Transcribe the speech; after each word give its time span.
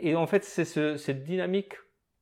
Et 0.00 0.16
en 0.16 0.26
fait, 0.26 0.44
c'est 0.44 0.64
cette 0.64 1.24
dynamique 1.24 1.74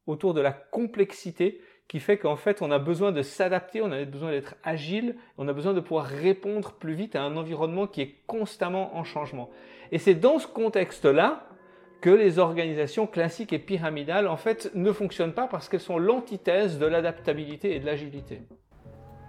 autour 0.06 0.34
de 0.34 0.40
la 0.40 0.52
complexité 0.52 1.60
qui 1.88 1.98
fait 1.98 2.18
qu'en 2.18 2.36
fait, 2.36 2.62
on 2.62 2.70
a 2.70 2.78
besoin 2.78 3.10
de 3.10 3.22
s'adapter, 3.22 3.82
on 3.82 3.90
a 3.90 4.04
besoin 4.04 4.30
d'être 4.30 4.54
agile, 4.62 5.16
on 5.38 5.48
a 5.48 5.52
besoin 5.52 5.74
de 5.74 5.80
pouvoir 5.80 6.06
répondre 6.06 6.72
plus 6.74 6.94
vite 6.94 7.16
à 7.16 7.22
un 7.22 7.36
environnement 7.36 7.88
qui 7.88 8.00
est 8.00 8.14
constamment 8.26 8.96
en 8.96 9.02
changement. 9.02 9.50
Et 9.90 9.98
c'est 9.98 10.14
dans 10.14 10.38
ce 10.38 10.46
contexte-là 10.46 11.48
que 12.00 12.10
les 12.10 12.38
organisations 12.38 13.06
classiques 13.06 13.52
et 13.52 13.58
pyramidales, 13.58 14.28
en 14.28 14.36
fait, 14.36 14.70
ne 14.74 14.92
fonctionnent 14.92 15.34
pas 15.34 15.48
parce 15.48 15.68
qu'elles 15.68 15.80
sont 15.80 15.98
l'antithèse 15.98 16.78
de 16.78 16.86
l'adaptabilité 16.86 17.74
et 17.74 17.80
de 17.80 17.86
l'agilité. 17.86 18.42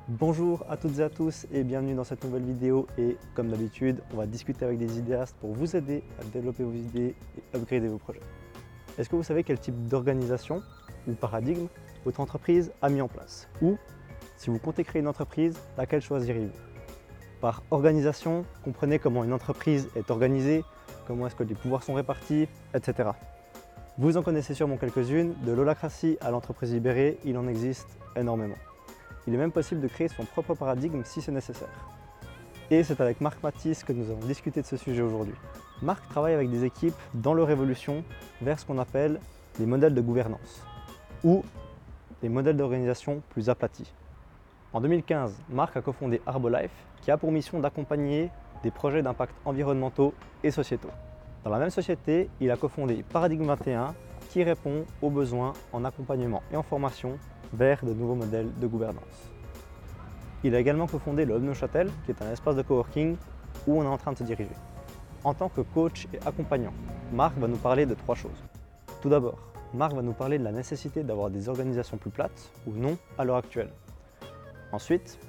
Bonjour 0.07 0.65
à 0.67 0.77
toutes 0.77 0.97
et 0.97 1.03
à 1.03 1.09
tous 1.11 1.45
et 1.53 1.63
bienvenue 1.63 1.93
dans 1.93 2.03
cette 2.03 2.23
nouvelle 2.23 2.43
vidéo 2.43 2.87
et 2.97 3.17
comme 3.35 3.49
d'habitude, 3.49 4.01
on 4.11 4.17
va 4.17 4.25
discuter 4.25 4.65
avec 4.65 4.79
des 4.79 4.97
idéastes 4.97 5.35
pour 5.39 5.53
vous 5.53 5.75
aider 5.75 6.03
à 6.19 6.23
développer 6.23 6.63
vos 6.63 6.73
idées 6.73 7.15
et 7.37 7.55
upgrader 7.55 7.87
vos 7.87 7.99
projets. 7.99 8.21
Est-ce 8.97 9.09
que 9.09 9.15
vous 9.15 9.21
savez 9.21 9.43
quel 9.43 9.59
type 9.59 9.87
d'organisation 9.87 10.63
ou 11.07 11.13
paradigme 11.13 11.67
votre 12.03 12.19
entreprise 12.19 12.71
a 12.81 12.89
mis 12.89 12.99
en 12.99 13.07
place 13.07 13.47
Ou, 13.61 13.77
si 14.37 14.49
vous 14.49 14.57
comptez 14.57 14.83
créer 14.83 15.01
une 15.01 15.07
entreprise, 15.07 15.55
laquelle 15.77 16.01
choisiriez-vous? 16.01 16.59
Par 17.39 17.61
organisation, 17.69 18.43
comprenez 18.63 18.97
comment 18.97 19.23
une 19.23 19.33
entreprise 19.33 19.87
est 19.95 20.09
organisée, 20.09 20.63
comment 21.05 21.27
est-ce 21.27 21.35
que 21.35 21.43
les 21.43 21.55
pouvoirs 21.55 21.83
sont 21.83 21.93
répartis, 21.93 22.47
etc. 22.73 23.11
Vous 23.99 24.17
en 24.17 24.23
connaissez 24.23 24.55
sûrement 24.55 24.77
quelques-unes, 24.77 25.35
de 25.45 25.51
l'holacratie 25.51 26.17
à 26.21 26.31
l'entreprise 26.31 26.73
libérée, 26.73 27.19
il 27.23 27.37
en 27.37 27.47
existe 27.47 27.99
énormément. 28.15 28.57
Il 29.27 29.33
est 29.33 29.37
même 29.37 29.51
possible 29.51 29.81
de 29.81 29.87
créer 29.87 30.07
son 30.07 30.25
propre 30.25 30.55
paradigme 30.55 31.03
si 31.03 31.21
c'est 31.21 31.31
nécessaire. 31.31 31.69
Et 32.71 32.83
c'est 32.83 33.01
avec 33.01 33.21
Marc 33.21 33.43
Matisse 33.43 33.83
que 33.83 33.93
nous 33.93 34.09
allons 34.09 34.25
discuter 34.25 34.61
de 34.61 34.65
ce 34.65 34.77
sujet 34.77 35.01
aujourd'hui. 35.01 35.35
Marc 35.81 36.07
travaille 36.09 36.33
avec 36.33 36.49
des 36.49 36.63
équipes 36.63 36.95
dans 37.13 37.33
leur 37.33 37.49
évolution 37.49 38.03
vers 38.41 38.59
ce 38.59 38.65
qu'on 38.65 38.77
appelle 38.77 39.19
les 39.59 39.65
modèles 39.65 39.93
de 39.93 40.01
gouvernance, 40.01 40.63
ou 41.23 41.43
des 42.21 42.29
modèles 42.29 42.57
d'organisation 42.57 43.21
plus 43.29 43.49
aplatis. 43.49 43.93
En 44.73 44.79
2015, 44.79 45.33
Marc 45.49 45.75
a 45.75 45.81
cofondé 45.81 46.21
Arbolife, 46.25 46.71
qui 47.01 47.11
a 47.11 47.17
pour 47.17 47.31
mission 47.31 47.59
d'accompagner 47.59 48.29
des 48.63 48.71
projets 48.71 49.01
d'impact 49.01 49.35
environnementaux 49.43 50.13
et 50.43 50.51
sociétaux. 50.51 50.91
Dans 51.43 51.49
la 51.49 51.59
même 51.59 51.71
société, 51.71 52.29
il 52.39 52.51
a 52.51 52.55
cofondé 52.55 53.03
Paradigme 53.11 53.45
21, 53.45 53.93
qui 54.29 54.43
répond 54.43 54.85
aux 55.01 55.09
besoins 55.09 55.53
en 55.73 55.83
accompagnement 55.83 56.41
et 56.53 56.55
en 56.55 56.63
formation 56.63 57.17
vers 57.53 57.83
de 57.83 57.93
nouveaux 57.93 58.15
modèles 58.15 58.49
de 58.59 58.67
gouvernance. 58.67 59.29
Il 60.43 60.55
a 60.55 60.59
également 60.59 60.87
cofondé 60.87 61.25
le 61.25 61.35
Hub 61.35 61.43
Neuchâtel, 61.43 61.89
qui 62.05 62.11
est 62.11 62.21
un 62.21 62.31
espace 62.31 62.55
de 62.55 62.61
coworking 62.61 63.15
où 63.67 63.79
on 63.79 63.83
est 63.83 63.87
en 63.87 63.97
train 63.97 64.13
de 64.13 64.17
se 64.17 64.23
diriger. 64.23 64.55
En 65.23 65.33
tant 65.33 65.49
que 65.49 65.61
coach 65.61 66.07
et 66.13 66.19
accompagnant, 66.25 66.73
Marc 67.13 67.37
va 67.37 67.47
nous 67.47 67.57
parler 67.57 67.85
de 67.85 67.93
trois 67.93 68.15
choses. 68.15 68.43
Tout 69.01 69.09
d'abord, 69.09 69.37
Marc 69.73 69.93
va 69.93 70.01
nous 70.01 70.13
parler 70.13 70.39
de 70.39 70.43
la 70.43 70.51
nécessité 70.51 71.03
d'avoir 71.03 71.29
des 71.29 71.47
organisations 71.47 71.97
plus 71.97 72.09
plates 72.09 72.51
ou 72.65 72.71
non 72.71 72.97
à 73.17 73.23
l'heure 73.23 73.37
actuelle. 73.37 73.69
Ensuite, 74.71 75.19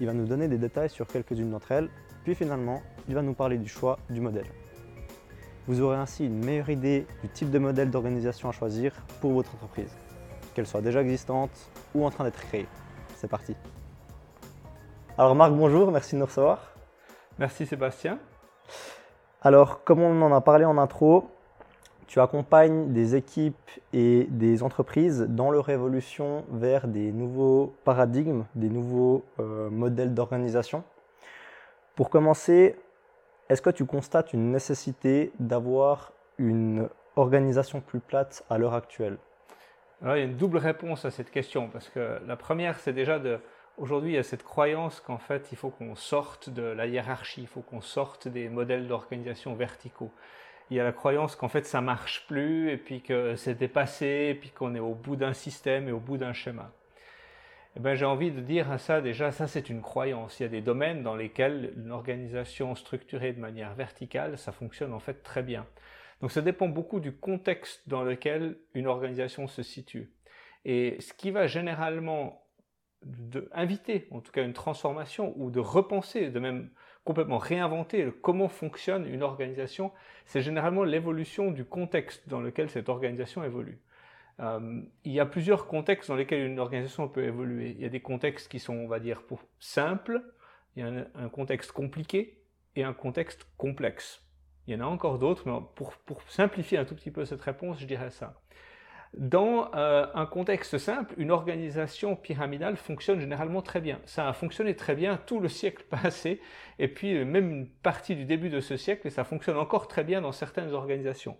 il 0.00 0.06
va 0.06 0.12
nous 0.12 0.26
donner 0.26 0.48
des 0.48 0.58
détails 0.58 0.90
sur 0.90 1.06
quelques-unes 1.06 1.50
d'entre 1.50 1.72
elles, 1.72 1.88
puis 2.24 2.34
finalement, 2.34 2.82
il 3.08 3.14
va 3.14 3.22
nous 3.22 3.34
parler 3.34 3.58
du 3.58 3.68
choix 3.68 3.98
du 4.10 4.20
modèle. 4.20 4.46
Vous 5.66 5.80
aurez 5.80 5.96
ainsi 5.96 6.26
une 6.26 6.44
meilleure 6.44 6.70
idée 6.70 7.06
du 7.22 7.28
type 7.28 7.50
de 7.50 7.58
modèle 7.58 7.90
d'organisation 7.90 8.48
à 8.48 8.52
choisir 8.52 8.92
pour 9.20 9.32
votre 9.32 9.54
entreprise, 9.54 9.96
qu'elle 10.52 10.66
soit 10.66 10.80
déjà 10.80 11.00
existante 11.00 11.50
ou 11.94 12.04
en 12.04 12.10
train 12.10 12.24
d'être 12.24 12.40
créée. 12.40 12.66
C'est 13.16 13.28
parti. 13.28 13.56
Alors 15.18 15.34
Marc, 15.34 15.52
bonjour, 15.52 15.90
merci 15.90 16.14
de 16.14 16.20
nous 16.20 16.26
recevoir. 16.26 16.72
Merci 17.38 17.66
Sébastien. 17.66 18.18
Alors, 19.42 19.82
comme 19.84 20.00
on 20.00 20.22
en 20.22 20.32
a 20.32 20.40
parlé 20.40 20.64
en 20.64 20.78
intro, 20.78 21.28
tu 22.06 22.20
accompagnes 22.20 22.92
des 22.92 23.16
équipes 23.16 23.70
et 23.92 24.26
des 24.30 24.62
entreprises 24.62 25.26
dans 25.28 25.50
leur 25.50 25.68
évolution 25.70 26.44
vers 26.50 26.86
des 26.86 27.10
nouveaux 27.10 27.74
paradigmes, 27.84 28.44
des 28.54 28.68
nouveaux 28.68 29.24
euh, 29.40 29.70
modèles 29.70 30.14
d'organisation. 30.14 30.84
Pour 31.96 32.10
commencer, 32.10 32.76
est-ce 33.48 33.62
que 33.62 33.70
tu 33.70 33.84
constates 33.84 34.32
une 34.32 34.50
nécessité 34.50 35.32
d'avoir 35.40 36.12
une 36.38 36.88
organisation 37.16 37.80
plus 37.80 38.00
plate 38.00 38.44
à 38.48 38.58
l'heure 38.58 38.74
actuelle? 38.74 39.18
Alors, 40.02 40.16
Il 40.16 40.20
y 40.20 40.22
a 40.22 40.26
une 40.26 40.36
double 40.36 40.58
réponse 40.58 41.04
à 41.04 41.10
cette 41.10 41.30
question, 41.30 41.68
parce 41.68 41.88
que 41.88 42.20
la 42.26 42.36
première, 42.36 42.78
c'est 42.80 42.92
déjà 42.92 43.18
de... 43.18 43.38
Aujourd'hui, 43.78 44.12
il 44.12 44.14
y 44.16 44.18
a 44.18 44.22
cette 44.22 44.42
croyance 44.42 45.00
qu'en 45.00 45.18
fait, 45.18 45.48
il 45.52 45.56
faut 45.56 45.70
qu'on 45.70 45.94
sorte 45.94 46.50
de 46.50 46.62
la 46.62 46.86
hiérarchie, 46.86 47.42
il 47.42 47.46
faut 47.46 47.62
qu'on 47.62 47.80
sorte 47.80 48.28
des 48.28 48.48
modèles 48.48 48.86
d'organisation 48.86 49.54
verticaux 49.54 50.12
il 50.72 50.76
y 50.76 50.80
a 50.80 50.84
la 50.84 50.92
croyance 50.92 51.36
qu'en 51.36 51.48
fait 51.48 51.66
ça 51.66 51.82
marche 51.82 52.26
plus 52.26 52.70
et 52.70 52.78
puis 52.78 53.02
que 53.02 53.36
c'est 53.36 53.54
dépassé 53.54 54.28
et 54.30 54.34
puis 54.34 54.48
qu'on 54.48 54.74
est 54.74 54.80
au 54.80 54.94
bout 54.94 55.16
d'un 55.16 55.34
système 55.34 55.86
et 55.86 55.92
au 55.92 56.00
bout 56.00 56.16
d'un 56.16 56.32
schéma. 56.32 56.72
Eh 57.76 57.80
ben, 57.80 57.94
j'ai 57.94 58.06
envie 58.06 58.30
de 58.30 58.40
dire 58.40 58.70
à 58.72 58.78
ça 58.78 59.02
déjà, 59.02 59.32
ça 59.32 59.46
c'est 59.46 59.68
une 59.68 59.82
croyance. 59.82 60.40
Il 60.40 60.44
y 60.44 60.46
a 60.46 60.48
des 60.48 60.62
domaines 60.62 61.02
dans 61.02 61.14
lesquels 61.14 61.74
une 61.76 61.90
organisation 61.90 62.74
structurée 62.74 63.34
de 63.34 63.40
manière 63.40 63.74
verticale, 63.74 64.38
ça 64.38 64.50
fonctionne 64.50 64.94
en 64.94 64.98
fait 64.98 65.22
très 65.22 65.42
bien. 65.42 65.66
Donc 66.22 66.30
ça 66.32 66.40
dépend 66.40 66.68
beaucoup 66.68 67.00
du 67.00 67.12
contexte 67.12 67.86
dans 67.88 68.02
lequel 68.02 68.56
une 68.74 68.86
organisation 68.86 69.46
se 69.48 69.62
situe. 69.62 70.10
Et 70.64 70.98
ce 71.00 71.12
qui 71.12 71.30
va 71.30 71.46
généralement 71.46 72.46
inviter, 73.52 74.06
en 74.12 74.20
tout 74.20 74.30
cas 74.32 74.44
une 74.44 74.52
transformation 74.52 75.34
ou 75.36 75.50
de 75.50 75.58
repenser, 75.58 76.30
de 76.30 76.38
même 76.38 76.70
complètement 77.04 77.38
réinventer 77.38 78.08
comment 78.22 78.48
fonctionne 78.48 79.06
une 79.06 79.24
organisation, 79.24 79.92
c'est 80.24 80.40
généralement 80.40 80.84
l'évolution 80.84 81.50
du 81.50 81.64
contexte 81.64 82.28
dans 82.28 82.40
lequel 82.40 82.70
cette 82.70 82.88
organisation 82.88 83.42
évolue. 83.42 83.80
Euh, 84.40 84.80
il 85.04 85.12
y 85.12 85.20
a 85.20 85.26
plusieurs 85.26 85.66
contextes 85.66 86.08
dans 86.08 86.16
lesquels 86.16 86.46
une 86.46 86.60
organisation 86.60 87.08
peut 87.08 87.24
évoluer. 87.24 87.70
Il 87.70 87.80
y 87.80 87.84
a 87.84 87.88
des 87.88 88.00
contextes 88.00 88.48
qui 88.48 88.60
sont, 88.60 88.74
on 88.74 88.86
va 88.86 89.00
dire, 89.00 89.22
simples, 89.58 90.22
il 90.76 90.84
y 90.84 90.86
a 90.86 91.06
un, 91.14 91.28
contexte 91.28 91.72
compliqué 91.72 92.42
et 92.76 92.84
un 92.84 92.94
contexte 92.94 93.46
complexe. 93.56 94.24
Il 94.66 94.74
y 94.74 94.76
en 94.76 94.80
a 94.80 94.88
encore 94.88 95.18
d'autres, 95.18 95.42
mais 95.46 95.58
pour, 95.74 95.92
simplifier 96.28 96.78
un 96.78 96.84
tout 96.84 96.94
petit 96.94 97.10
peu 97.10 97.24
cette 97.24 97.42
réponse, 97.42 97.80
je 97.80 97.86
dirais 97.86 98.10
ça. 98.10 98.34
Dans 99.14 99.70
euh, 99.74 100.06
un 100.14 100.24
contexte 100.24 100.78
simple, 100.78 101.14
une 101.18 101.30
organisation 101.30 102.16
pyramidale 102.16 102.76
fonctionne 102.76 103.20
généralement 103.20 103.60
très 103.60 103.80
bien. 103.80 103.98
Ça 104.06 104.26
a 104.26 104.32
fonctionné 104.32 104.74
très 104.74 104.94
bien 104.94 105.18
tout 105.26 105.38
le 105.40 105.48
siècle 105.48 105.84
passé, 105.90 106.40
et 106.78 106.88
puis 106.88 107.18
euh, 107.18 107.24
même 107.24 107.50
une 107.50 107.68
partie 107.68 108.14
du 108.14 108.24
début 108.24 108.48
de 108.48 108.60
ce 108.60 108.76
siècle, 108.76 109.06
et 109.06 109.10
ça 109.10 109.24
fonctionne 109.24 109.58
encore 109.58 109.88
très 109.88 110.04
bien 110.04 110.20
dans 110.20 110.32
certaines 110.32 110.72
organisations. 110.72 111.36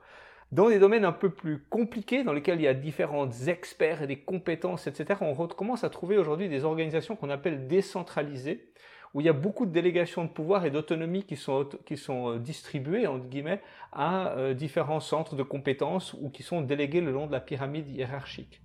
Dans 0.51 0.69
des 0.69 0.79
domaines 0.79 1.07
un 1.07 1.13
peu 1.13 1.31
plus 1.31 1.63
compliqués, 1.71 2.25
dans 2.25 2.35
lesquels 2.35 2.61
il 2.61 2.65
y 2.65 2.69
a 2.69 2.75
différents 2.75 3.31
experts 3.47 4.03
et 4.03 4.07
des 4.07 4.19
compétences, 4.19 4.87
etc., 4.87 5.21
on 5.23 5.35
commence 5.47 5.83
à 5.83 5.89
trouver 5.89 6.19
aujourd'hui 6.19 6.51
des 6.51 6.65
organisations 6.65 7.17
qu'on 7.17 7.31
appelle 7.31 7.69
décentralisées, 7.69 8.69
où 9.15 9.21
il 9.21 9.27
y 9.27 9.29
a 9.31 9.35
beaucoup 9.35 9.67
de 9.67 9.73
délégations 9.73 10.25
de 10.25 10.31
pouvoir 10.31 10.65
et 10.65 10.71
d'autonomie 10.71 11.25
qui 11.25 11.37
sont, 11.37 11.69
qui 11.85 11.97
sont 11.97 12.31
euh, 12.31 12.39
distribuées, 12.39 13.07
entre 13.07 13.27
guillemets, 13.27 13.61
à 13.93 14.31
euh, 14.31 14.55
différents 14.55 15.01
centres 15.01 15.37
de 15.37 15.43
compétences 15.43 16.15
ou 16.15 16.31
qui 16.31 16.43
sont 16.43 16.63
délégués 16.63 17.01
le 17.01 17.13
long 17.13 17.27
de 17.27 17.33
la 17.33 17.41
pyramide 17.41 17.89
hiérarchique. 17.89 18.63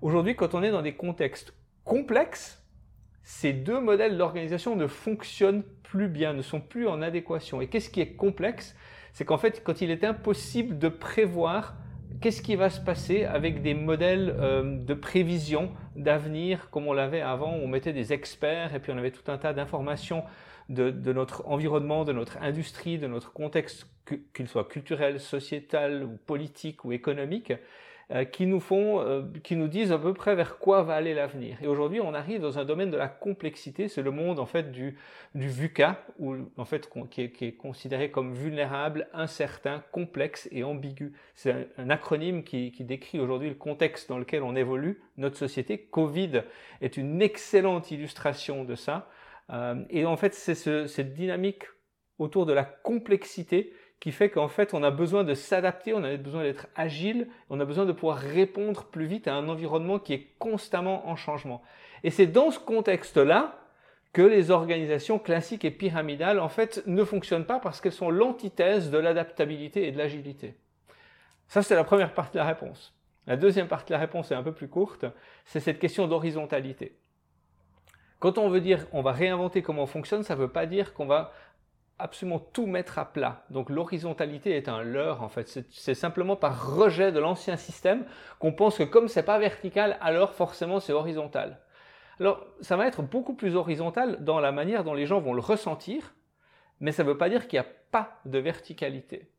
Aujourd'hui, 0.00 0.36
quand 0.36 0.54
on 0.54 0.62
est 0.62 0.70
dans 0.70 0.82
des 0.82 0.94
contextes 0.94 1.54
complexes, 1.84 2.62
ces 3.22 3.52
deux 3.52 3.80
modèles 3.80 4.16
d'organisation 4.18 4.76
ne 4.76 4.86
fonctionnent 4.86 5.64
plus 5.82 6.08
bien, 6.08 6.32
ne 6.32 6.42
sont 6.42 6.60
plus 6.60 6.86
en 6.88 7.02
adéquation. 7.02 7.60
Et 7.60 7.68
qu'est-ce 7.68 7.90
qui 7.90 8.00
est 8.00 8.14
complexe? 8.14 8.74
C'est 9.12 9.24
qu'en 9.24 9.38
fait, 9.38 9.62
quand 9.62 9.80
il 9.80 9.90
est 9.90 10.04
impossible 10.04 10.78
de 10.78 10.88
prévoir 10.88 11.76
qu'est-ce 12.20 12.42
qui 12.42 12.56
va 12.56 12.70
se 12.70 12.80
passer 12.80 13.24
avec 13.24 13.62
des 13.62 13.74
modèles 13.74 14.34
euh, 14.38 14.78
de 14.78 14.94
prévision 14.94 15.70
d'avenir 15.96 16.70
comme 16.70 16.86
on 16.88 16.92
l'avait 16.92 17.20
avant, 17.20 17.52
où 17.56 17.60
on 17.62 17.68
mettait 17.68 17.92
des 17.92 18.12
experts 18.12 18.74
et 18.74 18.80
puis 18.80 18.92
on 18.92 18.98
avait 18.98 19.10
tout 19.10 19.30
un 19.30 19.38
tas 19.38 19.52
d'informations 19.52 20.24
de, 20.68 21.12
notre 21.12 21.46
environnement, 21.46 22.04
de 22.04 22.12
notre 22.12 22.38
industrie, 22.42 22.98
de 22.98 23.06
notre 23.06 23.32
contexte, 23.32 23.86
qu'il 24.34 24.48
soit 24.48 24.64
culturel, 24.64 25.20
sociétal 25.20 26.04
ou 26.04 26.16
politique 26.26 26.84
ou 26.84 26.92
économique, 26.92 27.52
qui 28.24 28.46
nous 28.46 28.60
font, 28.60 29.00
euh, 29.00 29.22
qui 29.42 29.56
nous 29.56 29.68
disent 29.68 29.92
à 29.92 29.98
peu 29.98 30.12
près 30.12 30.34
vers 30.34 30.58
quoi 30.58 30.82
va 30.82 30.94
aller 30.94 31.14
l'avenir. 31.14 31.56
Et 31.62 31.66
aujourd'hui, 31.66 32.00
on 32.00 32.12
arrive 32.12 32.40
dans 32.40 32.58
un 32.58 32.64
domaine 32.64 32.90
de 32.90 32.96
la 32.96 33.08
complexité. 33.08 33.88
C'est 33.88 34.02
le 34.02 34.10
monde 34.10 34.38
en 34.38 34.46
fait 34.46 34.70
du, 34.70 34.96
VUCA, 35.34 36.04
ou 36.18 36.36
en 36.56 36.64
fait 36.64 36.90
qui 37.10 37.22
est, 37.22 37.56
considéré 37.56 38.10
comme 38.10 38.34
vulnérable, 38.34 39.08
incertain, 39.14 39.82
complexe 39.90 40.48
et 40.52 40.64
ambigu. 40.64 41.14
C'est 41.34 41.68
un, 41.78 41.90
acronyme 41.90 42.44
qui, 42.44 42.72
décrit 42.80 43.18
aujourd'hui 43.18 43.48
le 43.48 43.54
contexte 43.54 44.08
dans 44.08 44.18
lequel 44.18 44.42
on 44.42 44.54
évolue, 44.54 45.02
notre 45.16 45.36
société. 45.36 45.78
Covid 45.78 46.42
est 46.82 46.96
une 46.96 47.22
excellente 47.22 47.90
illustration 47.90 48.64
de 48.64 48.74
ça. 48.74 49.08
Euh, 49.50 49.82
et 49.90 50.04
en 50.04 50.16
fait, 50.16 50.34
c'est 50.34 50.54
ce, 50.54 50.86
cette 50.86 51.14
dynamique 51.14 51.64
autour 52.18 52.46
de 52.46 52.52
la 52.52 52.64
complexité 52.64 53.72
qui 54.04 54.12
fait 54.12 54.28
qu'en 54.28 54.48
fait, 54.48 54.74
on 54.74 54.82
a 54.82 54.90
besoin 54.90 55.24
de 55.24 55.32
s'adapter, 55.32 55.94
on 55.94 56.04
a 56.04 56.14
besoin 56.18 56.42
d'être 56.42 56.66
agile, 56.76 57.26
on 57.48 57.58
a 57.58 57.64
besoin 57.64 57.86
de 57.86 57.92
pouvoir 57.92 58.18
répondre 58.18 58.84
plus 58.84 59.06
vite 59.06 59.26
à 59.28 59.34
un 59.34 59.48
environnement 59.48 59.98
qui 59.98 60.12
est 60.12 60.26
constamment 60.38 61.08
en 61.08 61.16
changement. 61.16 61.62
Et 62.02 62.10
c'est 62.10 62.26
dans 62.26 62.50
ce 62.50 62.58
contexte-là 62.58 63.58
que 64.12 64.20
les 64.20 64.50
organisations 64.50 65.18
classiques 65.18 65.64
et 65.64 65.70
pyramidales, 65.70 66.38
en 66.38 66.50
fait, 66.50 66.82
ne 66.86 67.02
fonctionnent 67.02 67.46
pas 67.46 67.58
parce 67.60 67.80
qu'elles 67.80 67.92
sont 67.92 68.10
l'antithèse 68.10 68.90
de 68.90 68.98
l'adaptabilité 68.98 69.88
et 69.88 69.90
de 69.90 69.96
l'agilité. 69.96 70.54
Ça, 71.48 71.62
c'est 71.62 71.74
la 71.74 71.82
première 71.82 72.12
partie 72.12 72.34
de 72.34 72.40
la 72.40 72.44
réponse. 72.44 72.94
La 73.26 73.38
deuxième 73.38 73.68
partie 73.68 73.88
de 73.88 73.94
la 73.94 74.00
réponse 74.00 74.30
est 74.30 74.34
un 74.34 74.42
peu 74.42 74.52
plus 74.52 74.68
courte, 74.68 75.06
c'est 75.46 75.60
cette 75.60 75.78
question 75.78 76.08
d'horizontalité. 76.08 76.98
Quand 78.18 78.36
on 78.36 78.50
veut 78.50 78.60
dire 78.60 78.86
on 78.92 79.00
va 79.00 79.12
réinventer 79.12 79.62
comment 79.62 79.84
on 79.84 79.86
fonctionne, 79.86 80.24
ça 80.24 80.34
ne 80.34 80.40
veut 80.40 80.48
pas 80.48 80.66
dire 80.66 80.92
qu'on 80.92 81.06
va 81.06 81.32
absolument 81.98 82.38
tout 82.38 82.66
mettre 82.66 82.98
à 82.98 83.04
plat. 83.04 83.44
Donc 83.50 83.70
l'horizontalité 83.70 84.56
est 84.56 84.68
un 84.68 84.82
leurre 84.82 85.22
en 85.22 85.28
fait. 85.28 85.64
C'est 85.70 85.94
simplement 85.94 86.36
par 86.36 86.76
rejet 86.76 87.12
de 87.12 87.20
l'ancien 87.20 87.56
système 87.56 88.04
qu'on 88.38 88.52
pense 88.52 88.78
que 88.78 88.82
comme 88.82 89.08
c'est 89.08 89.22
pas 89.22 89.38
vertical, 89.38 89.96
alors 90.00 90.32
forcément 90.32 90.80
c'est 90.80 90.92
horizontal. 90.92 91.60
Alors 92.20 92.44
ça 92.60 92.76
va 92.76 92.86
être 92.86 93.02
beaucoup 93.02 93.34
plus 93.34 93.56
horizontal 93.56 94.24
dans 94.24 94.40
la 94.40 94.52
manière 94.52 94.84
dont 94.84 94.94
les 94.94 95.06
gens 95.06 95.20
vont 95.20 95.34
le 95.34 95.40
ressentir, 95.40 96.14
mais 96.80 96.92
ça 96.92 97.04
ne 97.04 97.08
veut 97.08 97.18
pas 97.18 97.28
dire 97.28 97.46
qu'il 97.46 97.60
n'y 97.60 97.66
a 97.66 97.70
pas 97.90 98.20
de 98.24 98.38
verticalité. 98.38 99.30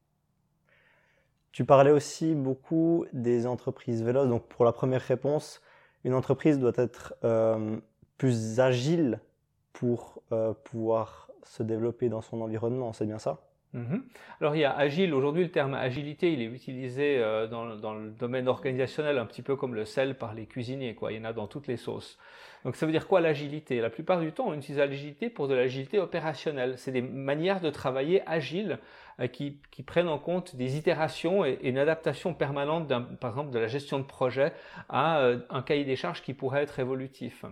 Tu 1.52 1.64
parlais 1.64 1.92
aussi 1.92 2.36
beaucoup 2.36 3.06
des 3.14 3.48
entreprises 3.48 4.04
véloces. 4.04 4.28
Donc 4.28 4.46
pour 4.48 4.66
la 4.66 4.74
première 4.74 5.02
réponse, 5.02 5.62
une 6.04 6.14
entreprise 6.14 6.60
doit 6.60 6.74
être 6.76 7.16
euh, 7.24 7.78
plus 8.18 8.60
agile 8.60 9.22
pour 9.72 10.22
euh, 10.32 10.54
pouvoir 10.66 11.25
se 11.46 11.64
développer 11.64 12.10
dans 12.10 12.22
son 12.22 12.42
environnement, 12.42 12.94
c'est 12.94 13.06
bien 13.06 13.20
ça? 13.20 13.40
Mhm. 13.76 14.04
Alors 14.40 14.56
il 14.56 14.60
y 14.60 14.64
a 14.64 14.74
agile, 14.76 15.14
aujourd'hui 15.14 15.44
le 15.44 15.52
terme 15.52 15.74
agilité, 15.74 16.32
il 16.32 16.42
est 16.42 16.46
utilisé 16.46 17.18
euh, 17.20 17.46
dans, 17.46 17.66
le 17.66 18.10
domaine 18.10 18.48
organisationnel 18.48 19.18
un 19.18 19.26
petit 19.26 19.42
peu 19.42 19.58
comme 19.58 19.76
le 19.76 19.84
sel 19.84 20.18
par 20.18 20.34
les 20.34 20.46
cuisiniers, 20.46 20.96
il 21.10 21.16
y 21.18 21.20
en 21.20 21.26
a 21.26 21.34
dans 21.34 21.48
toutes 21.48 21.68
les 21.68 21.76
sauces. 21.76 22.18
Donc 22.64 22.78
ça 22.78 22.86
veut 22.86 22.94
dire 22.94 23.06
quoi 23.06 23.20
l'agilité? 23.20 23.82
La 23.82 23.90
plupart 23.90 24.22
du 24.22 24.32
temps 24.32 24.46
on 24.48 24.54
utilise 24.54 24.78
l'agilité 24.78 25.30
pour 25.30 25.50
de 25.50 25.56
l'agilité 25.56 26.00
opérationnelle, 26.00 26.78
c'est 26.78 26.94
des 26.94 27.02
manières 27.02 27.60
de 27.60 27.70
travailler 27.70 28.26
agiles 28.28 28.80
euh, 29.20 29.28
qui, 29.28 29.60
prennent 29.86 30.08
en 30.08 30.20
compte 30.20 30.56
des 30.56 30.78
itérations 30.78 31.44
et, 31.44 31.60
une 31.64 31.78
adaptation 31.78 32.34
permanente, 32.34 32.88
par 33.20 33.32
exemple 33.32 33.52
de 33.52 33.60
la 33.60 33.68
gestion 33.68 34.00
de 34.00 34.06
projet 34.06 34.54
à 34.88 35.20
euh, 35.20 35.40
un 35.50 35.62
cahier 35.62 35.84
des 35.84 35.98
charges 35.98 36.22
qui 36.22 36.34
pourrait 36.34 36.64
être 36.64 36.80
évolutif. 36.80 37.44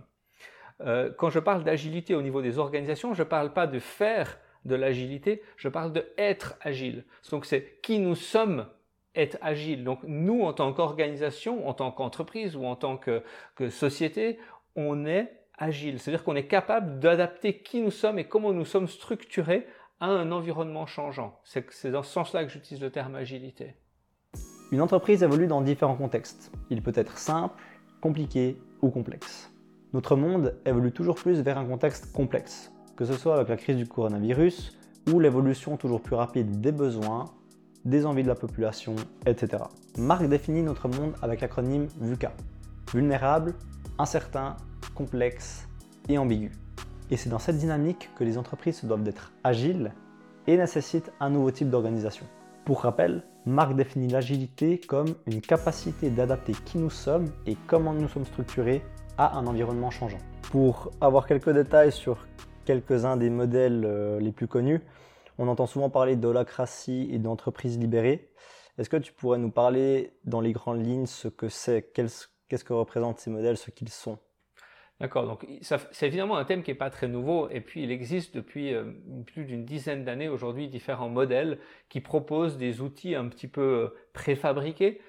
Euh, 0.80 1.10
quand 1.16 1.30
je 1.30 1.38
parle 1.38 1.64
d'agilité 1.64 2.14
au 2.14 2.22
niveau 2.22 2.42
des 2.42 2.58
organisations, 2.58 3.14
je 3.14 3.22
ne 3.22 3.28
parle 3.28 3.52
pas 3.52 3.66
de 3.66 3.78
faire 3.78 4.38
de 4.64 4.74
l'agilité, 4.74 5.42
je 5.56 5.68
parle 5.68 5.92
de 5.92 6.06
être 6.16 6.56
agile. 6.60 7.04
Donc 7.30 7.44
c'est 7.44 7.80
qui 7.82 7.98
nous 7.98 8.14
sommes 8.14 8.66
être 9.14 9.38
agile. 9.40 9.84
Donc 9.84 10.00
nous, 10.04 10.42
en 10.42 10.52
tant 10.52 10.72
qu'organisation, 10.72 11.68
en 11.68 11.74
tant 11.74 11.90
qu'entreprise 11.90 12.56
ou 12.56 12.64
en 12.64 12.76
tant 12.76 12.96
que, 12.96 13.22
société, 13.70 14.38
on 14.76 15.06
est 15.06 15.30
agile. 15.56 16.00
C'est-à-dire 16.00 16.24
qu'on 16.24 16.36
est 16.36 16.46
capable 16.46 16.98
d'adapter 16.98 17.58
qui 17.58 17.80
nous 17.80 17.90
sommes 17.90 18.18
et 18.18 18.24
comment 18.24 18.52
nous 18.52 18.64
sommes 18.64 18.88
structurés 18.88 19.66
à 20.00 20.06
un 20.06 20.32
environnement 20.32 20.86
changeant. 20.86 21.38
C'est 21.44 21.90
dans 21.90 22.02
ce 22.02 22.12
sens-là 22.12 22.44
que 22.44 22.50
j'utilise 22.50 22.82
le 22.82 22.90
terme 22.90 23.14
agilité. 23.14 23.76
Une 24.72 24.80
entreprise 24.80 25.22
évolue 25.22 25.46
dans 25.46 25.60
différents 25.60 25.94
contextes. 25.94 26.50
Il 26.70 26.82
peut 26.82 26.92
être 26.96 27.16
simple, 27.16 27.62
compliqué 28.00 28.56
ou 28.82 28.90
complexe. 28.90 29.53
Notre 29.94 30.16
monde 30.16 30.56
évolue 30.66 30.90
toujours 30.90 31.14
plus 31.14 31.40
vers 31.42 31.56
un 31.56 31.64
contexte 31.64 32.12
complexe, 32.12 32.72
que 32.96 33.04
ce 33.04 33.12
soit 33.12 33.36
avec 33.36 33.48
la 33.48 33.56
crise 33.56 33.76
du 33.76 33.86
coronavirus 33.86 34.76
ou 35.12 35.20
l'évolution 35.20 35.76
toujours 35.76 36.00
plus 36.00 36.16
rapide 36.16 36.60
des 36.60 36.72
besoins, 36.72 37.26
des 37.84 38.04
envies 38.04 38.24
de 38.24 38.28
la 38.28 38.34
population, 38.34 38.96
etc. 39.24 39.62
Marc 39.96 40.26
définit 40.26 40.62
notre 40.64 40.88
monde 40.88 41.14
avec 41.22 41.42
l'acronyme 41.42 41.86
VUCA. 42.00 42.32
Vulnérable, 42.92 43.54
incertain, 43.96 44.56
complexe 44.96 45.68
et 46.08 46.18
ambigu. 46.18 46.50
Et 47.12 47.16
c'est 47.16 47.30
dans 47.30 47.38
cette 47.38 47.58
dynamique 47.58 48.10
que 48.16 48.24
les 48.24 48.36
entreprises 48.36 48.80
se 48.80 48.86
doivent 48.86 49.04
d'être 49.04 49.30
agiles 49.44 49.92
et 50.48 50.56
nécessitent 50.56 51.12
un 51.20 51.30
nouveau 51.30 51.52
type 51.52 51.70
d'organisation. 51.70 52.26
Pour 52.64 52.80
rappel, 52.80 53.22
Marc 53.46 53.76
définit 53.76 54.08
l'agilité 54.08 54.80
comme 54.80 55.14
une 55.26 55.40
capacité 55.40 56.10
d'adapter 56.10 56.54
qui 56.64 56.78
nous 56.78 56.90
sommes 56.90 57.26
et 57.46 57.56
comment 57.68 57.92
nous 57.92 58.08
sommes 58.08 58.24
structurés 58.24 58.82
à 59.18 59.36
un 59.36 59.46
environnement 59.46 59.90
changeant. 59.90 60.18
Pour 60.50 60.90
avoir 61.00 61.26
quelques 61.26 61.50
détails 61.50 61.92
sur 61.92 62.26
quelques-uns 62.64 63.16
des 63.16 63.30
modèles 63.30 63.84
euh, 63.84 64.18
les 64.18 64.32
plus 64.32 64.48
connus, 64.48 64.80
on 65.38 65.48
entend 65.48 65.66
souvent 65.66 65.90
parler 65.90 66.16
d'holacratie 66.16 67.08
et 67.10 67.18
d'entreprise 67.18 67.78
libérée. 67.78 68.30
Est-ce 68.78 68.88
que 68.88 68.96
tu 68.96 69.12
pourrais 69.12 69.38
nous 69.38 69.50
parler 69.50 70.12
dans 70.24 70.40
les 70.40 70.52
grandes 70.52 70.84
lignes 70.84 71.06
ce 71.06 71.28
que 71.28 71.48
c'est, 71.48 71.92
qu'est-ce 71.92 72.64
que 72.64 72.72
représentent 72.72 73.18
ces 73.18 73.30
modèles, 73.30 73.56
ce 73.56 73.70
qu'ils 73.70 73.88
sont? 73.88 74.18
D'accord, 75.00 75.26
donc 75.26 75.44
c'est 75.60 76.06
évidemment 76.06 76.36
un 76.36 76.44
thème 76.44 76.62
qui 76.62 76.70
n'est 76.70 76.76
pas 76.76 76.90
très 76.90 77.08
nouveau, 77.08 77.48
et 77.50 77.60
puis 77.60 77.82
il 77.82 77.90
existe 77.90 78.34
depuis 78.36 78.72
euh, 78.72 78.92
plus 79.26 79.44
d'une 79.44 79.64
dizaine 79.64 80.04
d'années 80.04 80.28
aujourd'hui 80.28 80.68
différents 80.68 81.08
modèles 81.08 81.58
qui 81.88 82.00
proposent 82.00 82.56
des 82.56 82.80
outils 82.80 83.16
un 83.16 83.28
petit 83.28 83.48
peu 83.48 83.60
euh, 83.60 83.88
préfabriqués 84.12 85.00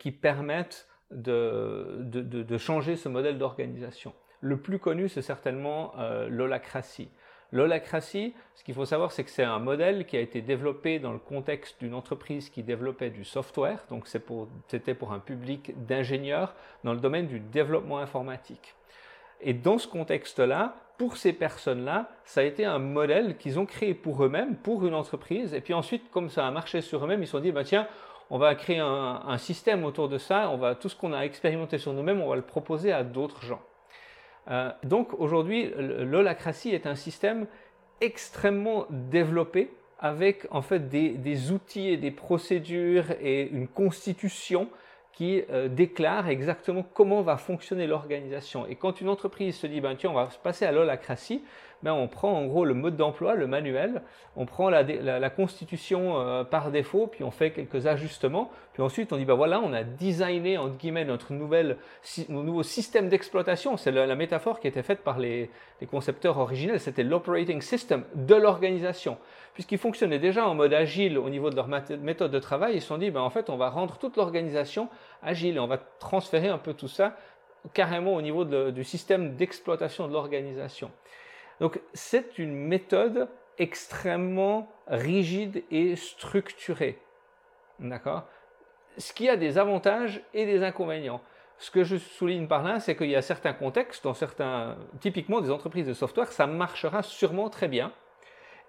qui 0.00 0.10
permettent 0.10 0.88
de, 1.10 2.58
changer 2.58 2.96
ce 2.96 3.08
modèle 3.08 3.38
d'organisation. 3.38 4.12
Le 4.40 4.56
plus 4.56 4.78
connu, 4.78 5.08
c'est 5.08 5.22
certainement 5.22 5.92
euh, 5.98 6.28
l'holacratie. 6.28 7.10
L'holacratie, 7.52 8.32
ce 8.54 8.62
qu'il 8.62 8.74
faut 8.74 8.84
savoir, 8.84 9.10
c'est 9.10 9.24
que 9.24 9.30
c'est 9.30 9.42
un 9.42 9.58
modèle 9.58 10.06
qui 10.06 10.16
a 10.16 10.20
été 10.20 10.40
développé 10.40 11.00
dans 11.00 11.12
le 11.12 11.18
contexte 11.18 11.80
d'une 11.80 11.94
entreprise 11.94 12.48
qui 12.48 12.62
développait 12.62 13.10
du 13.10 13.24
software, 13.24 13.84
donc 13.90 14.06
c'était 14.06 14.94
pour, 14.94 15.12
un 15.12 15.18
public 15.18 15.72
d'ingénieurs 15.86 16.54
dans 16.84 16.92
le 16.92 17.00
domaine 17.00 17.26
du 17.26 17.40
développement 17.40 17.98
informatique. 17.98 18.74
Et 19.40 19.52
dans 19.52 19.78
ce 19.78 19.88
contexte-là, 19.88 20.76
pour 20.96 21.16
ces 21.16 21.32
personnes-là, 21.32 22.10
ça 22.24 22.42
a 22.42 22.44
été 22.44 22.64
un 22.64 22.78
modèle 22.78 23.36
qu'ils 23.38 23.58
ont 23.58 23.66
créé 23.66 23.94
pour 23.94 24.22
eux-mêmes, 24.22 24.56
pour 24.56 24.86
une 24.86 24.94
entreprise. 24.94 25.54
Et 25.54 25.62
puis 25.62 25.72
ensuite, 25.72 26.10
comme 26.10 26.28
ça 26.28 26.46
a 26.46 26.50
marché 26.50 26.82
sur 26.82 27.02
eux-mêmes, 27.02 27.22
ils 27.22 27.26
se 27.26 27.32
sont 27.32 27.40
dit, 27.40 27.50
bah, 27.50 27.64
tiens, 27.64 27.88
on 28.30 28.38
va 28.38 28.54
créer 28.54 28.78
un, 28.78 29.38
système 29.38 29.84
autour 29.84 30.08
de 30.08 30.16
ça, 30.16 30.50
on 30.50 30.56
va, 30.56 30.76
tout 30.76 30.88
ce 30.88 30.96
qu'on 30.96 31.12
a 31.12 31.22
expérimenté 31.22 31.78
sur 31.78 31.92
nous-mêmes, 31.92 32.20
on 32.20 32.28
va 32.28 32.36
le 32.36 32.42
proposer 32.42 32.92
à 32.92 33.02
d'autres 33.02 33.42
gens. 33.42 33.60
Euh, 34.48 34.70
donc 34.84 35.12
aujourd'hui, 35.18 35.72
l'holacratie 35.76 36.70
est 36.70 36.86
un 36.86 36.94
système 36.94 37.46
extrêmement 38.00 38.86
développé 38.88 39.70
avec 39.98 40.46
en 40.50 40.62
fait 40.62 40.88
des, 40.88 41.52
outils 41.52 41.88
et 41.88 41.96
des 41.96 42.10
procédures 42.10 43.04
et 43.20 43.48
une 43.48 43.68
constitution 43.68 44.68
qui 45.12 45.42
euh, 45.50 45.68
déclare 45.68 46.28
exactement 46.28 46.82
comment 46.94 47.20
va 47.20 47.36
fonctionner 47.36 47.86
l'organisation. 47.86 48.66
Et 48.66 48.76
quand 48.76 49.00
une 49.00 49.08
entreprise 49.08 49.56
se 49.56 49.66
dit, 49.66 49.80
ben, 49.80 49.94
tiens, 49.96 50.10
on 50.10 50.14
va 50.14 50.28
passer 50.42 50.64
à 50.64 50.72
l'holacratie, 50.72 51.42
ben, 51.82 51.92
on 51.92 52.08
prend 52.08 52.32
en 52.32 52.46
gros 52.46 52.64
le 52.64 52.74
mode 52.74 52.96
d'emploi, 52.96 53.34
le 53.34 53.46
manuel, 53.46 54.02
on 54.36 54.44
prend 54.44 54.68
la, 54.68 55.30
constitution 55.30 56.20
euh, 56.20 56.44
par 56.44 56.70
défaut, 56.70 57.06
puis 57.06 57.24
on 57.24 57.30
fait 57.30 57.52
quelques 57.52 57.86
ajustements, 57.86 58.50
puis 58.72 58.82
ensuite 58.82 59.12
on 59.12 59.16
dit 59.16 59.24
ben 59.24 59.34
voilà, 59.34 59.60
on 59.60 59.72
a 59.72 59.82
designé 59.82 60.58
entre 60.58 60.76
guillemets 60.76 61.04
notre 61.04 61.32
nouvelle, 61.32 61.78
nouveau 62.28 62.62
système 62.62 63.08
d'exploitation. 63.08 63.76
C'est 63.76 63.92
la, 63.92 64.14
métaphore 64.14 64.60
qui 64.60 64.68
était 64.68 64.82
faite 64.82 65.00
par 65.00 65.18
les, 65.18 65.50
concepteurs 65.90 66.38
originels, 66.38 66.80
c'était 66.80 67.02
l'operating 67.02 67.62
system 67.62 68.04
de 68.14 68.34
l'organisation. 68.34 69.16
Puisqu'ils 69.54 69.78
fonctionnaient 69.78 70.18
déjà 70.18 70.46
en 70.46 70.54
mode 70.54 70.72
agile 70.72 71.18
au 71.18 71.28
niveau 71.28 71.50
de 71.50 71.56
leur 71.56 71.68
méthode 71.68 72.30
de 72.30 72.38
travail, 72.38 72.76
ils 72.76 72.80
se 72.80 72.88
sont 72.88 72.98
dit 72.98 73.10
ben 73.10 73.20
en 73.20 73.30
fait 73.30 73.50
on 73.50 73.56
va 73.56 73.70
rendre 73.70 73.98
toute 73.98 74.16
l'organisation 74.16 74.88
agile 75.22 75.58
on 75.58 75.66
va 75.66 75.78
transférer 75.98 76.48
un 76.48 76.58
peu 76.58 76.74
tout 76.74 76.88
ça 76.88 77.16
carrément 77.74 78.14
au 78.14 78.22
niveau 78.22 78.44
du 78.44 78.84
système 78.84 79.36
d'exploitation 79.36 80.08
de 80.08 80.12
l'organisation. 80.12 80.90
Donc 81.60 81.80
c'est 81.92 82.38
une 82.38 82.54
méthode 82.54 83.28
extrêmement 83.58 84.68
rigide 84.88 85.62
et 85.70 85.94
structurée. 85.94 86.98
D'accord? 87.78 88.24
Ce 88.96 89.12
qui 89.12 89.28
a 89.28 89.36
des 89.36 89.58
avantages 89.58 90.22
et 90.34 90.46
des 90.46 90.62
inconvénients. 90.64 91.20
Ce 91.58 91.70
que 91.70 91.84
je 91.84 91.96
souligne 91.96 92.48
par 92.48 92.62
là, 92.62 92.80
c'est 92.80 92.96
qu'il 92.96 93.10
y 93.10 93.16
a 93.16 93.22
certains 93.22 93.52
contextes, 93.52 94.02
dans 94.02 94.14
certains, 94.14 94.76
typiquement 95.00 95.42
des 95.42 95.50
entreprises 95.50 95.86
de 95.86 95.92
software, 95.92 96.32
ça 96.32 96.46
marchera 96.46 97.02
sûrement 97.02 97.50
très 97.50 97.68
bien. 97.68 97.92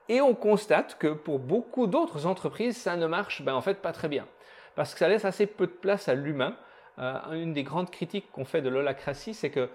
Et 0.09 0.19
on 0.19 0.35
constate 0.35 0.97
que 0.97 1.07
pour 1.07 1.39
beaucoup 1.39 1.87
d'autres 1.87 2.25
entreprises, 2.25 2.75
ça 2.75 2.97
ne 2.97 3.07
marche 3.07 3.43
ben, 3.43 3.53
en 3.53 3.61
fait 3.61 3.81
pas 3.81 3.93
très 3.93 4.09
bien. 4.09 4.27
Parce 4.75 4.93
que 4.93 4.99
ça 4.99 5.07
laisse 5.07 5.23
assez 5.23 5.47
peu 5.47 5.67
de 5.67 5.71
place 5.71 6.09
à 6.09 6.15
l'humain. 6.15 6.57
Euh, 6.99 7.13
une 7.31 7.53
des 7.53 7.63
grandes 7.63 7.89
critiques 7.89 8.29
qu'on 8.33 8.43
fait 8.43 8.61
de 8.61 8.67
l'holacratie, 8.67 9.33
c'est 9.33 9.51
que 9.51 9.69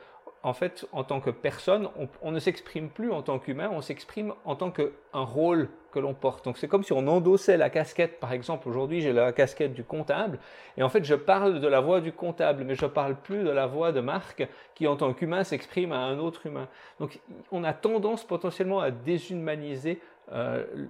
en 0.46 0.52
fait, 0.52 0.86
en 0.92 1.02
tant 1.02 1.20
que 1.20 1.30
personne, 1.30 1.88
on, 2.22 2.30
ne 2.30 2.38
s'exprime 2.38 2.88
plus 2.88 3.10
en 3.10 3.20
tant 3.20 3.40
qu'humain, 3.40 3.68
on 3.72 3.80
s'exprime 3.80 4.32
en 4.44 4.54
tant 4.54 4.70
qu'un 4.70 4.92
rôle 5.12 5.68
que 5.90 5.98
l'on 5.98 6.14
porte. 6.14 6.44
Donc 6.44 6.56
c'est 6.56 6.68
comme 6.68 6.84
si 6.84 6.92
on 6.92 7.08
endossait 7.08 7.56
la 7.56 7.68
casquette, 7.68 8.20
par 8.20 8.32
exemple, 8.32 8.68
aujourd'hui 8.68 9.00
j'ai 9.00 9.12
la 9.12 9.32
casquette 9.32 9.74
du 9.74 9.82
comptable, 9.82 10.38
et 10.76 10.84
en 10.84 10.88
fait 10.88 11.04
je 11.04 11.16
parle 11.16 11.58
de 11.58 11.66
la 11.66 11.80
voix 11.80 12.00
du 12.00 12.12
comptable, 12.12 12.62
mais 12.62 12.76
je 12.76 12.84
ne 12.84 12.90
parle 12.90 13.16
plus 13.16 13.42
de 13.42 13.50
la 13.50 13.66
voix 13.66 13.90
de 13.90 13.98
Marc 13.98 14.46
qui 14.76 14.86
en 14.86 14.94
tant 14.94 15.12
qu'humain 15.14 15.42
s'exprime 15.42 15.90
à 15.90 15.98
un 15.98 16.20
autre 16.20 16.46
humain. 16.46 16.68
Donc 17.00 17.18
on 17.50 17.64
a 17.64 17.72
tendance 17.72 18.22
potentiellement 18.22 18.78
à 18.78 18.92
déshumaniser 18.92 20.00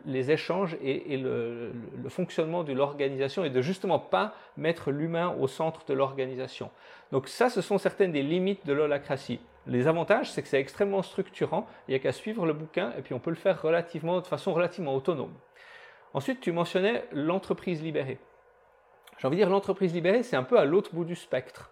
les 0.07 0.31
échanges 0.31 0.76
et, 0.83 1.16
le, 1.16 1.73
fonctionnement 2.09 2.64
de 2.64 2.73
l'organisation 2.73 3.45
et 3.45 3.50
de 3.50 3.61
justement 3.61 3.99
pas 3.99 4.35
mettre 4.57 4.90
l'humain 4.90 5.35
au 5.38 5.47
centre 5.47 5.85
de 5.87 5.95
l'organisation. 5.95 6.71
Donc 7.12 7.28
ça, 7.28 7.50
ce 7.50 7.61
sont 7.61 7.78
certaines 7.78 8.12
des 8.12 8.23
limites 8.23 8.66
de 8.66 8.73
l'holacratie. 8.73 9.40
Les 9.66 9.88
avantages, 9.88 10.31
c'est 10.31 10.43
que 10.43 10.49
c'est 10.49 10.61
extrêmement 10.61 11.02
structurant, 11.02 11.66
il 11.87 11.90
n'y 11.90 11.97
a 11.97 11.99
qu'à 11.99 12.12
suivre 12.12 12.47
le 12.47 12.52
bouquin 12.52 12.93
et 12.97 13.02
puis 13.02 13.14
on 13.14 13.19
peut 13.19 13.31
le 13.31 13.37
faire 13.37 13.61
de 13.62 14.26
façon 14.26 14.55
relativement 14.55 14.95
autonome. 14.95 15.35
Ensuite, 16.14 16.40
tu 16.40 16.52
mentionnais 16.52 17.05
l'entreprise 17.12 17.83
libérée. 17.83 18.19
j'ai 19.19 19.26
envie 19.26 19.37
de 19.37 19.43
dire 19.43 19.50
l'entreprise 19.50 19.93
libérée, 19.93 20.23
c'est 20.23 20.37
un 20.37 20.45
peu 20.45 20.59
à 20.59 20.64
l'autre 20.64 20.95
bout 20.95 21.05
du 21.05 21.16
spectre. 21.16 21.71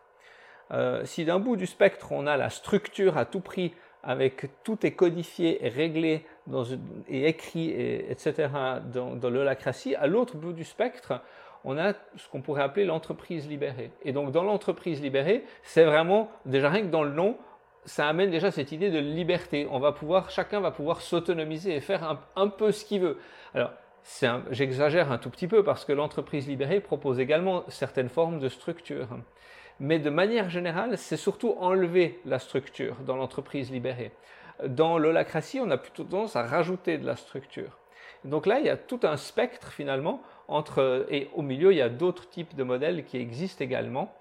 Euh, 0.70 1.04
si 1.04 1.24
d'un 1.24 1.38
bout 1.38 1.56
du 1.56 1.66
spectre, 1.66 2.12
on 2.12 2.26
a 2.26 2.36
la 2.36 2.50
structure 2.50 3.16
à 3.16 3.24
tout 3.24 3.40
prix, 3.40 3.74
avec 4.04 4.50
tout 4.62 4.86
est 4.86 4.92
codifié 4.92 5.64
et 5.64 5.68
réglé 5.68 6.24
et 7.08 7.28
écrit, 7.28 7.70
etc., 7.70 8.48
dans, 8.92 9.16
dans 9.16 9.30
l'holacratie, 9.30 9.94
à 9.94 10.06
l'autre 10.06 10.36
bout 10.36 10.52
du 10.52 10.64
spectre, 10.64 11.20
on 11.64 11.78
a 11.78 11.94
ce 12.16 12.28
qu'on 12.28 12.42
pourrait 12.42 12.62
appeler 12.62 12.84
l'entreprise 12.84 13.48
libérée. 13.48 13.90
Et 14.02 14.12
donc 14.12 14.30
dans 14.32 14.44
l'entreprise 14.44 15.02
libérée, 15.02 15.44
c'est 15.62 15.84
vraiment, 15.84 16.30
déjà 16.44 16.70
rien 16.70 16.82
que 16.82 16.90
dans 16.90 17.02
le 17.02 17.12
nom, 17.12 17.38
ça 17.86 18.08
amène 18.08 18.30
déjà 18.30 18.50
cette 18.50 18.72
idée 18.72 18.90
de 18.90 18.98
liberté. 18.98 19.66
On 19.70 19.78
va 19.78 19.92
pouvoir, 19.92 20.30
chacun 20.30 20.60
va 20.60 20.70
pouvoir 20.70 21.00
s'autonomiser 21.00 21.76
et 21.76 21.80
faire 21.80 22.18
un, 22.36 22.48
peu 22.48 22.72
ce 22.72 22.84
qu'il 22.84 23.00
veut. 23.00 23.18
Alors, 23.54 23.72
j'exagère 24.50 25.12
un 25.12 25.18
tout 25.18 25.30
petit 25.30 25.48
peu 25.48 25.62
parce 25.62 25.84
que 25.84 25.92
l'entreprise 25.92 26.48
libérée 26.48 26.80
propose 26.80 27.20
également 27.20 27.64
certaines 27.68 28.08
formes 28.08 28.38
de 28.38 28.48
structure. 28.48 29.08
Mais 29.80 29.98
de 29.98 30.10
manière 30.10 30.48
générale, 30.50 30.96
c'est 30.98 31.16
surtout 31.16 31.54
enlever 31.58 32.20
la 32.24 32.38
structure 32.38 32.96
dans 33.06 33.16
l'entreprise 33.16 33.70
libérée. 33.70 34.12
Dans 34.66 34.98
l'holacratie, 34.98 35.60
on 35.60 35.70
a 35.70 35.76
plutôt 35.76 36.04
tendance 36.04 36.36
à 36.36 36.44
rajouter 36.44 36.98
de 36.98 37.06
la 37.06 37.16
structure. 37.16 37.78
Donc 38.24 38.46
là, 38.46 38.60
il 38.60 38.66
y 38.66 38.70
a 38.70 38.76
tout 38.76 39.00
un 39.02 39.16
spectre 39.16 39.72
finalement 39.72 40.22
et 41.10 41.28
au 41.34 41.42
milieu, 41.42 41.72
il 41.72 41.78
y 41.78 41.82
a 41.82 41.88
d'autres 41.88 42.28
types 42.28 42.54
de 42.54 42.62
modèles 42.62 43.04
qui 43.04 43.16
existent 43.16 43.64
également. 43.64 44.14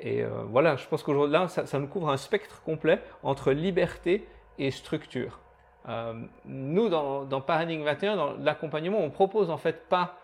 Et 0.00 0.22
euh, 0.22 0.28
voilà, 0.48 0.76
je 0.76 0.86
pense 0.86 1.02
qu'aujourd'hui, 1.02 1.32
là, 1.32 1.48
ça, 1.48 1.78
nous 1.78 1.86
couvre 1.86 2.10
un 2.10 2.16
spectre 2.16 2.62
complet 2.62 3.00
entre 3.22 3.52
liberté 3.52 4.26
et 4.58 4.70
structure. 4.70 5.40
Euh, 5.88 6.14
nous, 6.44 6.88
dans, 6.88 7.24
dans, 7.24 7.40
Paradigme 7.40 7.82
21, 7.82 8.16
dans 8.16 8.32
l'accompagnement, 8.34 8.98
on 8.98 9.10
propose 9.10 9.50
en 9.50 9.56
fait 9.56 9.88
pas 9.88 10.18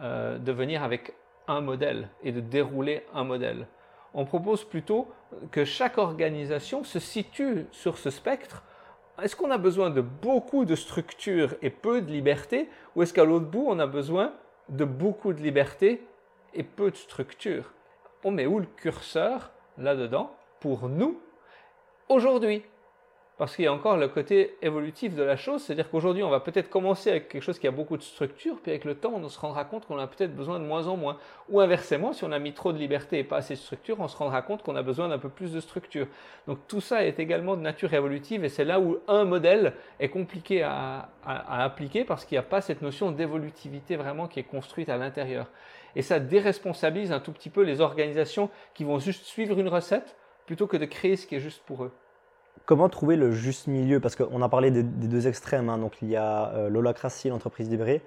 euh, 0.00 0.38
de 0.38 0.52
venir 0.52 0.82
avec 0.82 1.12
un 1.46 1.60
modèle 1.60 2.08
et 2.22 2.32
de 2.32 2.40
dérouler 2.40 3.04
un 3.14 3.24
modèle. 3.24 3.66
On 4.14 4.24
propose 4.24 4.64
plutôt 4.64 5.08
que 5.50 5.64
chaque 5.64 5.98
organisation 5.98 6.84
se 6.84 6.98
situe 6.98 7.66
sur 7.72 7.98
ce 7.98 8.10
spectre. 8.10 8.62
Est-ce 9.22 9.36
qu'on 9.36 9.50
a 9.50 9.58
besoin 9.58 9.90
de 9.90 10.00
beaucoup 10.00 10.64
de 10.64 10.74
structure 10.74 11.54
et 11.62 11.70
peu 11.70 12.00
de 12.00 12.10
liberté 12.10 12.68
ou 12.94 13.02
est-ce 13.02 13.12
qu'à 13.12 13.24
l'autre 13.24 13.46
bout, 13.46 13.66
on 13.68 13.78
a 13.78 13.86
besoin 13.86 14.32
de 14.68 14.84
beaucoup 14.84 15.32
de 15.32 15.42
liberté 15.42 16.06
et 16.54 16.62
peu 16.62 16.90
de 16.90 16.96
structure 16.96 17.72
on 18.24 18.30
met 18.30 18.46
où 18.46 18.58
le 18.58 18.66
curseur? 18.66 19.50
Là-dedans 19.80 20.34
pour 20.58 20.88
nous 20.88 21.20
aujourd'hui 22.08 22.64
parce 23.38 23.54
qu'il 23.54 23.64
y 23.64 23.68
a 23.68 23.72
encore 23.72 23.96
le 23.96 24.08
côté 24.08 24.56
évolutif 24.62 25.14
de 25.14 25.22
la 25.22 25.36
chose, 25.36 25.62
c'est-à-dire 25.62 25.88
qu'aujourd'hui, 25.88 26.24
on 26.24 26.28
va 26.28 26.40
peut-être 26.40 26.68
commencer 26.68 27.08
avec 27.08 27.28
quelque 27.28 27.42
chose 27.42 27.60
qui 27.60 27.68
a 27.68 27.70
beaucoup 27.70 27.96
de 27.96 28.02
structure, 28.02 28.56
puis 28.60 28.72
avec 28.72 28.84
le 28.84 28.96
temps, 28.96 29.12
on 29.14 29.28
se 29.28 29.38
rendra 29.38 29.64
compte 29.64 29.86
qu'on 29.86 29.96
a 29.98 30.08
peut-être 30.08 30.34
besoin 30.34 30.58
de 30.58 30.64
moins 30.64 30.88
en 30.88 30.96
moins. 30.96 31.18
Ou 31.48 31.60
inversement, 31.60 32.12
si 32.12 32.24
on 32.24 32.32
a 32.32 32.40
mis 32.40 32.52
trop 32.52 32.72
de 32.72 32.78
liberté 32.78 33.20
et 33.20 33.24
pas 33.24 33.36
assez 33.36 33.54
de 33.54 33.60
structure, 33.60 34.00
on 34.00 34.08
se 34.08 34.16
rendra 34.16 34.42
compte 34.42 34.64
qu'on 34.64 34.74
a 34.74 34.82
besoin 34.82 35.08
d'un 35.08 35.18
peu 35.18 35.28
plus 35.28 35.52
de 35.52 35.60
structure. 35.60 36.08
Donc 36.48 36.58
tout 36.66 36.80
ça 36.80 37.04
est 37.04 37.20
également 37.20 37.56
de 37.56 37.62
nature 37.62 37.94
évolutive, 37.94 38.44
et 38.44 38.48
c'est 38.48 38.64
là 38.64 38.80
où 38.80 38.98
un 39.06 39.24
modèle 39.24 39.74
est 40.00 40.08
compliqué 40.08 40.64
à, 40.64 41.08
à 41.24 41.62
appliquer, 41.62 42.04
parce 42.04 42.24
qu'il 42.24 42.34
n'y 42.34 42.40
a 42.40 42.42
pas 42.42 42.60
cette 42.60 42.82
notion 42.82 43.12
d'évolutivité 43.12 43.94
vraiment 43.94 44.26
qui 44.26 44.40
est 44.40 44.44
construite 44.44 44.88
à 44.88 44.96
l'intérieur. 44.96 45.46
Et 45.94 46.02
ça 46.02 46.18
déresponsabilise 46.18 47.12
un 47.12 47.20
tout 47.20 47.32
petit 47.32 47.50
peu 47.50 47.62
les 47.62 47.80
organisations 47.80 48.50
qui 48.74 48.82
vont 48.82 48.98
juste 48.98 49.24
suivre 49.26 49.56
une 49.60 49.68
recette, 49.68 50.16
plutôt 50.44 50.66
que 50.66 50.76
de 50.76 50.86
créer 50.86 51.14
ce 51.14 51.26
qui 51.26 51.36
est 51.36 51.40
juste 51.40 51.62
pour 51.64 51.84
eux. 51.84 51.92
Comment 52.64 52.88
trouver 52.88 53.16
le 53.16 53.32
juste 53.32 53.66
milieu? 53.66 54.00
Parce 54.00 54.16
qu'on 54.16 54.42
a 54.42 54.48
parlé 54.48 54.70
des, 54.70 54.82
deux 54.82 55.26
extrêmes, 55.26 55.68
hein. 55.68 55.78
donc 55.78 56.00
il 56.02 56.08
y 56.08 56.16
a 56.16 56.50
euh, 56.54 56.68
l'holacratie 56.68 57.28
l'entreprise 57.28 57.68
libérée. 57.68 58.02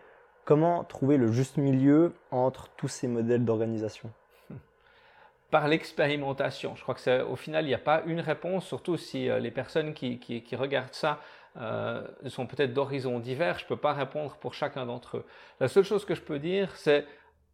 Comment 0.45 0.83
trouver 0.83 1.17
le 1.17 1.31
juste 1.31 1.57
milieu 1.57 2.13
entre 2.31 2.69
tous 2.69 2.87
ces 2.87 3.07
modèles 3.07 3.45
d'organisation? 3.45 4.11
Par 5.51 5.67
l'expérimentation. 5.67 6.75
Je 6.75 6.81
crois 6.81 6.95
que 6.95 7.23
au 7.23 7.35
final, 7.35 7.65
il 7.65 7.69
n'y 7.69 7.73
a 7.73 7.79
pas 7.79 8.01
une 8.05 8.19
réponse, 8.19 8.65
surtout 8.65 8.97
si 8.97 9.29
euh, 9.29 9.39
les 9.39 9.51
personnes 9.51 9.93
qui, 9.93 10.43
regardent 10.53 10.93
ça 10.93 11.19
euh, 11.57 12.07
sont 12.27 12.47
peut-être 12.47 12.73
d'horizons 12.73 13.19
divers. 13.19 13.59
Je 13.59 13.65
ne 13.65 13.69
peux 13.69 13.77
pas 13.77 13.93
répondre 13.93 14.37
pour 14.37 14.53
chacun 14.53 14.85
d'entre 14.85 15.17
eux. 15.17 15.25
La 15.59 15.67
seule 15.67 15.83
chose 15.83 16.05
que 16.05 16.15
je 16.15 16.21
peux 16.21 16.39
dire, 16.39 16.75
c'est 16.75 17.05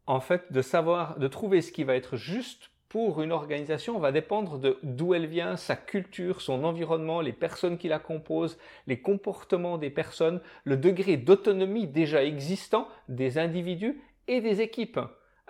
en 0.05 0.21
fait 0.21 0.51
de 0.51 0.61
savoir, 0.61 1.19
de 1.19 1.27
trouver 1.27 1.61
ce 1.61 1.71
qui 1.71 1.83
va 1.83 1.95
être 1.95 2.15
juste 2.15 2.71
pour 2.89 3.21
une 3.21 3.31
organisation 3.31 3.99
va 3.99 4.11
dépendre 4.11 4.57
de 4.57 4.77
d'où 4.83 5.13
elle 5.13 5.27
vient, 5.27 5.57
sa 5.57 5.75
culture, 5.75 6.41
son 6.41 6.63
environnement, 6.63 7.21
les 7.21 7.33
personnes 7.33 7.77
qui 7.77 7.87
la 7.87 7.99
composent, 7.99 8.57
les 8.87 9.01
comportements 9.01 9.77
des 9.77 9.89
personnes, 9.89 10.41
le 10.63 10.77
degré 10.77 11.17
d'autonomie 11.17 11.87
déjà 11.87 12.23
existant 12.23 12.87
des 13.09 13.37
individus 13.37 14.01
et 14.27 14.41
des 14.41 14.61
équipes. 14.61 14.99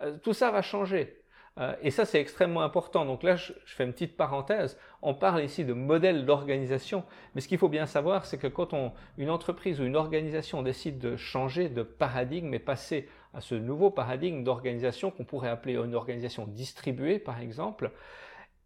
Euh, 0.01 0.17
tout 0.22 0.34
ça 0.34 0.51
va 0.51 0.62
changer. 0.62 1.22
Euh, 1.60 1.75
et 1.82 1.91
ça, 1.91 2.06
c'est 2.06 2.20
extrêmement 2.20 2.62
important. 2.62 3.06
Donc 3.06 3.24
là, 3.24 3.36
je, 3.36 3.53
fais 3.65 3.84
une 3.84 3.94
petite 3.94 4.15
parenthèse. 4.15 4.77
On 5.01 5.13
parle 5.13 5.44
ici 5.44 5.65
de 5.65 5.74
modèle 5.74 6.25
d'organisation. 6.25 7.03
Mais 7.34 7.41
ce 7.41 7.48
qu'il 7.48 7.58
faut 7.58 7.70
bien 7.70 7.86
savoir, 7.86 8.25
c'est 8.25 8.38
que 8.38 8.48
quand 8.48 8.74
une 9.17 9.29
entreprise 9.29 9.79
ou 9.79 9.84
une 9.84 9.96
organisation 9.96 10.62
décide 10.62 11.00
de 11.00 11.15
changer 11.15 11.70
de 11.70 11.84
paradigme 11.84 12.53
et 12.53 12.60
passer 12.60 13.10
à 13.38 13.41
ce 13.41 13.56
nouveau 13.56 13.91
paradigme 13.91 14.44
d'organisation 14.44 15.12
qu'on 15.12 15.24
pourrait 15.24 15.50
appeler 15.50 15.75
une 15.75 15.96
organisation 15.96 16.46
distribuée, 16.46 17.20
par 17.20 17.39
exemple, 17.39 17.91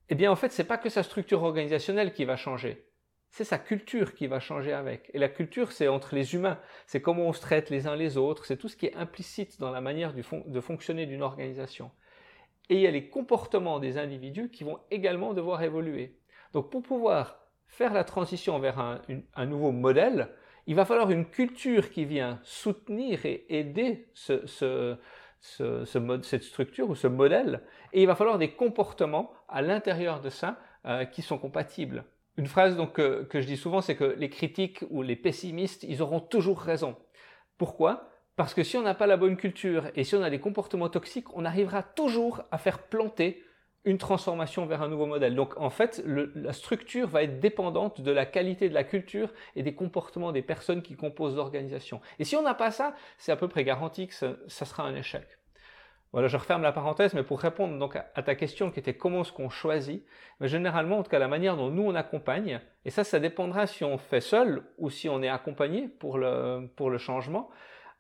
eh 0.10 0.16
bien, 0.16 0.32
en 0.32 0.36
fait, 0.36 0.52
c'est 0.52 0.64
pas 0.64 0.78
que 0.78 0.90
sa 0.90 1.04
structure 1.04 1.44
organisationnelle 1.44 2.14
qui 2.14 2.26
va 2.26 2.36
changer. 2.36 2.88
C'est 3.30 3.44
sa 3.44 3.60
culture 3.60 4.14
qui 4.14 4.28
va 4.28 4.40
changer 4.40 4.74
avec. 4.74 5.10
Et 5.14 5.20
la 5.20 5.30
culture, 5.30 5.72
c'est 5.72 5.88
entre 5.88 6.16
les 6.16 6.34
humains. 6.36 6.60
C'est 6.86 7.02
comment 7.02 7.28
on 7.28 7.34
se 7.34 7.40
traite 7.40 7.70
les 7.70 7.88
uns 7.88 7.96
les 7.96 8.18
autres. 8.18 8.46
C'est 8.46 8.58
tout 8.58 8.68
ce 8.68 8.76
qui 8.76 8.88
est 8.88 8.96
implicite 8.96 9.60
dans 9.60 9.72
la 9.72 9.80
manière 9.80 10.14
de 10.14 10.60
fonctionner 10.60 11.06
d'une 11.06 11.22
organisation 11.22 11.92
et 12.72 12.76
il 12.76 12.82
y 12.82 12.88
a 12.88 12.92
les 12.92 13.10
comportements 13.10 13.80
des 13.80 13.98
individus 13.98 14.50
qui 14.50 14.64
vont 14.64 14.80
également 14.92 15.34
devoir 15.34 15.62
évoluer. 15.62 16.18
Donc 16.54 16.72
pour 16.72 16.82
pouvoir 16.82 17.42
faire 17.68 17.94
la 17.94 18.06
transition 18.06 18.60
vers 18.60 18.80
un, 18.80 19.46
nouveau 19.46 19.74
modèle, 19.74 20.30
il 20.68 20.76
va 20.76 20.86
falloir 20.86 21.12
une 21.12 21.26
culture 21.26 21.90
qui 21.90 22.06
vient 22.06 22.40
soutenir 22.44 23.26
et 23.26 23.46
aider 23.50 24.08
ce, 24.14 24.46
cette 25.42 26.44
structure 26.44 26.90
ou 26.90 26.96
ce 26.96 27.08
modèle, 27.08 27.64
et 27.94 28.02
il 28.02 28.08
va 28.08 28.16
falloir 28.16 28.38
des 28.38 28.52
comportements 28.52 29.32
à 29.50 29.62
l'intérieur 29.62 30.22
de 30.22 30.30
ça 30.30 30.60
euh, 30.86 31.06
qui 31.06 31.22
sont 31.22 31.38
compatibles. 31.38 32.06
Une 32.38 32.48
phrase 32.48 32.78
donc, 32.78 32.94
que 32.94 33.28
je 33.42 33.46
dis 33.46 33.58
souvent, 33.58 33.82
c'est 33.82 33.96
que 33.96 34.16
les 34.18 34.30
critiques 34.30 34.84
ou 34.90 35.02
les 35.02 35.18
pessimistes, 35.18 35.84
ils 35.84 36.02
auront 36.02 36.22
toujours 36.22 36.60
raison. 36.60 36.96
Pourquoi? 37.58 38.10
Parce 38.36 38.54
que 38.54 38.64
si 38.64 38.78
on 38.78 38.82
n'a 38.82 38.96
pas 38.96 39.08
la 39.08 39.18
bonne 39.18 39.38
culture 39.38 39.92
et 39.96 40.04
si 40.04 40.16
on 40.16 40.24
a 40.24 40.30
des 40.30 40.40
comportements 40.40 40.90
toxiques, 40.90 41.36
on 41.36 41.46
arrivera 41.46 41.84
toujours 41.84 42.44
à 42.50 42.58
faire 42.58 42.80
planter 42.80 43.44
une 43.84 43.98
transformation 43.98 44.66
vers 44.66 44.82
un 44.82 44.88
nouveau 44.88 45.06
modèle. 45.06 45.36
Donc 45.36 45.58
en 45.58 45.70
fait, 45.70 46.04
la 46.06 46.54
structure 46.54 47.08
va 47.08 47.24
être 47.24 47.40
dépendante 47.40 48.02
de 48.02 48.12
la 48.12 48.26
qualité 48.26 48.70
de 48.70 48.74
la 48.74 48.84
culture 48.84 49.34
et 49.56 49.64
des 49.64 49.74
comportements 49.74 50.32
des 50.32 50.42
personnes 50.42 50.82
qui 50.82 50.96
composent 50.96 51.36
l'organisation. 51.36 52.00
Et 52.20 52.24
si 52.24 52.36
on 52.36 52.44
n'a 52.44 52.54
pas 52.54 52.72
ça, 52.72 52.94
c'est 53.18 53.32
à 53.32 53.36
peu 53.36 53.48
près 53.48 53.64
garanti 53.64 54.08
que 54.08 54.14
ça, 54.14 54.66
sera 54.66 54.84
un 54.84 54.96
échec. 54.96 55.26
Voilà, 56.12 56.28
je 56.28 56.36
referme 56.36 56.62
la 56.62 56.74
parenthèse, 56.74 57.14
mais 57.14 57.24
pour 57.24 57.40
répondre 57.40 57.80
donc 57.80 57.96
à, 57.96 58.22
ta 58.22 58.36
question 58.36 58.70
qui 58.70 58.80
était 58.80 58.94
comment 58.94 59.22
est-ce 59.22 59.32
qu'on 59.32 59.50
choisit, 59.50 60.06
mais 60.42 60.50
généralement, 60.50 61.00
en 61.00 61.04
tout 61.04 61.10
cas, 61.10 61.20
la 61.20 61.30
manière 61.30 61.56
dont 61.56 61.70
nous 61.70 61.84
on 61.84 61.96
accompagne, 61.96 62.60
et 62.84 62.90
ça, 62.90 63.06
ça 63.06 63.20
dépendra 63.20 63.66
si 63.66 63.86
on 63.86 63.98
fait 63.98 64.20
seul 64.20 64.64
ou 64.78 64.90
si 64.90 65.08
on 65.08 65.24
est 65.24 65.30
accompagné 65.30 65.88
pour 65.88 66.18
le, 66.18 66.70
pour 66.76 66.90
le 66.90 66.98
changement, 66.98 67.50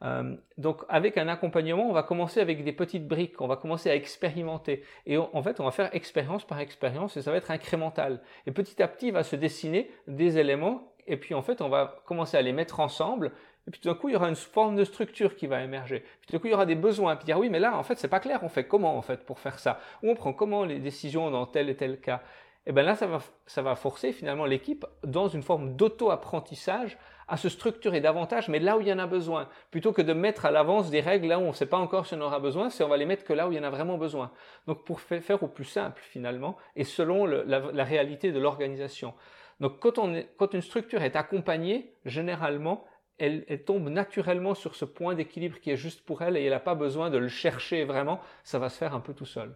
euh, 0.03 0.35
donc 0.57 0.83
avec 0.89 1.17
un 1.17 1.27
accompagnement, 1.27 1.87
on 1.87 1.93
va 1.93 2.03
commencer 2.03 2.39
avec 2.39 2.63
des 2.63 2.73
petites 2.73 3.07
briques, 3.07 3.39
on 3.39 3.47
va 3.47 3.55
commencer 3.55 3.89
à 3.89 3.95
expérimenter. 3.95 4.83
Et 5.05 5.17
en 5.17 5.43
fait, 5.43 5.59
on 5.59 5.63
va 5.63 5.71
faire 5.71 5.93
expérience 5.93 6.43
par 6.45 6.59
expérience 6.59 7.17
et 7.17 7.21
ça 7.21 7.31
va 7.31 7.37
être 7.37 7.51
incrémental. 7.51 8.21
Et 8.47 8.51
petit 8.51 8.81
à 8.81 8.87
petit, 8.87 9.07
il 9.07 9.13
va 9.13 9.23
se 9.23 9.35
dessiner 9.35 9.91
des 10.07 10.37
éléments 10.37 10.91
et 11.07 11.17
puis 11.17 11.33
en 11.33 11.41
fait, 11.41 11.61
on 11.61 11.69
va 11.69 12.01
commencer 12.05 12.37
à 12.37 12.41
les 12.41 12.53
mettre 12.53 12.79
ensemble. 12.79 13.31
Et 13.67 13.71
puis 13.71 13.79
tout 13.79 13.89
d'un 13.89 13.95
coup, 13.95 14.09
il 14.09 14.13
y 14.13 14.15
aura 14.15 14.29
une 14.29 14.35
forme 14.35 14.75
de 14.75 14.83
structure 14.83 15.35
qui 15.35 15.45
va 15.45 15.61
émerger. 15.61 15.99
Puis 15.99 16.27
tout 16.27 16.33
d'un 16.33 16.39
coup, 16.39 16.47
il 16.47 16.51
y 16.51 16.53
aura 16.53 16.65
des 16.65 16.75
besoins. 16.75 17.15
Puis 17.15 17.25
dire 17.25 17.37
oui, 17.37 17.49
mais 17.49 17.59
là, 17.59 17.77
en 17.77 17.83
fait, 17.83 17.97
c'est 17.97 18.07
pas 18.07 18.19
clair. 18.19 18.39
On 18.43 18.49
fait 18.49 18.65
comment 18.65 18.97
en 18.97 19.01
fait 19.01 19.23
pour 19.25 19.39
faire 19.39 19.59
ça? 19.59 19.79
Ou 20.01 20.09
on 20.09 20.15
prend 20.15 20.33
comment 20.33 20.65
les 20.65 20.79
décisions 20.79 21.29
dans 21.29 21.45
tel 21.45 21.69
et 21.69 21.75
tel 21.75 21.99
cas? 21.99 22.21
Et 22.63 22.69
eh 22.69 22.73
bien 22.73 22.83
là, 22.83 22.95
ça 22.95 23.07
va, 23.07 23.19
ça 23.47 23.63
va 23.63 23.75
forcer 23.75 24.11
finalement 24.13 24.45
l'équipe 24.45 24.85
dans 25.03 25.27
une 25.27 25.41
forme 25.41 25.75
d'auto-apprentissage 25.75 26.99
à 27.31 27.37
se 27.37 27.47
structurer 27.47 28.01
davantage, 28.01 28.49
mais 28.49 28.59
là 28.59 28.77
où 28.77 28.81
il 28.81 28.89
y 28.89 28.93
en 28.93 28.99
a 28.99 29.07
besoin, 29.07 29.47
plutôt 29.71 29.93
que 29.93 30.01
de 30.01 30.11
mettre 30.11 30.45
à 30.45 30.51
l'avance 30.51 30.89
des 30.89 30.99
règles 30.99 31.29
là 31.29 31.39
où 31.39 31.43
on 31.43 31.47
ne 31.47 31.53
sait 31.53 31.65
pas 31.65 31.77
encore 31.77 32.05
si 32.05 32.13
on 32.13 32.19
aura 32.19 32.39
besoin, 32.39 32.69
c'est 32.69 32.83
on 32.83 32.89
va 32.89 32.97
les 32.97 33.05
mettre 33.05 33.23
que 33.23 33.31
là 33.31 33.47
où 33.47 33.53
il 33.53 33.55
y 33.55 33.59
en 33.59 33.63
a 33.63 33.69
vraiment 33.69 33.97
besoin. 33.97 34.31
Donc 34.67 34.83
pour 34.83 34.99
faire 34.99 35.41
au 35.41 35.47
plus 35.47 35.63
simple 35.63 36.01
finalement, 36.03 36.57
et 36.75 36.83
selon 36.83 37.25
la, 37.25 37.83
réalité 37.85 38.33
de 38.33 38.39
l'organisation. 38.39 39.13
Donc 39.61 39.79
quand, 39.79 40.53
une 40.53 40.61
structure 40.61 41.03
est 41.03 41.15
accompagnée, 41.15 41.93
généralement, 42.03 42.83
elle, 43.17 43.45
tombe 43.65 43.87
naturellement 43.87 44.53
sur 44.53 44.75
ce 44.75 44.83
point 44.83 45.15
d'équilibre 45.15 45.57
qui 45.61 45.71
est 45.71 45.77
juste 45.77 46.05
pour 46.05 46.23
elle 46.23 46.35
et 46.35 46.43
elle 46.43 46.51
n'a 46.51 46.59
pas 46.59 46.75
besoin 46.75 47.09
de 47.09 47.17
le 47.17 47.29
chercher 47.29 47.85
vraiment, 47.85 48.19
ça 48.43 48.59
va 48.59 48.67
se 48.67 48.77
faire 48.77 48.93
un 48.93 48.99
peu 48.99 49.13
tout 49.13 49.25
seul. 49.25 49.55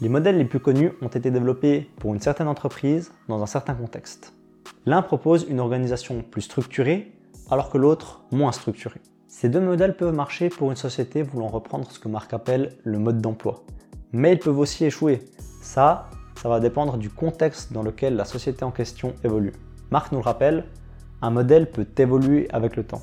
Les 0.00 0.08
modèles 0.08 0.38
les 0.38 0.44
plus 0.44 0.58
connus 0.58 0.90
ont 1.02 1.08
été 1.08 1.30
développés 1.30 1.88
pour 2.00 2.14
une 2.14 2.20
certaine 2.20 2.48
entreprise 2.48 3.14
dans 3.28 3.40
un 3.44 3.46
certain 3.46 3.76
contexte. 3.76 4.35
L'un 4.84 5.02
propose 5.02 5.46
une 5.48 5.60
organisation 5.60 6.22
plus 6.22 6.42
structurée, 6.42 7.12
alors 7.50 7.70
que 7.70 7.78
l'autre 7.78 8.24
moins 8.30 8.52
structurée. 8.52 9.00
Ces 9.28 9.48
deux 9.48 9.60
modèles 9.60 9.96
peuvent 9.96 10.14
marcher 10.14 10.48
pour 10.48 10.70
une 10.70 10.76
société 10.76 11.22
voulant 11.22 11.48
reprendre 11.48 11.90
ce 11.90 11.98
que 11.98 12.08
Marc 12.08 12.32
appelle 12.32 12.72
le 12.84 12.98
mode 12.98 13.20
d'emploi. 13.20 13.64
Mais 14.12 14.32
ils 14.32 14.38
peuvent 14.38 14.58
aussi 14.58 14.84
échouer. 14.84 15.20
Ça, 15.60 16.08
ça 16.36 16.48
va 16.48 16.60
dépendre 16.60 16.96
du 16.96 17.10
contexte 17.10 17.72
dans 17.72 17.82
lequel 17.82 18.16
la 18.16 18.24
société 18.24 18.64
en 18.64 18.70
question 18.70 19.14
évolue. 19.24 19.52
Marc 19.90 20.12
nous 20.12 20.18
le 20.18 20.24
rappelle, 20.24 20.64
un 21.22 21.30
modèle 21.30 21.70
peut 21.70 21.86
évoluer 21.98 22.48
avec 22.52 22.76
le 22.76 22.84
temps. 22.84 23.02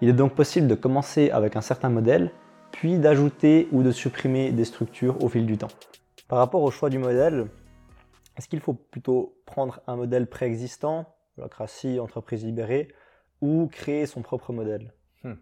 Il 0.00 0.08
est 0.08 0.14
donc 0.14 0.34
possible 0.34 0.68
de 0.68 0.74
commencer 0.74 1.30
avec 1.30 1.56
un 1.56 1.60
certain 1.60 1.88
modèle, 1.88 2.30
puis 2.72 2.98
d'ajouter 2.98 3.68
ou 3.72 3.82
de 3.82 3.90
supprimer 3.90 4.50
des 4.50 4.64
structures 4.64 5.22
au 5.22 5.28
fil 5.28 5.46
du 5.46 5.58
temps. 5.58 5.68
Par 6.28 6.38
rapport 6.38 6.62
au 6.62 6.70
choix 6.70 6.90
du 6.90 6.98
modèle, 6.98 7.46
est-ce 8.36 8.48
qu'il 8.48 8.60
faut 8.60 8.74
plutôt 8.74 9.40
prendre 9.46 9.80
un 9.86 9.96
modèle 9.96 10.26
préexistant, 10.26 11.14
holacratie, 11.38 12.00
entreprise 12.00 12.44
libérée, 12.44 12.88
ou 13.40 13.68
créer 13.70 14.06
son 14.06 14.22
propre 14.22 14.52
modèle? 14.52 14.92
Hmm. 15.22 15.34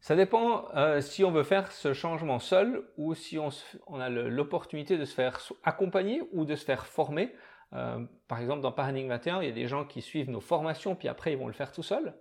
Ça 0.00 0.16
dépend 0.16 0.66
euh, 0.74 1.00
si 1.00 1.24
on 1.24 1.30
veut 1.30 1.42
faire 1.42 1.72
ce 1.72 1.92
changement 1.92 2.38
seul 2.38 2.84
ou 2.96 3.14
si 3.14 3.38
on, 3.38 4.00
a 4.00 4.08
l'opportunité 4.08 4.98
de 4.98 5.04
se 5.04 5.14
faire 5.14 5.40
accompagner 5.62 6.22
ou 6.32 6.44
de 6.44 6.54
se 6.54 6.64
faire 6.64 6.86
former. 6.86 7.34
Euh, 7.72 8.04
par 8.26 8.40
exemple, 8.40 8.62
dans 8.62 8.72
Paradigm 8.72 9.08
21, 9.08 9.42
il 9.42 9.48
y 9.48 9.50
a 9.50 9.54
des 9.54 9.66
gens 9.66 9.84
qui 9.84 10.02
suivent 10.02 10.30
nos 10.30 10.40
formations, 10.40 10.96
puis 10.96 11.08
après 11.08 11.32
ils 11.32 11.38
vont 11.38 11.46
le 11.46 11.52
faire 11.52 11.72
tout 11.72 11.82
seuls. 11.82 12.14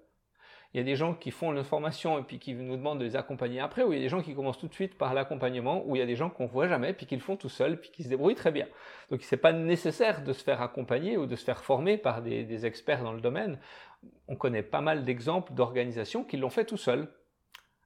Il 0.74 0.78
y 0.78 0.82
a 0.82 0.84
des 0.84 0.96
gens 0.96 1.16
qui 1.16 1.32
font 1.32 1.52
une 1.52 1.64
formation 1.64 2.20
et 2.20 2.22
puis 2.22 2.38
qui 2.38 2.54
nous 2.54 2.78
demandent 2.78 3.00
de 3.00 3.06
les 3.06 3.16
accompagner 3.16 3.60
après, 3.60 3.84
ou 3.84 3.92
il 3.92 3.98
y 3.98 4.00
a 4.00 4.04
des 4.04 4.10
gens 4.10 4.22
qui 4.22 4.36
commencent 4.36 4.60
tout 4.60 4.68
de 4.68 4.74
suite 4.74 4.98
par 4.98 5.16
l'accompagnement, 5.16 5.84
ou 5.88 5.96
il 5.96 6.00
y 6.00 6.02
a 6.02 6.06
des 6.06 6.16
gens 6.16 6.30
qu'on 6.30 6.46
voit 6.46 6.68
jamais 6.68 6.94
puis 6.94 7.08
qui 7.08 7.16
le 7.16 7.22
font 7.22 7.36
tout 7.36 7.50
seuls 7.50 7.80
puis 7.80 7.90
qui 7.90 8.04
se 8.04 8.10
débrouillent 8.10 8.36
très 8.36 8.52
bien. 8.52 8.68
Donc 9.10 9.24
c'est 9.24 9.38
pas 9.38 9.52
nécessaire 9.52 10.24
de 10.24 10.32
se 10.32 10.44
faire 10.44 10.62
accompagner 10.62 11.18
ou 11.18 11.26
de 11.26 11.36
se 11.36 11.44
faire 11.44 11.64
former 11.64 11.98
par 11.98 12.22
des, 12.22 12.44
des 12.44 12.66
experts 12.68 13.04
dans 13.04 13.14
le 13.14 13.22
domaine. 13.22 13.58
On 14.28 14.36
connaît 14.36 14.64
pas 14.64 14.82
mal 14.82 15.06
d'exemples 15.06 15.54
d'organisations 15.54 16.24
qui 16.24 16.38
l'ont 16.38 16.52
fait 16.52 16.66
tout 16.66 16.78
seuls. 16.78 17.08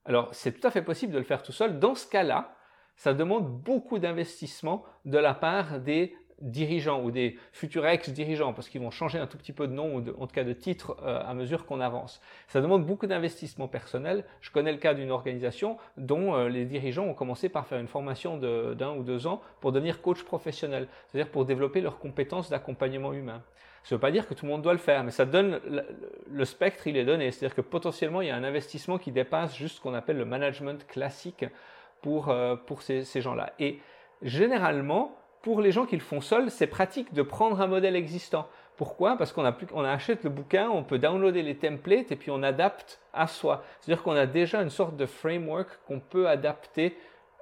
Alors 0.03 0.27
c'est 0.33 0.59
tout 0.59 0.67
à 0.67 0.71
fait 0.71 0.81
possible 0.81 1.13
de 1.13 1.19
le 1.19 1.23
faire 1.23 1.41
tout 1.41 1.53
seul. 1.53 1.79
Dans 1.79 1.95
ce 1.95 2.07
cas-là, 2.07 2.53
ça 2.95 3.13
demande 3.13 3.49
beaucoup 3.49 3.97
d'investissement 3.97 4.83
de 5.05 5.17
la 5.17 5.33
part 5.33 5.79
des 5.79 6.15
dirigeants 6.43 7.01
ou 7.01 7.09
des 7.09 7.37
futurs 7.51 7.87
ex-dirigeants, 7.87 8.53
parce 8.53 8.69
qu'ils 8.69 8.81
vont 8.81 8.91
changer 8.91 9.17
un 9.17 9.27
tout 9.27 9.37
petit 9.37 9.53
peu 9.53 9.67
de 9.67 9.73
nom 9.73 9.95
ou 9.95 9.99
en 10.21 10.27
tout 10.27 10.35
cas 10.35 10.43
de 10.43 10.53
titre 10.53 10.97
euh, 11.01 11.21
à 11.25 11.33
mesure 11.33 11.65
qu'on 11.65 11.79
avance. 11.79 12.21
Ça 12.47 12.61
demande 12.61 12.85
beaucoup 12.85 13.07
d'investissement 13.07 13.67
personnel. 13.67 14.25
Je 14.41 14.51
connais 14.51 14.71
le 14.71 14.77
cas 14.77 14.93
d'une 14.93 15.11
organisation 15.11 15.77
dont 15.97 16.35
euh, 16.35 16.49
les 16.49 16.65
dirigeants 16.65 17.05
ont 17.05 17.13
commencé 17.13 17.49
par 17.49 17.65
faire 17.65 17.79
une 17.79 17.87
formation 17.87 18.37
d'un 18.37 18.95
ou 18.95 19.03
deux 19.03 19.25
ans 19.25 19.41
pour 19.61 19.71
devenir 19.71 20.01
coach 20.01 20.23
professionnel, 20.23 20.87
c'est-à-dire 21.07 21.31
pour 21.31 21.45
développer 21.45 21.81
leurs 21.81 21.97
compétences 21.97 22.49
d'accompagnement 22.49 23.13
humain. 23.13 23.41
Ça 23.83 23.95
ne 23.95 23.97
veut 23.97 24.01
pas 24.01 24.11
dire 24.11 24.27
que 24.27 24.33
tout 24.33 24.45
le 24.45 24.51
monde 24.51 24.61
doit 24.61 24.73
le 24.73 24.79
faire, 24.79 25.03
mais 25.03 25.11
ça 25.11 25.25
donne 25.25 25.59
le, 26.31 26.45
spectre, 26.45 26.87
il 26.87 26.95
est 26.95 27.03
donné. 27.03 27.31
C'est-à-dire 27.31 27.55
que 27.55 27.61
potentiellement, 27.61 28.21
il 28.21 28.29
y 28.29 28.31
a 28.31 28.35
un 28.35 28.43
investissement 28.43 28.97
qui 28.97 29.11
dépasse 29.11 29.55
juste 29.55 29.77
ce 29.77 29.81
qu'on 29.81 29.93
appelle 29.93 30.17
le 30.17 30.25
management 30.25 30.87
classique 30.87 31.45
pour, 32.01 32.29
euh, 32.29 32.55
pour 32.55 32.81
ces, 32.81 33.03
ces 33.03 33.19
gens-là. 33.19 33.51
Et 33.59 33.79
généralement, 34.21 35.17
pour 35.43 35.61
les 35.61 35.73
gens 35.73 35.85
qui 35.85 35.97
le 35.97 36.01
font 36.01 36.21
seuls, 36.21 36.49
c'est 36.49 36.67
pratique 36.67 37.13
de 37.13 37.21
prendre 37.21 37.61
un 37.61 37.67
modèle 37.67 37.97
existant. 37.97 38.47
Pourquoi? 38.77 39.17
Parce 39.17 39.33
qu'on 39.33 39.45
on 39.73 39.83
achète 39.83 40.23
le 40.23 40.29
bouquin, 40.29 40.69
on 40.69 40.83
peut 40.83 40.97
downloader 40.97 41.43
les 41.43 41.57
templates 41.57 42.11
et 42.11 42.15
puis 42.15 42.31
on 42.31 42.41
adapte 42.41 43.01
à 43.13 43.27
soi. 43.27 43.61
C'est-à-dire 43.79 44.03
qu'on 44.03 44.15
a 44.15 44.25
déjà 44.25 44.61
une 44.61 44.69
sorte 44.69 44.95
de 44.95 45.05
framework 45.05 45.67
qu'on 45.85 45.99
peut 45.99 46.29
adapter 46.29 46.97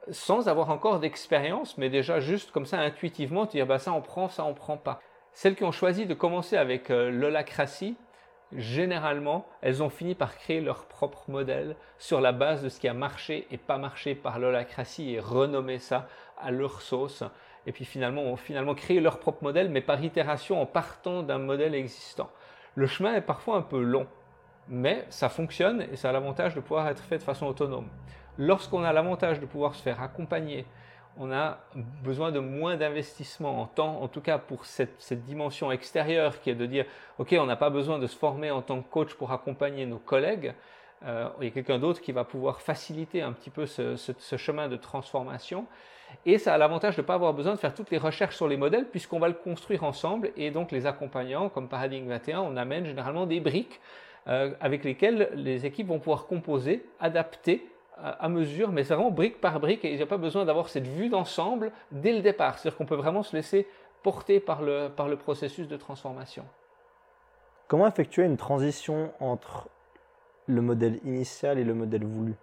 sans 0.10 0.50
avoir 0.50 0.72
encore 0.72 1.00
d'expérience, 1.00 1.78
mais 1.78 1.90
déjà 1.90 2.20
juste 2.20 2.52
comme 2.52 2.66
ça 2.66 2.80
intuitivement, 2.80 3.46
dire 3.46 3.68
bah 3.68 3.78
ça 3.78 3.94
on 3.94 4.02
prend, 4.02 4.30
ça 4.30 4.44
on 4.46 4.56
prend 4.56 4.78
pas. 4.78 5.00
Celles 5.32 5.56
qui 5.56 5.64
ont 5.64 5.72
choisi 5.72 6.08
de 6.08 6.16
commencer 6.16 6.58
avec 6.58 6.90
euh, 6.90 7.12
généralement, 8.52 9.46
elles 9.62 9.84
ont 9.84 9.90
fini 9.90 10.16
par 10.16 10.36
créer 10.36 10.60
leur 10.60 10.86
propre 10.86 11.26
modèle 11.30 11.76
sur 12.00 12.20
la 12.20 12.32
base 12.32 12.64
de 12.64 12.70
ce 12.70 12.80
qui 12.80 12.88
a 12.88 12.94
marché 12.96 13.48
et 13.52 13.58
pas 13.58 13.78
marché 13.78 14.16
par 14.16 14.40
l'holacratie 14.40 15.14
et 15.14 15.20
renommer 15.20 15.78
ça 15.78 16.08
à 16.38 16.50
leur 16.50 16.82
sauce 16.82 17.24
et 17.66 17.72
puis 17.72 17.86
finalement 17.86 18.22
ont 18.22 18.36
finalement 18.36 18.76
créé 18.76 19.00
leur 19.00 19.20
propre 19.20 19.44
modèle, 19.44 19.70
mais 19.70 19.82
par 19.82 20.04
itération 20.04 20.62
en 20.62 20.66
partant 20.66 21.24
d'un 21.24 21.38
modèle 21.38 21.76
existant. 21.76 22.30
Le 22.76 22.88
chemin 22.88 23.16
est 23.16 23.22
parfois 23.22 23.58
un 23.58 23.62
peu 23.62 23.82
long, 23.82 24.08
mais 24.68 25.06
ça 25.10 25.30
fonctionne 25.30 25.86
et 25.92 25.96
ça 25.96 26.10
a 26.10 26.12
l'avantage 26.12 26.56
de 26.56 26.62
pouvoir 26.62 26.88
être 26.88 27.04
fait 27.04 27.18
de 27.18 27.24
façon 27.24 27.46
autonome. 27.48 27.88
Lorsqu'on 28.38 28.84
a 28.84 28.94
l'avantage 28.94 29.40
de 29.40 29.46
pouvoir 29.46 29.76
se 29.76 29.82
faire 29.82 30.02
accompagner, 30.02 30.66
on 31.18 31.32
a 31.32 31.58
besoin 32.04 32.32
de 32.32 32.40
moins 32.40 32.78
d'investissement 32.78 33.62
en 33.62 33.66
temps, 33.66 34.02
en 34.02 34.08
tout 34.08 34.22
cas 34.22 34.38
pour 34.38 34.66
cette, 34.66 35.14
dimension 35.26 35.72
extérieure 35.72 36.40
qui 36.40 36.50
est 36.50 36.56
de 36.56 36.66
dire, 36.66 36.86
OK, 37.20 37.36
on 37.38 37.46
n'a 37.46 37.58
pas 37.58 37.70
besoin 37.70 38.00
de 38.00 38.08
se 38.08 38.18
former 38.18 38.50
en 38.50 38.62
tant 38.62 38.82
que 38.82 38.90
coach 38.90 39.14
pour 39.16 39.34
accompagner 39.34 39.86
nos 39.86 40.00
collègues, 40.00 40.54
euh, 41.04 41.28
il 41.42 41.46
y 41.46 41.48
a 41.48 41.52
quelqu'un 41.52 41.80
d'autre 41.80 42.00
qui 42.00 42.12
va 42.12 42.24
pouvoir 42.24 42.62
faciliter 42.62 43.22
un 43.22 43.34
petit 43.34 43.50
peu 43.50 43.66
ce 43.66 44.38
chemin 44.38 44.70
de 44.70 44.78
transformation. 44.78 45.66
Et 46.26 46.38
ça 46.38 46.54
a 46.54 46.58
l'avantage 46.58 46.96
de 46.96 47.02
ne 47.02 47.06
pas 47.06 47.16
avoir 47.16 47.34
besoin 47.34 47.54
de 47.54 47.60
faire 47.60 47.74
toutes 47.74 47.92
les 47.92 47.98
recherches 47.98 48.36
sur 48.36 48.48
les 48.48 48.58
modèles 48.58 48.86
puisqu'on 48.86 49.20
va 49.20 49.28
le 49.28 49.34
construire 49.34 49.84
ensemble. 49.84 50.32
Et 50.38 50.52
donc 50.52 50.72
les 50.72 50.86
accompagnants, 50.86 51.50
comme 51.50 51.68
Paradigm 51.68 52.08
21, 52.08 52.42
on 52.42 52.58
amène 52.58 52.86
généralement 52.86 53.26
des 53.26 53.40
briques 53.40 53.80
euh, 54.28 54.54
avec 54.60 54.84
lesquelles 54.84 55.32
les 55.34 55.66
équipes 55.66 55.88
vont 55.88 56.00
pouvoir 56.00 56.28
composer, 56.28 56.86
adapter 57.00 57.68
à, 58.04 58.30
mesure, 58.30 58.72
mais 58.72 58.84
c'est 58.84 58.96
vraiment 58.96 59.12
brique 59.12 59.40
par 59.40 59.60
brique 59.60 59.86
et 59.86 59.92
il 59.92 59.98
n'y 59.98 60.02
a 60.02 60.08
pas 60.08 60.18
besoin 60.18 60.44
d'avoir 60.44 60.70
cette 60.70 60.88
vue 60.88 61.10
d'ensemble 61.10 61.72
dès 61.92 62.14
le 62.14 62.22
départ. 62.22 62.58
C'est-à-dire 62.58 62.78
qu'on 62.78 62.86
peut 62.86 62.96
vraiment 62.96 63.22
se 63.22 63.36
laisser 63.36 63.68
porter 64.02 64.40
par 64.40 64.64
le, 64.64 64.90
par 64.90 65.08
le 65.08 65.18
processus 65.18 65.68
de 65.68 65.78
transformation. 65.78 66.44
Comment 67.68 67.88
effectuer 67.88 68.26
une 68.26 68.38
transition 68.38 69.12
entre 69.20 69.70
le 70.48 70.62
modèle 70.62 71.00
initial 71.06 71.60
et 71.60 71.64
le 71.64 71.74
modèle 71.74 72.04
voulu? 72.04 72.34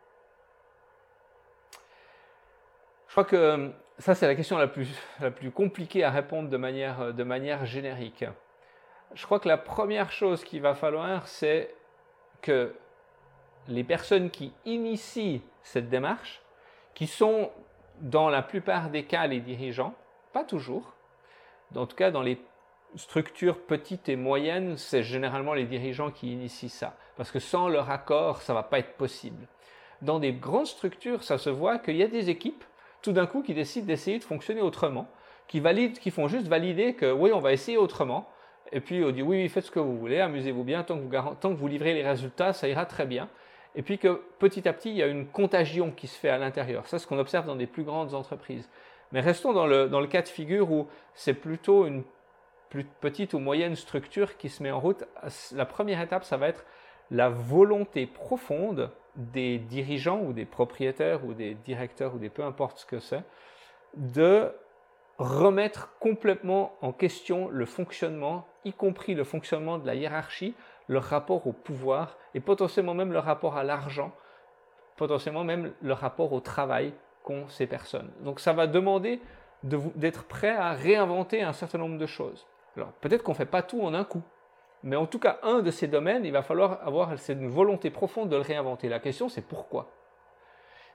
Je 3.09 3.13
crois 3.13 3.25
que 3.25 3.37
euh, 3.37 3.69
ça, 3.99 4.15
c'est 4.15 4.27
la 4.27 4.35
question 4.35 4.59
la 4.59 4.69
plus, 4.69 4.89
la 5.21 5.31
plus 5.31 5.51
compliquée 5.51 6.05
à 6.05 6.11
répondre 6.11 6.49
de 6.49 6.57
manière, 6.57 7.01
euh, 7.01 7.13
de 7.13 7.25
manière 7.25 7.65
générique. 7.65 8.25
Je 9.15 9.25
crois 9.25 9.41
que 9.41 9.49
la 9.49 9.57
première 9.57 10.13
chose 10.13 10.45
qu'il 10.45 10.61
va 10.61 10.75
falloir, 10.75 11.27
c'est 11.27 11.75
que 12.43 12.75
les 13.67 13.83
personnes 13.83 14.31
qui 14.31 14.53
initient 14.67 15.43
cette 15.63 15.89
démarche, 15.89 16.43
qui 16.95 17.07
sont 17.07 17.51
dans 18.01 18.29
la 18.29 18.43
plupart 18.43 18.91
des 18.91 19.05
cas 19.05 19.27
les 19.27 19.41
dirigeants, 19.41 19.95
pas 20.33 20.45
toujours, 20.45 20.95
en 21.75 21.87
tout 21.87 21.97
cas 21.97 22.11
dans 22.11 22.23
les 22.23 22.39
structures 22.97 23.59
petites 23.59 24.09
et 24.09 24.17
moyennes, 24.17 24.77
c'est 24.77 25.03
généralement 25.03 25.55
les 25.55 25.65
dirigeants 25.65 26.11
qui 26.11 26.33
initient 26.33 26.69
ça, 26.69 26.97
parce 27.17 27.31
que 27.31 27.39
sans 27.39 27.69
leur 27.69 27.91
accord, 27.91 28.43
ça 28.43 28.53
ne 28.53 28.59
va 28.59 28.63
pas 28.63 28.79
être 28.79 28.95
possible. 28.95 29.47
Dans 30.03 30.19
des 30.19 30.33
grandes 30.33 30.67
structures, 30.67 31.23
ça 31.25 31.39
se 31.39 31.51
voit 31.51 31.79
qu'il 31.79 31.97
y 31.97 32.03
a 32.03 32.09
des 32.09 32.31
équipes 32.31 32.65
tout 33.03 33.13
d'un 33.13 33.27
coup 33.27 33.43
qui 33.43 33.55
décident 33.55 33.87
d'essayer 33.87 34.19
de 34.19 34.25
fonctionner 34.25 34.63
autrement, 34.63 35.09
qui, 35.47 35.61
valident, 35.61 35.99
qui 35.99 36.11
font 36.11 36.29
juste 36.29 36.49
valider 36.49 36.95
que 36.95 37.11
oui, 37.11 37.31
on 37.33 37.41
va 37.41 37.53
essayer 37.53 37.79
autrement. 37.79 38.29
Et 38.73 38.81
puis 38.81 39.03
on 39.05 39.11
dit 39.11 39.23
oui, 39.23 39.49
faites 39.49 39.65
ce 39.65 39.71
que 39.71 39.81
vous 39.81 39.97
voulez, 39.97 40.21
amusez-vous 40.21 40.65
bien, 40.65 40.83
tant 40.83 40.97
que, 40.97 41.03
vous 41.03 41.35
tant 41.41 41.51
que 41.51 41.59
vous 41.59 41.69
livrez 41.69 41.95
les 41.95 42.03
résultats, 42.07 42.53
ça 42.53 42.69
ira 42.69 42.87
très 42.87 43.07
bien. 43.07 43.29
Et 43.75 43.83
puis 43.83 43.99
que 43.99 44.23
petit 44.39 44.69
à 44.69 44.73
petit, 44.73 44.91
il 44.91 44.97
y 44.97 45.03
a 45.03 45.07
une 45.07 45.27
contagion 45.27 45.91
qui 45.91 46.07
se 46.07 46.19
fait 46.19 46.29
à 46.29 46.39
l'intérieur. 46.39 46.87
Ça, 46.87 46.99
c'est 46.99 47.05
ce 47.05 47.07
qu'on 47.07 47.19
observe 47.19 47.47
dans 47.47 47.57
des 47.57 47.67
plus 47.67 47.85
grandes 47.85 48.15
entreprises. 48.15 48.69
Mais 49.13 49.21
restons 49.21 49.53
dans 49.53 49.67
le, 49.67 49.89
dans 49.89 50.01
le 50.01 50.07
cas 50.07 50.23
de 50.23 50.29
figure 50.29 50.71
où 50.71 50.89
c'est 51.15 51.35
plutôt 51.35 51.87
une 51.87 52.03
plus 52.69 52.85
petite 52.85 53.33
ou 53.33 53.39
moyenne 53.39 53.77
structure 53.77 54.37
qui 54.37 54.49
se 54.49 54.63
met 54.63 54.71
en 54.71 54.81
route. 54.81 55.05
La 55.55 55.65
première 55.65 56.01
étape, 56.01 56.25
ça 56.25 56.37
va 56.37 56.49
être 56.49 56.65
la 57.11 57.29
volonté 57.29 58.07
profonde 58.07 58.91
des 59.17 59.59
dirigeants 59.59 60.21
ou 60.21 60.33
des 60.33 60.45
propriétaires 60.45 61.25
ou 61.25 61.35
des 61.35 61.55
directeurs 61.55 62.15
ou 62.15 62.19
des 62.19 62.29
peu 62.29 62.45
importe 62.45 62.79
ce 62.79 62.87
que 62.87 63.01
c'est, 63.01 63.23
de 63.97 64.53
remettre 65.19 65.97
complètement 65.99 66.73
en 66.81 66.93
question 66.93 67.49
le 67.49 67.67
fonctionnement, 67.67 68.47
y 68.65 68.73
compris 68.73 69.15
le 69.15 69.25
fonctionnement 69.25 69.79
de 69.79 69.87
la 69.87 69.97
hiérarchie, 69.97 70.55
leur 70.87 71.03
rapport 71.03 71.47
au 71.47 71.53
pouvoir 71.53 72.17
et 72.35 72.41
potentiellement 72.41 72.95
même 72.95 73.13
le 73.13 73.19
rapport 73.19 73.57
à 73.57 73.65
l'argent, 73.65 74.13
potentiellement 74.97 75.45
même 75.45 75.73
le 75.81 75.93
rapport 75.93 76.33
au 76.33 76.41
travail 76.41 76.95
qu'ont 77.25 77.49
ces 77.49 77.67
personnes. 77.67 78.11
Donc 78.21 78.39
ça 78.39 78.53
va 78.53 78.67
demander 78.67 79.21
d'être 79.65 80.25
prêt 80.25 80.55
à 80.55 80.73
réinventer 80.73 81.43
un 81.43 81.53
certain 81.53 81.79
nombre 81.79 81.99
de 81.99 82.07
choses. 82.07 82.47
Alors 82.77 82.93
peut-être 83.01 83.25
qu'on 83.25 83.33
ne 83.33 83.37
fait 83.37 83.45
pas 83.45 83.63
tout 83.63 83.83
en 83.83 83.95
un 83.95 84.05
coup. 84.05 84.23
Mais 84.83 84.97
en 84.97 85.07
tout 85.07 85.19
cas, 85.19 85.39
un 85.43 85.61
de 85.61 85.71
ces 85.71 85.89
domaines, 85.89 86.25
il 86.25 86.33
va 86.33 86.43
falloir 86.43 86.87
avoir 86.87 87.19
cette 87.19 87.43
volonté 87.43 87.91
profonde 87.91 88.29
de 88.29 88.37
le 88.37 88.43
réinventer. 88.43 88.89
La 88.89 89.01
question, 89.01 89.29
c'est 89.29 89.43
pourquoi? 89.43 89.91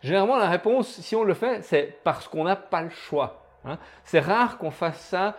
Généralement, 0.02 0.38
la 0.38 0.50
réponse, 0.50 0.88
si 0.88 1.16
on 1.16 1.24
le 1.24 1.34
fait, 1.34 1.62
c'est 1.64 2.00
parce 2.04 2.28
qu'on 2.28 2.44
n'a 2.44 2.56
pas 2.56 2.82
le 2.82 2.90
choix. 2.90 3.46
Hein. 3.66 3.78
C'est 4.04 4.20
rare 4.20 4.58
qu'on 4.58 4.72
fasse 4.72 5.00
ça 5.00 5.38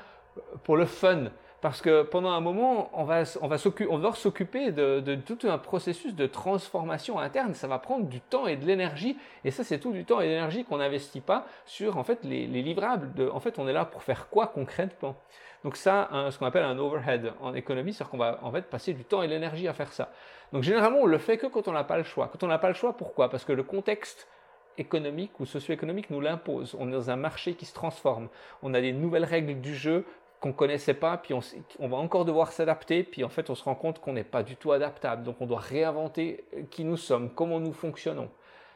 pour 0.63 0.77
le 0.77 0.87
fun. 0.87 1.25
Parce 1.65 1.81
que 1.81 2.03
pendant 2.03 2.33
un 2.33 2.43
moment, 2.43 2.91
on 2.93 3.05
va, 3.05 3.23
on 3.41 3.49
va 3.49 3.57
s'occuper 3.57 4.71
de, 4.71 5.15
tout 5.15 5.39
un 5.45 5.57
processus 5.57 6.15
de 6.15 6.27
transformation 6.27 7.19
interne. 7.19 7.55
Ça 7.55 7.67
va 7.67 7.79
prendre 7.79 8.05
du 8.05 8.21
temps 8.21 8.47
et 8.47 8.57
de 8.57 8.67
l'énergie. 8.67 9.17
Et 9.47 9.51
ça, 9.51 9.65
c'est 9.65 9.79
tout 9.79 9.91
du 9.91 10.05
temps 10.05 10.21
et 10.21 10.27
de 10.27 10.33
l'énergie 10.33 10.67
qu'on 10.67 10.77
n'investit 10.77 11.23
pas 11.23 11.47
sur 11.65 11.97
en 11.97 12.05
fait, 12.05 12.19
les, 12.23 12.47
livrables. 12.47 13.31
en 13.33 13.41
fait, 13.41 13.59
on 13.59 13.67
est 13.67 13.73
là 13.73 13.87
pour 13.87 14.03
faire 14.03 14.29
quoi 14.29 14.49
concrètement? 14.49 15.17
Donc 15.65 15.79
ça, 15.79 16.11
ce 16.31 16.39
qu'on 16.39 16.45
appelle 16.45 16.65
un 16.65 16.79
overhead 16.79 17.33
en 17.41 17.55
économie, 17.55 17.95
c'est-à-dire 17.95 18.11
qu'on 18.11 18.19
va 18.19 18.41
en 18.43 18.53
fait 18.53 18.69
passer 18.69 18.93
du 18.93 19.07
temps 19.07 19.23
et 19.23 19.27
de 19.27 19.33
l'énergie 19.33 19.67
à 19.67 19.73
faire 19.73 19.91
ça. 19.91 20.13
Donc 20.53 20.65
généralement, 20.65 20.99
on 20.99 21.07
le 21.07 21.17
fait 21.17 21.39
que 21.39 21.47
quand 21.47 21.67
on 21.67 21.73
n'a 21.73 21.85
pas 21.85 21.97
le 21.97 22.05
choix. 22.05 22.29
Quand 22.31 22.43
on 22.43 22.49
n'a 22.49 22.59
pas 22.59 22.69
le 22.69 22.75
choix, 22.75 22.95
pourquoi? 22.95 23.31
Parce 23.31 23.47
que 23.47 23.55
le 23.55 23.63
contexte 23.63 24.29
économique 24.77 25.41
ou 25.41 25.47
socio-économique 25.47 26.11
nous 26.11 26.21
l'impose. 26.21 26.77
On 26.79 26.89
est 26.89 26.93
dans 26.93 27.11
un 27.11 27.17
marché 27.17 27.55
qui 27.55 27.65
se 27.65 27.73
transforme. 27.73 28.29
On 28.63 28.75
a 28.75 28.83
des 28.83 28.93
nouvelles 28.93 29.25
règles 29.25 29.63
du 29.63 29.75
jeu 29.75 30.05
qu'on 30.45 30.53
connaissait 30.53 30.93
pas, 30.93 31.17
puis 31.17 31.33
on, 31.33 31.89
va 31.89 31.97
encore 31.97 32.27
devoir 32.27 32.53
s'adapter, 32.53 33.03
puis 33.03 33.25
en 33.25 33.31
fait 33.31 33.49
on 33.49 33.55
se 33.55 33.65
rend 33.65 33.75
compte 33.75 33.99
qu'on 33.99 34.13
n'est 34.13 34.25
pas 34.25 34.43
du 34.43 34.57
tout 34.57 34.73
adaptable. 34.73 35.23
Donc 35.23 35.41
on 35.41 35.47
doit 35.47 35.59
réinventer 35.59 36.45
qui 36.71 36.85
nous 36.85 36.99
sommes, 36.99 37.31
comment 37.31 37.61
nous 37.61 37.73
fonctionnons. 37.73 38.29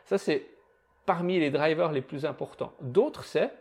Ça 0.07 0.17
c'est 0.17 0.47
parmi 1.05 1.39
les 1.39 1.51
drivers 1.51 1.93
les 1.93 2.01
plus 2.01 2.25
importants. 2.25 2.73
D'autres 2.81 3.25
c'est 3.25 3.53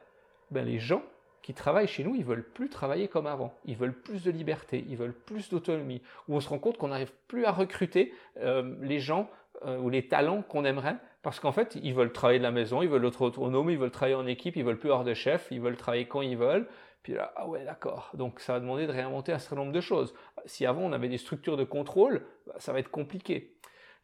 ben, 0.51 0.65
les 0.65 0.79
gens 0.79 1.01
qui 1.41 1.53
travaillent 1.53 1.89
chez 1.89 2.05
nous, 2.05 2.15
ils 2.15 2.23
veulent 2.23 2.47
plus 2.47 2.69
travailler 2.69 3.09
comme 3.09 3.27
avant. 3.27 3.53
Ils 3.65 3.75
veulent 3.75 3.99
plus 3.99 4.23
de 4.23 4.31
liberté, 4.31 4.85
ils 4.87 4.95
veulent 4.95 5.11
plus 5.11 5.49
d'autonomie. 5.49 6.01
Où 6.29 6.37
on 6.37 6.39
se 6.39 6.47
rend 6.47 6.59
compte 6.59 6.77
qu'on 6.77 6.87
n'arrive 6.87 7.11
plus 7.27 7.43
à 7.43 7.51
recruter 7.51 8.13
euh, 8.37 8.73
les 8.83 9.01
gens 9.01 9.29
euh, 9.65 9.77
ou 9.79 9.89
les 9.89 10.07
talents 10.07 10.43
qu'on 10.43 10.63
aimerait 10.63 10.95
parce 11.23 11.41
qu'en 11.41 11.51
fait, 11.51 11.77
ils 11.83 11.93
veulent 11.93 12.13
travailler 12.13 12.39
de 12.39 12.43
la 12.43 12.51
maison, 12.51 12.81
ils 12.81 12.87
veulent 12.87 13.05
être 13.05 13.21
autonomes, 13.21 13.69
ils 13.69 13.77
veulent 13.77 13.91
travailler 13.91 14.15
en 14.15 14.27
équipe, 14.27 14.55
ils 14.55 14.63
veulent 14.63 14.79
plus 14.79 14.91
avoir 14.91 15.03
de 15.03 15.13
chef, 15.13 15.49
ils 15.51 15.59
veulent 15.59 15.75
travailler 15.75 16.05
quand 16.05 16.21
ils 16.21 16.37
veulent. 16.37 16.67
Puis 17.07 17.15
là, 17.15 17.31
ah 17.37 17.47
ouais, 17.47 17.63
d'accord. 17.63 18.11
Donc 18.15 18.41
ça 18.41 18.51
va 18.51 18.59
demander 18.59 18.85
de 18.85 18.91
réinventer 18.91 19.31
un 19.31 19.39
certain 19.39 19.55
nombre 19.55 19.71
de 19.71 19.79
choses. 19.79 20.13
Si 20.45 20.65
avant 20.65 20.81
on 20.81 20.91
avait 20.91 21.07
des 21.07 21.17
structures 21.17 21.55
de 21.55 21.63
contrôle, 21.63 22.25
bah, 22.45 22.55
ça 22.57 22.73
va 22.73 22.79
être 22.79 22.91
compliqué. 22.91 23.55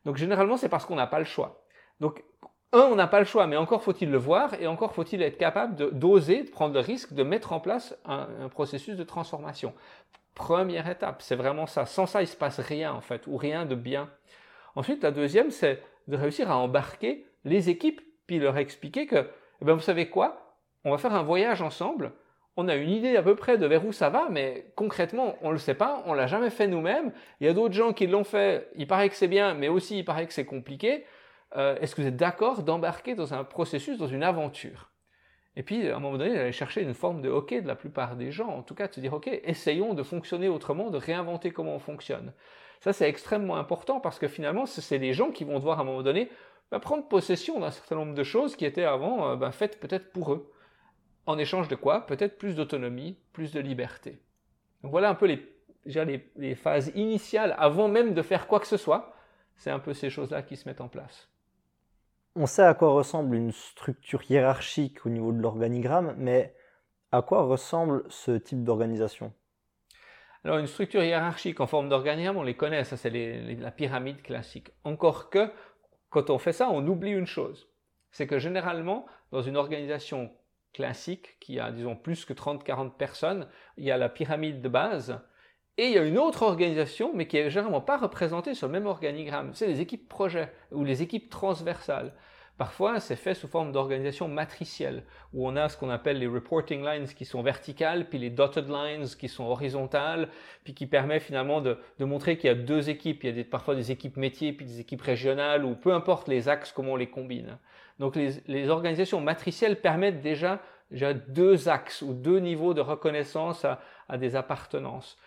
Donc 0.05 0.15
généralement, 0.15 0.55
c'est 0.55 0.69
parce 0.69 0.85
qu'on 0.85 0.95
n'a 0.95 1.05
pas 1.05 1.19
le 1.19 1.25
choix. 1.25 1.65
Donc 1.99 2.23
un, 2.71 2.79
on 2.79 2.95
n'a 2.95 3.07
pas 3.07 3.19
le 3.19 3.25
choix, 3.25 3.45
mais 3.45 3.57
encore 3.57 3.83
faut-il 3.83 4.09
le 4.09 4.17
voir 4.17 4.53
et 4.53 4.67
encore 4.67 4.93
faut-il 4.93 5.21
être 5.21 5.37
capable 5.37 5.75
d'oser, 5.99 6.43
de, 6.43 6.49
prendre 6.49 6.73
le 6.73 6.79
risque 6.79 7.11
de 7.11 7.23
mettre 7.23 7.51
en 7.51 7.59
place 7.59 7.93
un, 8.05 8.47
processus 8.47 8.95
de 8.95 9.03
transformation. 9.03 9.73
Première 10.33 10.87
étape, 10.87 11.21
c'est 11.21 11.35
vraiment 11.35 11.65
ça. 11.65 11.85
Sans 11.85 12.05
ça, 12.05 12.21
il 12.21 12.27
se 12.27 12.37
passe 12.37 12.61
rien 12.61 12.93
en 12.93 13.01
fait, 13.01 13.27
ou 13.27 13.35
rien 13.35 13.65
de 13.65 13.75
bien. 13.75 14.09
Ensuite, 14.77 15.03
la 15.03 15.11
deuxième, 15.11 15.51
c'est 15.51 15.83
de 16.07 16.15
réussir 16.15 16.49
à 16.49 16.55
embarquer 16.55 17.27
les 17.43 17.69
équipes, 17.69 17.99
puis 18.27 18.39
leur 18.39 18.55
expliquer 18.55 19.07
que, 19.07 19.29
eh 19.61 19.65
ben, 19.65 19.73
vous 19.73 19.81
savez 19.81 20.09
quoi, 20.09 20.55
on 20.85 20.91
va 20.91 20.97
faire 20.97 21.13
un 21.13 21.23
voyage 21.23 21.61
ensemble, 21.61 22.13
on 22.55 22.67
a 22.67 22.75
une 22.75 22.89
idée 22.89 23.17
à 23.17 23.23
peu 23.23 23.35
près 23.35 23.57
de 23.57 23.65
vers 23.65 23.85
où 23.85 23.91
ça 23.91 24.09
va, 24.09 24.27
mais 24.29 24.71
concrètement, 24.75 25.35
on 25.41 25.47
ne 25.47 25.53
le 25.53 25.59
sait 25.59 25.73
pas, 25.73 26.03
on 26.05 26.13
l'a 26.13 26.27
jamais 26.27 26.49
fait 26.49 26.67
nous-mêmes. 26.67 27.11
Il 27.39 27.47
y 27.47 27.49
a 27.49 27.53
d'autres 27.53 27.73
gens 27.73 27.93
qui 27.93 28.07
l'ont 28.07 28.23
fait, 28.23 28.69
il 28.75 28.87
paraît 28.87 29.09
que 29.09 29.15
c'est 29.15 29.27
bien, 29.27 29.53
mais 29.53 29.69
aussi 29.69 29.99
il 29.99 30.05
paraît 30.05 30.27
que 30.27 30.33
c'est 30.33 30.45
compliqué. 30.45 31.05
Euh, 31.55 31.75
est-ce 31.81 31.95
que 31.95 32.01
vous 32.01 32.07
êtes 32.07 32.15
d'accord 32.15 32.63
d'embarquer 32.63 33.15
dans 33.15 33.33
un 33.33 33.43
processus, 33.43 33.97
dans 33.97 34.07
une 34.07 34.23
aventure? 34.23 34.91
Et 35.55 35.63
puis, 35.63 35.89
à 35.89 35.97
un 35.97 35.99
moment 35.99 36.17
donné, 36.17 36.33
d'aller 36.33 36.51
chercher 36.51 36.81
une 36.81 36.93
forme 36.95 37.21
de 37.21 37.29
OK 37.29 37.53
de 37.53 37.67
la 37.67 37.75
plupart 37.75 38.15
des 38.15 38.31
gens, 38.31 38.47
en 38.47 38.63
tout 38.63 38.73
cas 38.73 38.87
de 38.87 38.93
se 38.93 38.99
dire 38.99 39.13
OK, 39.13 39.27
essayons 39.43 39.93
de 39.93 40.01
fonctionner 40.01 40.49
autrement, 40.49 40.89
de 40.89 40.97
réinventer 40.97 41.51
comment 41.51 41.75
on 41.75 41.79
fonctionne. 41.79 42.33
Ça, 42.79 42.91
c'est 42.91 43.07
extrêmement 43.07 43.55
important 43.55 43.99
parce 43.99 44.19
que 44.19 44.27
finalement, 44.27 44.65
c'est 44.65 44.99
des 44.99 45.13
gens 45.13 45.31
qui 45.31 45.43
vont 45.43 45.59
devoir 45.59 45.79
à 45.79 45.83
un 45.83 45.85
moment 45.85 46.01
donné 46.01 46.29
bah, 46.71 46.79
prendre 46.79 47.07
possession 47.07 47.59
d'un 47.59 47.71
certain 47.71 47.95
nombre 47.95 48.15
de 48.15 48.23
choses 48.23 48.55
qui 48.55 48.65
étaient 48.65 48.83
avant 48.83 49.29
euh, 49.29 49.35
bah, 49.35 49.51
faites 49.51 49.79
peut-être 49.79 50.11
pour 50.11 50.33
eux. 50.33 50.51
En 51.25 51.37
échange 51.37 51.67
de 51.67 51.75
quoi? 51.75 52.05
Peut-être 52.05 52.37
plus 52.37 52.55
d'autonomie, 52.55 53.17
plus 53.31 53.51
de 53.51 53.59
liberté. 53.59 54.21
Donc 54.81 54.91
voilà 54.91 55.09
un 55.09 55.15
peu 55.15 55.25
les, 55.25 55.55
les, 55.85 56.31
les 56.35 56.55
phases 56.55 56.91
initiales 56.95 57.55
avant 57.57 57.87
même 57.87 58.13
de 58.13 58.21
faire 58.21 58.47
quoi 58.47 58.59
que 58.59 58.67
ce 58.67 58.77
soit. 58.77 59.13
C'est 59.55 59.71
un 59.71 59.79
peu 59.79 59.93
ces 59.93 60.09
choses-là 60.09 60.41
qui 60.41 60.57
se 60.57 60.67
mettent 60.67 60.81
en 60.81 60.89
place. 60.89 61.29
On 62.35 62.47
sait 62.47 62.63
à 62.63 62.73
quoi 62.73 62.89
ressemble 62.89 63.35
une 63.35 63.51
structure 63.51 64.23
hiérarchique 64.29 65.05
au 65.05 65.09
niveau 65.09 65.31
de 65.31 65.39
l'organigramme, 65.39 66.15
mais 66.17 66.55
à 67.11 67.21
quoi 67.21 67.43
ressemble 67.43 68.03
ce 68.09 68.31
type 68.31 68.63
d'organisation? 68.63 69.31
Alors 70.43 70.57
une 70.57 70.67
structure 70.67 71.03
hiérarchique 71.03 71.61
en 71.61 71.67
forme 71.67 71.87
d'organigramme, 71.87 72.37
on 72.37 72.43
les 72.43 72.55
connaît, 72.55 72.83
ça 72.83 72.97
c'est 72.97 73.11
la 73.11 73.71
pyramide 73.71 74.23
classique. 74.23 74.71
Encore 74.83 75.29
que, 75.29 75.49
quand 76.09 76.29
on 76.31 76.39
fait 76.39 76.51
ça, 76.51 76.69
on 76.69 76.85
oublie 76.87 77.11
une 77.11 77.27
chose. 77.27 77.69
C'est 78.11 78.27
que 78.27 78.39
généralement, 78.39 79.05
dans 79.31 79.41
une 79.41 79.55
organisation 79.55 80.31
classique 80.73 81.39
qui 81.39 81.59
a, 81.59 81.71
disons, 81.71 81.95
plus 81.95 82.25
que 82.25 82.33
30-40 82.33 82.91
personnes, 82.97 83.47
il 83.77 83.85
y 83.85 83.91
a 83.91 83.97
la 83.97 84.09
pyramide 84.09 84.61
de 84.61 84.69
base, 84.69 85.19
et 85.77 85.87
il 85.87 85.93
y 85.93 85.97
a 85.97 86.03
une 86.03 86.19
autre 86.19 86.43
organisation, 86.43 87.11
mais 87.15 87.27
qui 87.27 87.37
est 87.37 87.49
généralement 87.49 87.81
pas 87.81 87.97
représentée 87.97 88.53
sur 88.53 88.67
le 88.67 88.73
même 88.73 88.85
organigramme. 88.85 89.53
C'est 89.53 89.65
les 89.65 89.81
équipes 89.81 90.07
projets 90.07 90.51
ou 90.71 90.83
les 90.83 91.01
équipes 91.01 91.31
transversales. 91.31 92.13
Parfois, 92.57 92.99
c'est 92.99 93.15
fait 93.15 93.33
sous 93.33 93.47
forme 93.47 93.71
d'organisation 93.71 94.27
matricielle, 94.27 95.03
où 95.33 95.47
on 95.47 95.55
a 95.55 95.69
ce 95.69 95.77
qu'on 95.77 95.89
appelle 95.89 96.19
les 96.19 96.27
reporting 96.27 96.85
lines 96.85 97.07
qui 97.07 97.25
sont 97.25 97.41
verticales, 97.41 98.07
puis 98.07 98.19
les 98.19 98.29
dotted 98.29 98.69
lines 98.69 99.07
qui 99.17 99.27
sont 99.27 99.45
horizontales, 99.45 100.29
puis 100.63 100.75
qui 100.75 100.85
permet 100.85 101.19
finalement 101.19 101.61
de, 101.61 101.79
montrer 101.99 102.37
qu'il 102.37 102.49
y 102.49 102.51
a 102.51 102.55
deux 102.55 102.91
équipes. 102.91 103.23
Il 103.23 103.35
y 103.35 103.41
a 103.41 103.43
parfois 103.43 103.73
des 103.73 103.91
équipes 103.91 104.17
métiers, 104.17 104.53
puis 104.53 104.67
des 104.67 104.79
équipes 104.79 105.01
régionales, 105.01 105.65
ou 105.65 105.73
peu 105.73 105.91
importe 105.93 106.27
les 106.27 106.47
axes, 106.47 106.71
comment 106.71 106.91
on 106.93 106.97
les 106.97 107.09
combine. 107.09 107.57
Donc 107.99 108.15
les, 108.15 108.69
organisations 108.69 109.21
matricielles 109.21 109.79
permettent 109.79 110.21
déjà, 110.21 110.59
deux 110.91 111.69
axes 111.69 112.01
ou 112.01 112.13
deux 112.13 112.39
niveaux 112.39 112.73
de 112.73 112.81
reconnaissance 112.81 113.65
à 113.65 114.17
des 114.17 114.35
appartenances. 114.35 115.17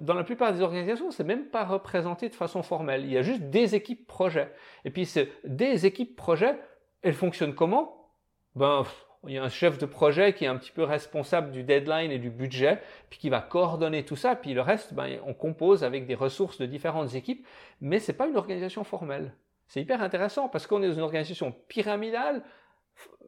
Dans 0.00 0.14
la 0.14 0.24
plupart 0.24 0.52
des 0.52 0.60
organisations, 0.60 1.10
c'est 1.10 1.24
même 1.24 1.46
pas 1.46 1.64
représenté 1.64 2.28
de 2.28 2.34
façon 2.34 2.62
formelle. 2.62 3.04
Il 3.04 3.12
y 3.12 3.18
a 3.18 3.22
juste 3.22 3.44
des 3.44 3.74
équipes 3.74 4.06
projets. 4.06 4.52
Et 4.84 4.90
puis, 4.90 5.10
des 5.44 5.86
équipes 5.86 6.14
projets, 6.14 6.58
elles 7.00 7.14
fonctionnent 7.14 7.54
comment? 7.54 8.10
Ben, 8.54 8.84
il 9.26 9.34
y 9.34 9.38
a 9.38 9.44
un 9.44 9.48
chef 9.48 9.78
de 9.78 9.86
projet 9.86 10.34
qui 10.34 10.44
est 10.44 10.48
un 10.48 10.56
petit 10.56 10.72
peu 10.72 10.82
responsable 10.82 11.52
du 11.52 11.62
deadline 11.62 12.10
et 12.10 12.18
du 12.18 12.28
budget, 12.28 12.82
puis 13.08 13.18
qui 13.18 13.30
va 13.30 13.40
coordonner 13.40 14.04
tout 14.04 14.16
ça, 14.16 14.36
puis 14.36 14.52
le 14.52 14.60
reste, 14.60 14.92
ben, 14.92 15.20
on 15.24 15.32
compose 15.32 15.84
avec 15.84 16.06
des 16.06 16.14
ressources 16.14 16.58
de 16.58 16.66
différentes 16.66 17.14
équipes, 17.14 17.46
mais 17.80 17.98
c'est 17.98 18.12
pas 18.12 18.26
une 18.26 18.36
organisation 18.36 18.84
formelle. 18.84 19.32
C'est 19.66 19.80
hyper 19.80 20.02
intéressant 20.02 20.48
parce 20.48 20.66
qu'on 20.66 20.82
est 20.82 20.88
dans 20.88 20.94
une 20.94 21.00
organisation 21.00 21.52
pyramidale 21.68 22.42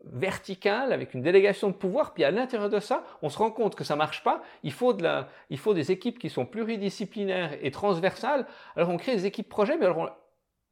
verticale 0.04 0.92
avec 0.92 1.14
une 1.14 1.22
délégation 1.22 1.68
de 1.68 1.74
pouvoir, 1.74 2.12
puis 2.12 2.24
à 2.24 2.30
l'intérieur 2.30 2.68
de 2.68 2.78
ça, 2.78 3.04
on 3.22 3.30
se 3.30 3.38
rend 3.38 3.50
compte 3.50 3.74
que 3.74 3.84
ça 3.84 3.96
marche 3.96 4.22
pas. 4.22 4.42
Il 4.62 4.72
faut, 4.72 4.92
de 4.92 5.02
la, 5.02 5.28
il 5.50 5.58
faut 5.58 5.74
des 5.74 5.90
équipes 5.90 6.18
qui 6.18 6.28
sont 6.28 6.44
pluridisciplinaires 6.44 7.56
et 7.62 7.70
transversales. 7.70 8.46
Alors 8.76 8.90
on 8.90 8.96
crée 8.96 9.16
des 9.16 9.26
équipes 9.26 9.48
projets, 9.48 9.76
mais 9.78 9.86
alors 9.86 10.12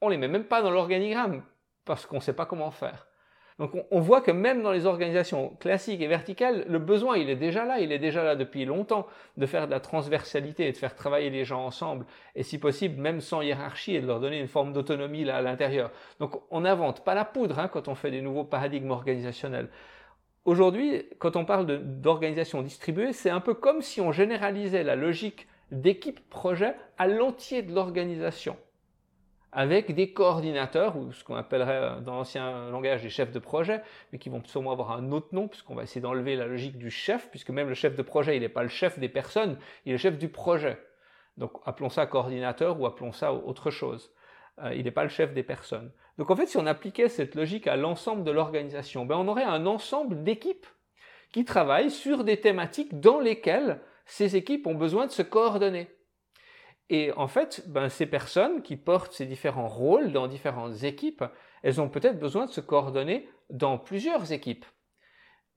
on, 0.00 0.06
ne 0.06 0.12
les 0.12 0.18
met 0.18 0.28
même 0.28 0.44
pas 0.44 0.62
dans 0.62 0.70
l'organigramme 0.70 1.42
parce 1.84 2.06
qu'on 2.06 2.16
ne 2.16 2.20
sait 2.20 2.34
pas 2.34 2.46
comment 2.46 2.70
faire. 2.70 3.06
Donc 3.58 3.72
on, 3.90 4.00
voit 4.00 4.20
que 4.20 4.30
même 4.30 4.62
dans 4.62 4.72
les 4.72 4.86
organisations 4.86 5.50
classiques 5.60 6.00
et 6.00 6.06
verticales, 6.06 6.64
le 6.68 6.78
besoin, 6.78 7.16
il 7.16 7.28
est 7.28 7.36
déjà 7.36 7.64
là, 7.64 7.80
il 7.80 7.92
est 7.92 7.98
déjà 7.98 8.24
là 8.24 8.34
depuis 8.34 8.64
longtemps 8.64 9.06
de 9.36 9.46
faire 9.46 9.66
de 9.66 9.70
la 9.70 9.80
transversalité 9.80 10.66
et 10.66 10.72
de 10.72 10.76
faire 10.76 10.94
travailler 10.94 11.30
les 11.30 11.44
gens 11.44 11.64
ensemble, 11.64 12.06
et 12.34 12.42
si 12.42 12.58
possible 12.58 13.00
même 13.00 13.20
sans 13.20 13.42
hiérarchie 13.42 13.94
et 13.94 14.00
de 14.00 14.06
leur 14.06 14.20
donner 14.20 14.40
une 14.40 14.48
forme 14.48 14.72
d'autonomie 14.72 15.24
là 15.24 15.36
à 15.36 15.42
l'intérieur. 15.42 15.90
Donc 16.18 16.40
on 16.50 16.62
n'invente 16.62 17.04
pas 17.04 17.14
la 17.14 17.24
poudre 17.24 17.58
hein, 17.58 17.68
quand 17.68 17.88
on 17.88 17.94
fait 17.94 18.10
des 18.10 18.22
nouveaux 18.22 18.44
paradigmes 18.44 18.90
organisationnels. 18.90 19.68
Aujourd'hui, 20.44 21.04
quand 21.18 21.36
on 21.36 21.44
parle 21.44 21.66
d'organisation 22.00 22.62
distribuée, 22.62 23.12
c'est 23.12 23.30
un 23.30 23.40
peu 23.40 23.54
comme 23.54 23.80
si 23.80 24.00
on 24.00 24.10
généralisait 24.10 24.82
la 24.82 24.96
logique 24.96 25.46
d'équipe 25.70 26.28
projet 26.28 26.74
à 26.98 27.06
l'entier 27.06 27.62
de 27.62 27.72
l'organisation 27.72 28.56
avec 29.52 29.94
des 29.94 30.12
coordinateurs, 30.12 30.96
ou 30.96 31.12
ce 31.12 31.22
qu'on 31.22 31.36
appellerait 31.36 31.82
euh, 31.82 32.00
dans 32.00 32.14
l'ancien 32.14 32.70
langage 32.70 33.02
des 33.02 33.10
chefs 33.10 33.30
de 33.30 33.38
projet, 33.38 33.82
mais 34.10 34.18
qui 34.18 34.30
vont 34.30 34.42
sûrement 34.44 34.72
avoir 34.72 34.92
un 34.92 35.12
autre 35.12 35.28
nom, 35.32 35.46
puisqu'on 35.46 35.74
va 35.74 35.82
essayer 35.82 36.00
d'enlever 36.00 36.36
la 36.36 36.46
logique 36.46 36.78
du 36.78 36.90
chef, 36.90 37.28
puisque 37.30 37.50
même 37.50 37.68
le 37.68 37.74
chef 37.74 37.94
de 37.94 38.02
projet, 38.02 38.36
il 38.36 38.40
n'est 38.40 38.48
pas 38.48 38.62
le 38.62 38.70
chef 38.70 38.98
des 38.98 39.10
personnes, 39.10 39.58
il 39.84 39.90
est 39.90 39.92
le 39.92 39.98
chef 39.98 40.18
du 40.18 40.28
projet. 40.28 40.78
Donc 41.36 41.52
appelons 41.64 41.90
ça 41.90 42.06
coordinateur 42.06 42.80
ou 42.80 42.86
appelons 42.86 43.12
ça 43.12 43.32
autre 43.32 43.70
chose. 43.70 44.12
Euh, 44.62 44.74
il 44.74 44.84
n'est 44.84 44.90
pas 44.90 45.04
le 45.04 45.08
chef 45.08 45.32
des 45.32 45.42
personnes. 45.42 45.90
Donc 46.18 46.30
en 46.30 46.36
fait, 46.36 46.46
si 46.46 46.56
on 46.56 46.66
appliquait 46.66 47.08
cette 47.08 47.34
logique 47.34 47.66
à 47.66 47.76
l'ensemble 47.76 48.24
de 48.24 48.30
l'organisation, 48.30 49.06
ben 49.06 49.16
on 49.16 49.28
aurait 49.28 49.44
un 49.44 49.66
ensemble 49.66 50.24
d'équipes 50.24 50.66
qui 51.30 51.44
travaillent 51.44 51.90
sur 51.90 52.24
des 52.24 52.40
thématiques 52.40 53.00
dans 53.00 53.18
lesquelles 53.18 53.80
ces 54.04 54.36
équipes 54.36 54.66
ont 54.66 54.74
besoin 54.74 55.06
de 55.06 55.12
se 55.12 55.22
coordonner. 55.22 55.88
Et 56.90 57.12
en 57.12 57.28
fait, 57.28 57.64
ben, 57.68 57.88
ces 57.88 58.06
personnes 58.06 58.62
qui 58.62 58.76
portent 58.76 59.12
ces 59.12 59.26
différents 59.26 59.68
rôles 59.68 60.12
dans 60.12 60.26
différentes 60.26 60.82
équipes, 60.82 61.24
elles 61.62 61.80
ont 61.80 61.88
peut-être 61.88 62.18
besoin 62.18 62.46
de 62.46 62.50
se 62.50 62.60
coordonner 62.60 63.28
dans 63.50 63.78
plusieurs 63.78 64.32
équipes. 64.32 64.66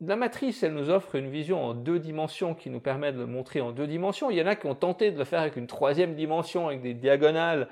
La 0.01 0.15
matrice, 0.15 0.61
elle 0.63 0.73
nous 0.73 0.89
offre 0.89 1.15
une 1.15 1.29
vision 1.29 1.63
en 1.63 1.73
deux 1.73 1.99
dimensions 1.99 2.53
qui 2.53 2.69
nous 2.69 2.81
permet 2.81 3.13
de 3.13 3.19
le 3.19 3.27
montrer 3.27 3.61
en 3.61 3.71
deux 3.71 3.87
dimensions. 3.87 4.29
Il 4.29 4.37
y 4.37 4.41
en 4.41 4.47
a 4.47 4.55
qui 4.55 4.67
ont 4.67 4.75
tenté 4.75 5.11
de 5.11 5.17
le 5.17 5.23
faire 5.23 5.39
avec 5.39 5.55
une 5.55 5.67
troisième 5.67 6.15
dimension, 6.15 6.67
avec 6.67 6.81
des 6.81 6.93
diagonales, 6.93 7.69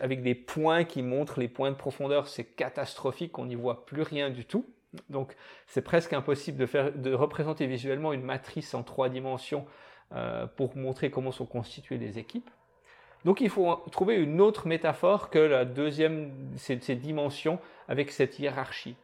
avec 0.00 0.22
des 0.22 0.34
points 0.34 0.84
qui 0.84 1.02
montrent 1.02 1.40
les 1.40 1.48
points 1.48 1.70
de 1.70 1.76
profondeur. 1.76 2.28
C'est 2.28 2.44
catastrophique, 2.44 3.38
on 3.38 3.46
n'y 3.46 3.56
voit 3.56 3.86
plus 3.86 4.02
rien 4.02 4.30
du 4.30 4.44
tout. 4.44 4.66
Donc 5.10 5.34
c'est 5.66 5.82
presque 5.82 6.12
impossible 6.12 6.58
de, 6.58 6.66
faire, 6.66 6.92
de 6.92 7.12
représenter 7.12 7.66
visuellement 7.66 8.12
une 8.12 8.22
matrice 8.22 8.72
en 8.74 8.82
trois 8.82 9.08
dimensions 9.08 9.66
euh, 10.12 10.46
pour 10.46 10.76
montrer 10.76 11.10
comment 11.10 11.32
sont 11.32 11.46
constituées 11.46 11.98
les 11.98 12.18
équipes. 12.18 12.50
Donc 13.28 13.42
il 13.42 13.50
faut 13.50 13.74
trouver 13.92 14.14
une 14.14 14.40
autre 14.40 14.66
métaphore 14.66 15.28
que 15.28 15.38
la 15.38 15.66
deuxième, 15.66 16.32
ces, 16.56 16.96
dimensions 16.96 17.58
avec 17.86 18.10
cette 18.10 18.38
hiérarchie. 18.38 18.96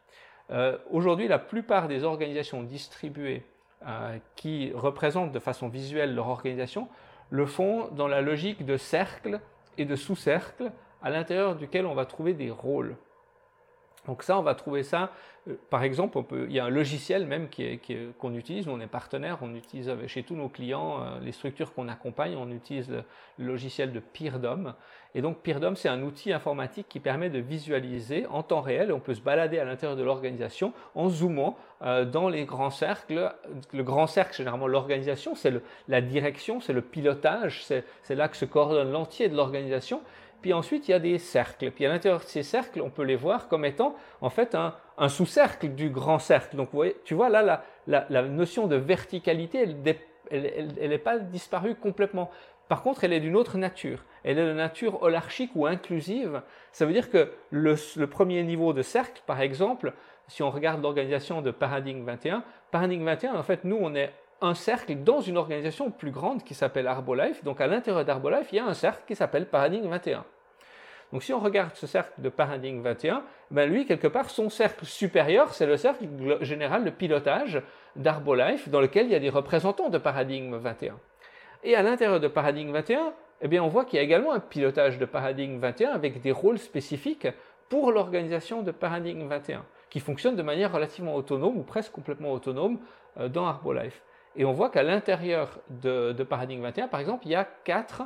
Euh, 0.48 0.78
aujourd'hui, 0.90 1.28
la 1.28 1.38
plupart 1.38 1.88
des 1.88 2.04
organisations 2.04 2.62
distribuées 2.62 3.42
euh, 3.86 4.16
qui 4.34 4.72
représentent 4.72 5.32
de 5.32 5.38
façon 5.38 5.68
visuelle 5.68 6.14
leur 6.14 6.28
organisation 6.28 6.88
le 7.28 7.44
font 7.44 7.88
dans 7.88 8.08
la 8.08 8.22
logique 8.22 8.64
de 8.64 8.78
cercle 8.78 9.40
et 9.76 9.84
de 9.84 9.94
sous-cercle 9.94 10.72
à 11.02 11.10
l'intérieur 11.10 11.54
duquel 11.54 11.84
on 11.84 11.94
va 11.94 12.06
trouver 12.06 12.32
des 12.32 12.50
rôles. 12.50 12.96
Donc 14.06 14.22
ça, 14.22 14.38
on 14.38 14.42
va 14.42 14.54
trouver 14.54 14.82
ça, 14.82 15.10
euh, 15.48 15.54
par 15.70 15.82
exemple, 15.82 16.18
il 16.46 16.52
y 16.52 16.60
a 16.60 16.64
un 16.64 16.70
logiciel 16.70 17.26
même 17.26 17.48
qu'on 18.18 18.34
utilise, 18.34 18.68
on 18.68 18.80
est 18.80 18.86
partenaire, 18.86 19.38
on 19.42 19.54
utilise 19.54 19.92
chez 20.06 20.22
tous 20.22 20.36
nos 20.36 20.48
clients, 20.48 21.02
euh, 21.02 21.20
les 21.20 21.32
structures 21.32 21.72
qu'on 21.74 21.88
accompagne, 21.88 22.36
on 22.36 22.50
utilise 22.50 22.90
le, 22.90 23.04
logiciel 23.38 23.92
de 23.92 24.00
PeerDom. 24.00 24.74
Et 25.14 25.22
donc 25.22 25.38
PeerDom, 25.38 25.76
c'est 25.76 25.88
un 25.88 26.02
outil 26.02 26.32
informatique 26.32 26.86
qui 26.88 26.98
permet 26.98 27.30
de 27.30 27.38
visualiser 27.38 28.26
en 28.26 28.42
temps 28.42 28.60
réel, 28.60 28.92
on 28.92 29.00
peut 29.00 29.14
se 29.14 29.20
balader 29.20 29.58
à 29.58 29.64
l'intérieur 29.64 29.96
de 29.96 30.02
l'organisation 30.02 30.72
en 30.94 31.08
zoomant 31.08 31.56
euh, 31.82 32.04
dans 32.04 32.28
les 32.28 32.44
grands 32.44 32.70
cercles. 32.70 33.32
Le 33.72 33.82
grand 33.82 34.06
cercle, 34.06 34.36
généralement 34.36 34.66
l'organisation, 34.66 35.34
c'est 35.34 35.52
la 35.88 36.00
direction, 36.00 36.60
c'est 36.60 36.72
le 36.72 36.82
pilotage, 36.82 37.64
c'est 37.64 38.14
là 38.14 38.28
que 38.28 38.36
se 38.36 38.44
coordonne 38.44 38.90
l'entier 38.90 39.28
de 39.28 39.36
l'organisation. 39.36 40.00
Puis 40.44 40.52
ensuite, 40.52 40.88
il 40.88 40.90
y 40.90 40.94
a 40.94 40.98
des 40.98 41.16
cercles. 41.16 41.70
Puis 41.70 41.86
à 41.86 41.88
l'intérieur 41.88 42.20
de 42.20 42.26
ces 42.26 42.42
cercles, 42.42 42.82
on 42.82 42.90
peut 42.90 43.02
les 43.02 43.16
voir 43.16 43.48
comme 43.48 43.64
étant 43.64 43.96
en 44.20 44.28
fait 44.28 44.54
un, 44.54 45.08
sous-cercle 45.08 45.68
du 45.68 45.88
grand 45.88 46.18
cercle. 46.18 46.54
Donc 46.58 46.68
tu 47.02 47.14
vois 47.14 47.30
là, 47.30 47.64
la, 47.86 48.22
notion 48.24 48.66
de 48.66 48.76
verticalité, 48.76 49.66
elle 50.30 50.88
n'est 50.90 50.98
pas 50.98 51.18
disparue 51.18 51.76
complètement. 51.76 52.30
Par 52.68 52.82
contre, 52.82 53.04
elle 53.04 53.14
est 53.14 53.20
d'une 53.20 53.36
autre 53.36 53.56
nature. 53.56 54.04
Elle 54.22 54.38
est 54.38 54.46
de 54.46 54.52
nature 54.52 55.02
holarchique 55.02 55.52
ou 55.54 55.64
inclusive. 55.64 56.42
Ça 56.72 56.84
veut 56.84 56.92
dire 56.92 57.08
que 57.08 57.32
le, 57.48 57.76
le 57.96 58.06
premier 58.06 58.42
niveau 58.42 58.74
de 58.74 58.82
cercle, 58.82 59.22
par 59.24 59.40
exemple, 59.40 59.94
si 60.28 60.42
on 60.42 60.50
regarde 60.50 60.82
l'organisation 60.82 61.40
de 61.40 61.52
Paradigme 61.52 62.04
21, 62.04 62.44
Paradigme 62.70 63.06
21, 63.06 63.34
en 63.36 63.42
fait, 63.42 63.64
nous, 63.64 63.78
on 63.80 63.94
est 63.94 64.12
un 64.42 64.52
cercle 64.52 64.94
dans 65.02 65.22
une 65.22 65.38
organisation 65.38 65.90
plus 65.90 66.10
grande 66.10 66.44
qui 66.44 66.52
s'appelle 66.52 66.86
Arbolife. 66.86 67.42
Donc 67.44 67.62
à 67.62 67.66
l'intérieur 67.66 68.04
d'Arbolife, 68.04 68.48
il 68.52 68.56
y 68.56 68.58
a 68.58 68.66
un 68.66 68.74
cercle 68.74 69.04
qui 69.06 69.16
s'appelle 69.16 69.46
Paradigme 69.46 69.88
21. 69.88 70.22
Donc 71.12 71.22
si 71.22 71.32
on 71.32 71.38
regarde 71.38 71.70
ce 71.74 71.86
cercle 71.86 72.12
de 72.18 72.28
Paradigme 72.28 72.82
21, 72.82 73.22
ben 73.50 73.70
lui, 73.70 73.86
quelque 73.86 74.08
part, 74.08 74.30
son 74.30 74.50
cercle 74.50 74.84
supérieur, 74.84 75.54
c'est 75.54 75.66
le 75.66 75.76
cercle 75.76 76.06
général 76.40 76.84
de 76.84 76.90
pilotage 76.90 77.62
d'Arbolife, 77.96 78.68
dans 78.68 78.80
lequel 78.80 79.06
il 79.06 79.12
y 79.12 79.14
a 79.14 79.20
des 79.20 79.30
représentants 79.30 79.90
de 79.90 79.98
Paradigme 79.98 80.56
21. 80.56 80.98
Et 81.62 81.76
à 81.76 81.82
l'intérieur 81.82 82.20
de 82.20 82.28
Paradigme 82.28 82.72
21, 82.72 83.12
eh 83.40 83.48
bien, 83.48 83.62
on 83.62 83.68
voit 83.68 83.84
qu'il 83.84 83.96
y 83.96 84.00
a 84.00 84.02
également 84.02 84.32
un 84.32 84.40
pilotage 84.40 84.98
de 84.98 85.04
Paradigme 85.04 85.58
21 85.58 85.90
avec 85.90 86.20
des 86.20 86.32
rôles 86.32 86.58
spécifiques 86.58 87.28
pour 87.68 87.92
l'organisation 87.92 88.62
de 88.62 88.70
Paradigme 88.70 89.26
21, 89.26 89.64
qui 89.90 90.00
fonctionne 90.00 90.36
de 90.36 90.42
manière 90.42 90.72
relativement 90.72 91.14
autonome 91.14 91.56
ou 91.56 91.62
presque 91.62 91.92
complètement 91.92 92.32
autonome 92.32 92.78
euh, 93.18 93.28
dans 93.28 93.46
Arbolife. 93.46 94.02
Et 94.36 94.44
on 94.44 94.52
voit 94.52 94.70
qu'à 94.70 94.82
l'intérieur 94.82 95.60
de, 95.70 96.12
de 96.12 96.24
Paradigme 96.24 96.62
21, 96.62 96.88
par 96.88 97.00
exemple, 97.00 97.26
il 97.26 97.32
y 97.32 97.36
a 97.36 97.44
quatre 97.44 98.02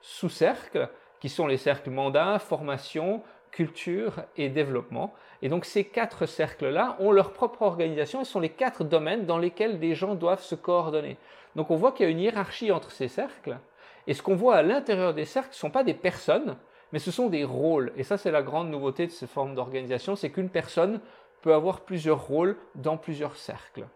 sous-cercles 0.00 0.88
qui 1.20 1.28
sont 1.28 1.46
les 1.46 1.56
cercles 1.56 1.90
mandat, 1.90 2.38
formation, 2.38 3.22
culture 3.50 4.22
et 4.36 4.48
développement. 4.48 5.12
Et 5.42 5.48
donc 5.48 5.64
ces 5.64 5.84
quatre 5.84 6.26
cercles-là 6.26 6.96
ont 6.98 7.12
leur 7.12 7.32
propre 7.32 7.62
organisation 7.62 8.20
et 8.20 8.24
sont 8.24 8.40
les 8.40 8.50
quatre 8.50 8.84
domaines 8.84 9.26
dans 9.26 9.38
lesquels 9.38 9.78
des 9.78 9.94
gens 9.94 10.14
doivent 10.14 10.42
se 10.42 10.54
coordonner. 10.54 11.16
Donc 11.56 11.70
on 11.70 11.76
voit 11.76 11.92
qu'il 11.92 12.06
y 12.06 12.08
a 12.08 12.12
une 12.12 12.20
hiérarchie 12.20 12.72
entre 12.72 12.90
ces 12.90 13.08
cercles. 13.08 13.58
Et 14.06 14.14
ce 14.14 14.22
qu'on 14.22 14.36
voit 14.36 14.56
à 14.56 14.62
l'intérieur 14.62 15.14
des 15.14 15.24
cercles 15.24 15.50
ne 15.50 15.54
sont 15.54 15.70
pas 15.70 15.84
des 15.84 15.94
personnes, 15.94 16.56
mais 16.92 16.98
ce 16.98 17.10
sont 17.10 17.28
des 17.28 17.44
rôles. 17.44 17.92
Et 17.96 18.02
ça, 18.02 18.16
c'est 18.16 18.30
la 18.30 18.42
grande 18.42 18.70
nouveauté 18.70 19.06
de 19.06 19.12
ces 19.12 19.26
formes 19.26 19.54
d'organisation, 19.54 20.16
c'est 20.16 20.30
qu'une 20.30 20.48
personne 20.48 21.00
peut 21.42 21.54
avoir 21.54 21.80
plusieurs 21.80 22.26
rôles 22.26 22.56
dans 22.74 22.96
plusieurs 22.96 23.36
cercles. 23.36 23.86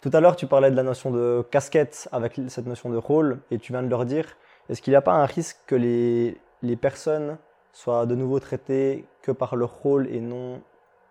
Tout 0.00 0.10
à 0.12 0.20
l'heure, 0.20 0.36
tu 0.36 0.46
parlais 0.46 0.70
de 0.70 0.76
la 0.76 0.82
notion 0.82 1.10
de 1.10 1.44
casquette 1.50 2.08
avec 2.12 2.38
cette 2.48 2.66
notion 2.66 2.90
de 2.90 2.96
rôle, 2.96 3.40
et 3.50 3.58
tu 3.58 3.72
viens 3.72 3.82
de 3.82 3.88
leur 3.88 4.04
dire 4.04 4.36
est-ce 4.68 4.82
qu'il 4.82 4.92
n'y 4.92 4.96
a 4.96 5.02
pas 5.02 5.14
un 5.14 5.26
risque 5.26 5.58
que 5.66 5.74
les, 5.74 6.36
les, 6.62 6.76
personnes 6.76 7.38
soient 7.72 8.06
de 8.06 8.14
nouveau 8.14 8.40
traitées 8.40 9.04
que 9.22 9.32
par 9.32 9.56
leur 9.56 9.72
rôle 9.78 10.08
et 10.08 10.20
non 10.20 10.60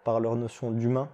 par 0.04 0.20
leur 0.20 0.36
notion 0.36 0.72
d'humain? 0.72 1.10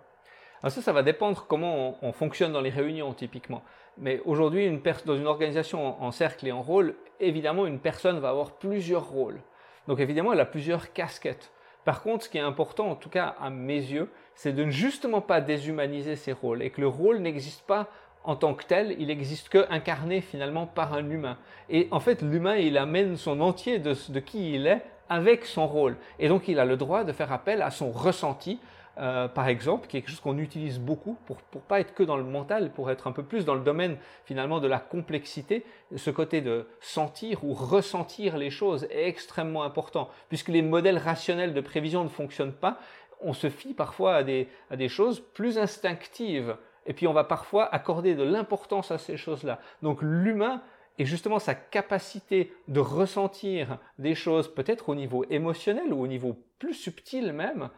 Alors 0.63 0.71
ça, 0.71 0.81
ça 0.81 0.93
va 0.93 1.01
dépendre 1.01 1.45
comment 1.47 1.97
on, 2.01 2.11
fonctionne 2.11 2.53
dans 2.53 2.61
les 2.61 2.69
réunions 2.69 3.13
typiquement. 3.13 3.63
Mais 3.97 4.21
aujourd'hui, 4.25 4.65
une 4.65 4.81
dans 5.05 5.15
une 5.15 5.27
organisation 5.27 6.01
en, 6.01 6.11
cercle 6.11 6.47
et 6.47 6.51
en 6.51 6.61
rôle, 6.61 6.95
évidemment, 7.19 7.65
une 7.65 7.79
personne 7.79 8.19
va 8.19 8.29
avoir 8.29 8.51
plusieurs 8.51 9.07
rôles. 9.07 9.39
Donc 9.87 9.99
évidemment, 9.99 10.33
elle 10.33 10.39
a 10.39 10.45
plusieurs 10.45 10.93
casquettes. 10.93 11.51
Par 11.83 12.03
contre, 12.03 12.25
ce 12.25 12.29
qui 12.29 12.37
est 12.37 12.41
important, 12.41 12.91
en 12.91 12.95
tout 12.95 13.09
cas 13.09 13.35
à 13.39 13.49
mes 13.49 13.73
yeux, 13.73 14.09
c'est 14.35 14.53
de 14.53 14.63
ne 14.63 14.69
justement 14.69 15.19
pas 15.21 15.41
déshumaniser 15.41 16.15
ces 16.15 16.31
rôles 16.31 16.61
et 16.61 16.69
que 16.69 16.79
le 16.79 16.87
rôle 16.87 17.17
n'existe 17.17 17.65
pas 17.65 17.87
en 18.23 18.35
tant 18.35 18.53
que 18.53 18.63
tel, 18.63 18.95
il 18.99 19.07
n'existe 19.07 19.49
que 19.49 19.65
incarné 19.69 20.21
finalement 20.21 20.67
par 20.67 20.93
un 20.93 21.09
humain. 21.09 21.37
Et 21.69 21.87
en 21.91 21.99
fait, 21.99 22.21
l'humain, 22.21 22.55
il 22.55 22.77
amène 22.77 23.17
son 23.17 23.41
entier 23.41 23.79
de, 23.79 23.93
qui 24.19 24.53
il 24.53 24.67
est 24.67 24.81
avec 25.09 25.45
son 25.45 25.67
rôle. 25.67 25.97
Et 26.19 26.27
donc, 26.27 26.47
il 26.47 26.59
a 26.59 26.65
le 26.65 26.77
droit 26.77 27.03
de 27.03 27.11
faire 27.11 27.31
appel 27.31 27.61
à 27.61 27.71
son 27.71 27.91
ressenti, 27.91 28.59
euh, 28.99 29.27
par 29.27 29.47
exemple, 29.47 29.87
qui 29.87 29.97
est 29.97 30.01
quelque 30.01 30.11
chose 30.11 30.19
qu'on 30.19 30.37
utilise 30.37 30.79
beaucoup 30.79 31.17
pour 31.25 31.37
ne 31.55 31.59
pas 31.61 31.79
être 31.79 31.93
que 31.95 32.03
dans 32.03 32.17
le 32.17 32.23
mental, 32.23 32.71
pour 32.71 32.91
être 32.91 33.07
un 33.07 33.11
peu 33.11 33.23
plus 33.23 33.43
dans 33.43 33.55
le 33.55 33.61
domaine 33.61 33.97
finalement 34.25 34.59
de 34.59 34.67
la 34.67 34.79
complexité. 34.79 35.65
Ce 35.95 36.11
côté 36.11 36.41
de 36.41 36.67
sentir 36.79 37.43
ou 37.43 37.53
ressentir 37.53 38.37
les 38.37 38.51
choses 38.51 38.83
est 38.91 39.07
extrêmement 39.07 39.63
important, 39.63 40.09
puisque 40.29 40.49
les 40.49 40.61
modèles 40.61 40.97
rationnels 40.97 41.53
de 41.53 41.61
prévision 41.61 42.03
ne 42.03 42.09
fonctionnent 42.09 42.53
pas. 42.53 42.77
On 43.21 43.33
se 43.33 43.49
fie 43.49 43.73
parfois 43.73 44.15
à 44.15 44.23
des, 44.23 44.47
à 44.69 44.75
des 44.75 44.89
choses 44.89 45.19
plus 45.19 45.57
instinctives 45.57 46.55
et 46.85 46.93
puis 46.93 47.07
on 47.07 47.13
va 47.13 47.23
parfois 47.23 47.73
accorder 47.73 48.15
de 48.15 48.23
l'importance 48.23 48.91
à 48.91 48.97
ces 48.97 49.17
choses-là. 49.17 49.59
Donc 49.81 49.99
l'humain 50.01 50.61
et 50.97 51.05
justement 51.05 51.39
sa 51.39 51.55
capacité 51.55 52.53
de 52.67 52.79
ressentir 52.79 53.79
des 53.97 54.15
choses 54.15 54.53
peut-être 54.53 54.89
au 54.89 54.95
niveau 54.95 55.25
émotionnel 55.29 55.93
ou 55.93 56.01
au 56.01 56.07
niveau 56.07 56.37
plus 56.59 56.73
subtil 56.73 57.33
même, 57.33 57.69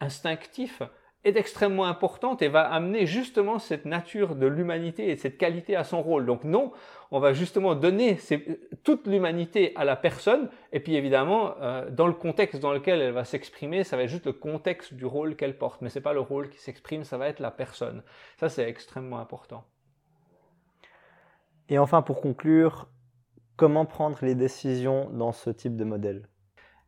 instinctif, 0.00 0.82
est 1.24 1.36
extrêmement 1.36 1.84
importante 1.84 2.40
et 2.40 2.48
va 2.48 2.62
amener 2.62 3.04
justement 3.04 3.58
cette 3.58 3.84
nature 3.84 4.36
de 4.36 4.46
l'humanité 4.46 5.10
et 5.10 5.16
cette 5.16 5.36
qualité 5.36 5.76
à 5.76 5.84
son 5.84 6.02
rôle. 6.02 6.24
Donc 6.24 6.44
non, 6.44 6.72
on 7.10 7.20
va 7.20 7.34
justement 7.34 7.74
donner 7.74 8.18
toute 8.84 9.06
l'humanité 9.06 9.72
à 9.76 9.84
la 9.84 9.96
personne 9.96 10.48
et 10.72 10.80
puis 10.80 10.96
évidemment, 10.96 11.54
euh, 11.60 11.90
dans 11.90 12.06
le 12.06 12.14
contexte 12.14 12.60
dans 12.60 12.72
lequel 12.72 13.02
elle 13.02 13.12
va 13.12 13.24
s'exprimer, 13.24 13.84
ça 13.84 13.96
va 13.96 14.04
être 14.04 14.08
juste 14.08 14.26
le 14.26 14.32
contexte 14.32 14.94
du 14.94 15.04
rôle 15.04 15.36
qu'elle 15.36 15.58
porte, 15.58 15.82
mais 15.82 15.90
ce 15.90 15.98
n'est 15.98 16.02
pas 16.02 16.14
le 16.14 16.20
rôle 16.20 16.48
qui 16.48 16.58
s'exprime, 16.58 17.04
ça 17.04 17.18
va 17.18 17.28
être 17.28 17.40
la 17.40 17.50
personne. 17.50 18.02
Ça, 18.38 18.48
c'est 18.48 18.68
extrêmement 18.68 19.18
important. 19.18 19.64
Et 21.68 21.78
enfin, 21.78 22.02
pour 22.02 22.20
conclure, 22.20 22.88
comment 23.56 23.84
prendre 23.84 24.18
les 24.22 24.34
décisions 24.34 25.10
dans 25.10 25.32
ce 25.32 25.50
type 25.50 25.76
de 25.76 25.84
modèle? 25.84 26.26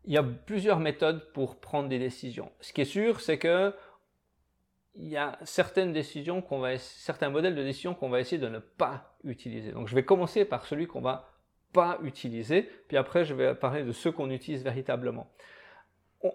Il 0.04 0.12
y 0.12 0.16
a 0.16 0.22
plusieurs 0.24 0.80
méthodes 0.80 1.30
pour 1.32 1.60
prendre 1.60 1.88
des 1.88 1.98
décisions. 2.00 2.50
Ce 2.60 2.72
qui 2.72 2.80
est 2.80 2.86
sûr, 2.86 3.20
c'est 3.20 3.38
que 3.38 3.72
il 4.94 5.08
y 5.08 5.16
a 5.16 5.38
certaines 5.44 5.92
décisions 5.92 6.42
qu'on 6.42 6.58
va, 6.58 6.76
certains 6.78 7.30
modèles 7.30 7.54
de 7.54 7.62
décision 7.62 7.94
qu'on 7.94 8.10
va 8.10 8.20
essayer 8.20 8.40
de 8.40 8.48
ne 8.48 8.58
pas 8.58 9.16
utiliser. 9.24 9.72
Donc 9.72 9.88
je 9.88 9.94
vais 9.94 10.04
commencer 10.04 10.44
par 10.44 10.66
celui 10.66 10.86
qu'on 10.86 11.00
va 11.00 11.30
pas 11.72 11.98
utiliser, 12.02 12.68
puis 12.88 12.96
après 12.96 13.24
je 13.24 13.34
vais 13.34 13.54
parler 13.54 13.84
de 13.84 13.92
ceux 13.92 14.12
qu'on 14.12 14.30
utilise 14.30 14.62
véritablement. 14.62 15.30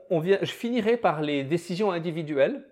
On, 0.10 0.20
vient, 0.20 0.40
je 0.42 0.52
finirai 0.52 0.98
par 0.98 1.22
les 1.22 1.44
décisions 1.44 1.92
individuelles. 1.92 2.68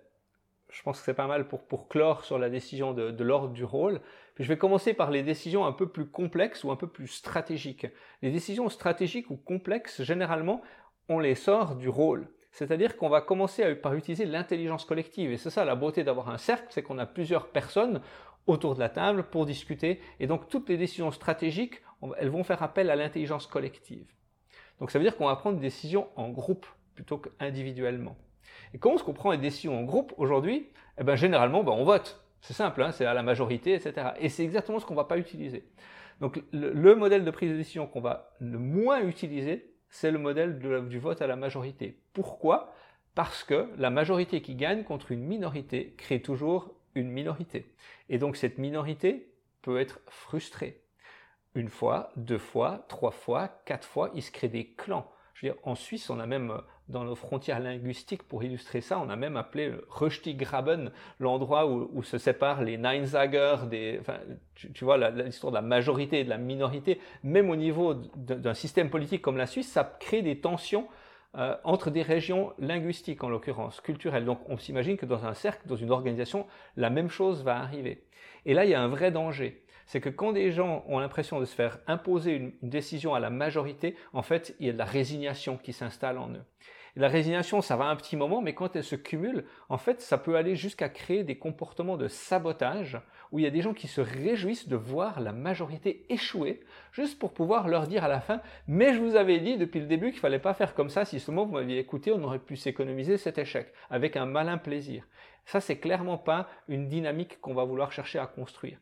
Je 0.68 0.82
pense 0.82 0.98
que 0.98 1.04
c'est 1.04 1.14
pas 1.14 1.28
mal 1.28 1.48
pour, 1.48 1.62
pour 1.62 1.88
clore 1.88 2.24
sur 2.24 2.38
la 2.38 2.50
décision 2.50 2.92
de, 2.92 3.10
de 3.10 3.24
l'ordre 3.24 3.54
du 3.54 3.64
rôle. 3.64 4.00
Puis 4.34 4.44
je 4.44 4.48
vais 4.48 4.58
commencer 4.58 4.92
par 4.92 5.10
les 5.10 5.22
décisions 5.22 5.64
un 5.64 5.72
peu 5.72 5.88
plus 5.88 6.06
complexes 6.06 6.64
ou 6.64 6.70
un 6.70 6.76
peu 6.76 6.88
plus 6.88 7.06
stratégiques. 7.06 7.86
Les 8.20 8.30
décisions 8.30 8.68
stratégiques 8.68 9.30
ou 9.30 9.36
complexes, 9.36 10.02
généralement, 10.02 10.60
on 11.08 11.18
les 11.18 11.36
sort 11.36 11.76
du 11.76 11.88
rôle. 11.88 12.28
C'est-à-dire 12.56 12.96
qu'on 12.96 13.10
va 13.10 13.20
commencer 13.20 13.74
par 13.74 13.92
utiliser 13.92 14.24
l'intelligence 14.24 14.86
collective. 14.86 15.30
Et 15.30 15.36
c'est 15.36 15.50
ça 15.50 15.66
la 15.66 15.74
beauté 15.74 16.04
d'avoir 16.04 16.30
un 16.30 16.38
cercle, 16.38 16.64
c'est 16.70 16.82
qu'on 16.82 16.96
a 16.96 17.04
plusieurs 17.04 17.48
personnes 17.48 18.00
autour 18.46 18.74
de 18.74 18.80
la 18.80 18.88
table 18.88 19.24
pour 19.24 19.44
discuter. 19.44 20.00
Et 20.20 20.26
donc 20.26 20.48
toutes 20.48 20.70
les 20.70 20.78
décisions 20.78 21.10
stratégiques, 21.10 21.82
elles 22.16 22.30
vont 22.30 22.44
faire 22.44 22.62
appel 22.62 22.88
à 22.88 22.96
l'intelligence 22.96 23.46
collective. 23.46 24.06
Donc 24.80 24.90
ça 24.90 24.98
veut 24.98 25.04
dire 25.04 25.18
qu'on 25.18 25.26
va 25.26 25.36
prendre 25.36 25.56
des 25.56 25.66
décisions 25.66 26.08
en 26.16 26.30
groupe 26.30 26.66
plutôt 26.94 27.18
qu'individuellement. 27.18 28.16
Et 28.72 28.78
comment 28.78 28.94
est-ce 28.94 29.04
qu'on 29.04 29.12
prend 29.12 29.32
les 29.32 29.38
décisions 29.38 29.78
en 29.78 29.82
groupe 29.82 30.14
aujourd'hui? 30.16 30.70
Eh 30.96 31.04
bien 31.04 31.14
généralement, 31.14 31.62
ben, 31.62 31.72
on 31.72 31.84
vote. 31.84 32.24
C'est 32.40 32.54
simple, 32.54 32.82
hein, 32.82 32.90
c'est 32.90 33.04
à 33.04 33.12
la 33.12 33.22
majorité, 33.22 33.74
etc. 33.74 34.12
Et 34.18 34.30
c'est 34.30 34.44
exactement 34.44 34.80
ce 34.80 34.86
qu'on 34.86 34.94
ne 34.94 35.00
va 35.00 35.04
pas 35.04 35.18
utiliser. 35.18 35.68
Donc 36.22 36.42
le 36.52 36.94
modèle 36.94 37.22
de 37.22 37.30
prise 37.30 37.50
de 37.50 37.56
décision 37.56 37.86
qu'on 37.86 38.00
va 38.00 38.30
le 38.40 38.58
moins 38.58 39.02
utiliser, 39.02 39.75
c'est 39.88 40.10
le 40.10 40.18
modèle 40.18 40.58
du 40.58 40.98
vote 40.98 41.22
à 41.22 41.26
la 41.26 41.36
majorité. 41.36 41.98
Pourquoi? 42.12 42.74
Parce 43.14 43.44
que 43.44 43.70
la 43.78 43.90
majorité 43.90 44.42
qui 44.42 44.54
gagne 44.54 44.84
contre 44.84 45.12
une 45.12 45.24
minorité 45.24 45.94
crée 45.96 46.20
toujours 46.20 46.74
une 46.94 47.10
minorité. 47.10 47.66
Et 48.08 48.18
donc 48.18 48.36
cette 48.36 48.58
minorité 48.58 49.32
peut 49.62 49.80
être 49.80 50.00
frustrée. 50.08 50.82
Une 51.54 51.68
fois, 51.68 52.12
deux 52.16 52.38
fois, 52.38 52.84
trois 52.88 53.10
fois, 53.10 53.48
quatre 53.64 53.86
fois, 53.86 54.10
il 54.14 54.22
se 54.22 54.30
crée 54.30 54.48
des 54.48 54.66
clans. 54.66 55.10
Je 55.32 55.46
veux 55.46 55.52
dire, 55.52 55.60
en 55.64 55.74
Suisse, 55.74 56.10
on 56.10 56.20
a 56.20 56.26
même 56.26 56.60
dans 56.88 57.04
nos 57.04 57.16
frontières 57.16 57.60
linguistiques, 57.60 58.22
pour 58.22 58.44
illustrer 58.44 58.80
ça, 58.80 59.00
on 59.00 59.08
a 59.08 59.16
même 59.16 59.36
appelé 59.36 59.72
Röstigraben, 59.88 60.92
l'endroit 61.18 61.66
où, 61.66 62.02
se 62.02 62.18
séparent 62.18 62.62
les 62.62 62.78
Neinsager, 62.78 63.56
enfin, 64.00 64.18
tu, 64.54 64.84
vois, 64.84 64.96
l'histoire 65.10 65.50
de 65.50 65.56
la 65.56 65.62
majorité 65.62 66.20
et 66.20 66.24
de 66.24 66.30
la 66.30 66.38
minorité. 66.38 67.00
Même 67.24 67.50
au 67.50 67.56
niveau 67.56 67.94
d'un 67.94 68.54
système 68.54 68.90
politique 68.90 69.22
comme 69.22 69.36
la 69.36 69.46
Suisse, 69.46 69.70
ça 69.70 69.96
crée 69.98 70.22
des 70.22 70.38
tensions 70.40 70.86
euh, 71.36 71.54
entre 71.64 71.90
des 71.90 72.02
régions 72.02 72.54
linguistiques 72.58 73.22
en 73.24 73.28
l'occurrence, 73.28 73.80
culturelles. 73.80 74.24
Donc 74.24 74.40
on 74.48 74.56
s'imagine 74.56 74.96
que 74.96 75.06
dans 75.06 75.26
un 75.26 75.34
cercle, 75.34 75.66
dans 75.66 75.76
une 75.76 75.90
organisation, 75.90 76.46
la 76.76 76.88
même 76.88 77.10
chose 77.10 77.42
va 77.42 77.58
arriver. 77.58 78.04
Et 78.46 78.54
là, 78.54 78.64
il 78.64 78.70
y 78.70 78.74
a 78.74 78.80
un 78.80 78.88
vrai 78.88 79.10
danger. 79.10 79.62
C'est 79.86 80.00
que 80.00 80.08
quand 80.08 80.32
des 80.32 80.50
gens 80.50 80.84
ont 80.88 80.98
l'impression 80.98 81.38
de 81.38 81.44
se 81.44 81.54
faire 81.54 81.78
imposer 81.86 82.32
une, 82.32 82.52
décision 82.62 83.14
à 83.14 83.20
la 83.20 83.30
majorité, 83.30 83.96
en 84.12 84.22
fait, 84.22 84.56
il 84.58 84.66
y 84.66 84.70
a 84.70 84.72
de 84.72 84.78
la 84.78 84.84
résignation 84.84 85.56
qui 85.56 85.72
s'installe 85.72 86.18
en 86.18 86.30
eux. 86.30 86.44
la 86.96 87.08
résignation, 87.08 87.60
ça 87.60 87.76
va 87.76 87.84
un 87.84 87.96
petit 87.96 88.16
moment, 88.16 88.40
mais 88.40 88.54
quand 88.54 88.74
elle 88.74 88.82
se 88.82 88.96
cumule, 88.96 89.44
en 89.68 89.78
fait, 89.78 90.00
ça 90.00 90.18
peut 90.18 90.36
aller 90.36 90.56
jusqu'à 90.56 90.88
créer 90.88 91.24
des 91.24 91.38
comportements 91.38 91.96
de 91.96 92.08
sabotage 92.08 92.98
où 93.30 93.38
il 93.38 93.42
y 93.42 93.46
a 93.46 93.50
des 93.50 93.60
gens 93.60 93.74
qui 93.74 93.86
se 93.86 94.00
réjouissent 94.00 94.68
de 94.68 94.76
voir 94.76 95.20
la 95.20 95.32
majorité 95.32 96.06
échouer, 96.08 96.60
juste 96.92 97.18
pour 97.18 97.32
pouvoir 97.32 97.68
leur 97.68 97.86
dire 97.86 98.02
à 98.02 98.08
la 98.08 98.20
fin, 98.20 98.40
mais 98.66 98.94
je 98.94 99.00
vous 99.00 99.14
avais 99.14 99.38
dit 99.38 99.56
depuis 99.56 99.80
le 99.80 99.86
début 99.86 100.10
qu'il 100.10 100.20
fallait 100.20 100.38
pas 100.38 100.54
faire 100.54 100.74
comme 100.74 100.90
ça, 100.90 101.04
si 101.04 101.20
seulement 101.20 101.44
vous 101.44 101.52
m'aviez 101.52 101.78
écouté, 101.78 102.12
on 102.12 102.24
aurait 102.24 102.38
pu 102.38 102.56
s'économiser 102.56 103.18
cet 103.18 103.38
échec, 103.38 103.72
avec 103.90 104.16
un 104.16 104.26
malin 104.26 104.58
plaisir. 104.58 105.06
Ça, 105.44 105.60
c'est 105.60 105.78
clairement 105.78 106.18
pas 106.18 106.48
une 106.66 106.88
dynamique 106.88 107.40
qu'on 107.40 107.54
va 107.54 107.64
vouloir 107.64 107.92
chercher 107.92 108.18
à 108.18 108.26
construire. 108.26 108.78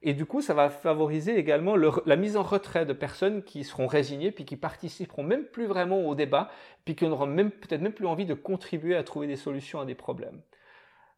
Et 0.00 0.14
du 0.14 0.26
coup, 0.26 0.40
ça 0.40 0.54
va 0.54 0.70
favoriser 0.70 1.36
également 1.36 1.74
la 1.76 2.16
mise 2.16 2.36
en 2.36 2.42
retrait 2.44 2.86
de 2.86 2.92
personnes 2.92 3.42
qui 3.42 3.64
seront 3.64 3.88
résignées, 3.88 4.30
puis 4.30 4.44
qui 4.44 4.56
participeront 4.56 5.24
même 5.24 5.44
plus 5.44 5.66
vraiment 5.66 6.06
au 6.06 6.14
débat, 6.14 6.50
puis 6.84 6.94
qui 6.94 7.04
n'auront 7.04 7.26
peut-être 7.34 7.80
même 7.80 7.92
plus 7.92 8.06
envie 8.06 8.26
de 8.26 8.34
contribuer 8.34 8.94
à 8.94 9.02
trouver 9.02 9.26
des 9.26 9.36
solutions 9.36 9.80
à 9.80 9.84
des 9.84 9.96
problèmes. 9.96 10.40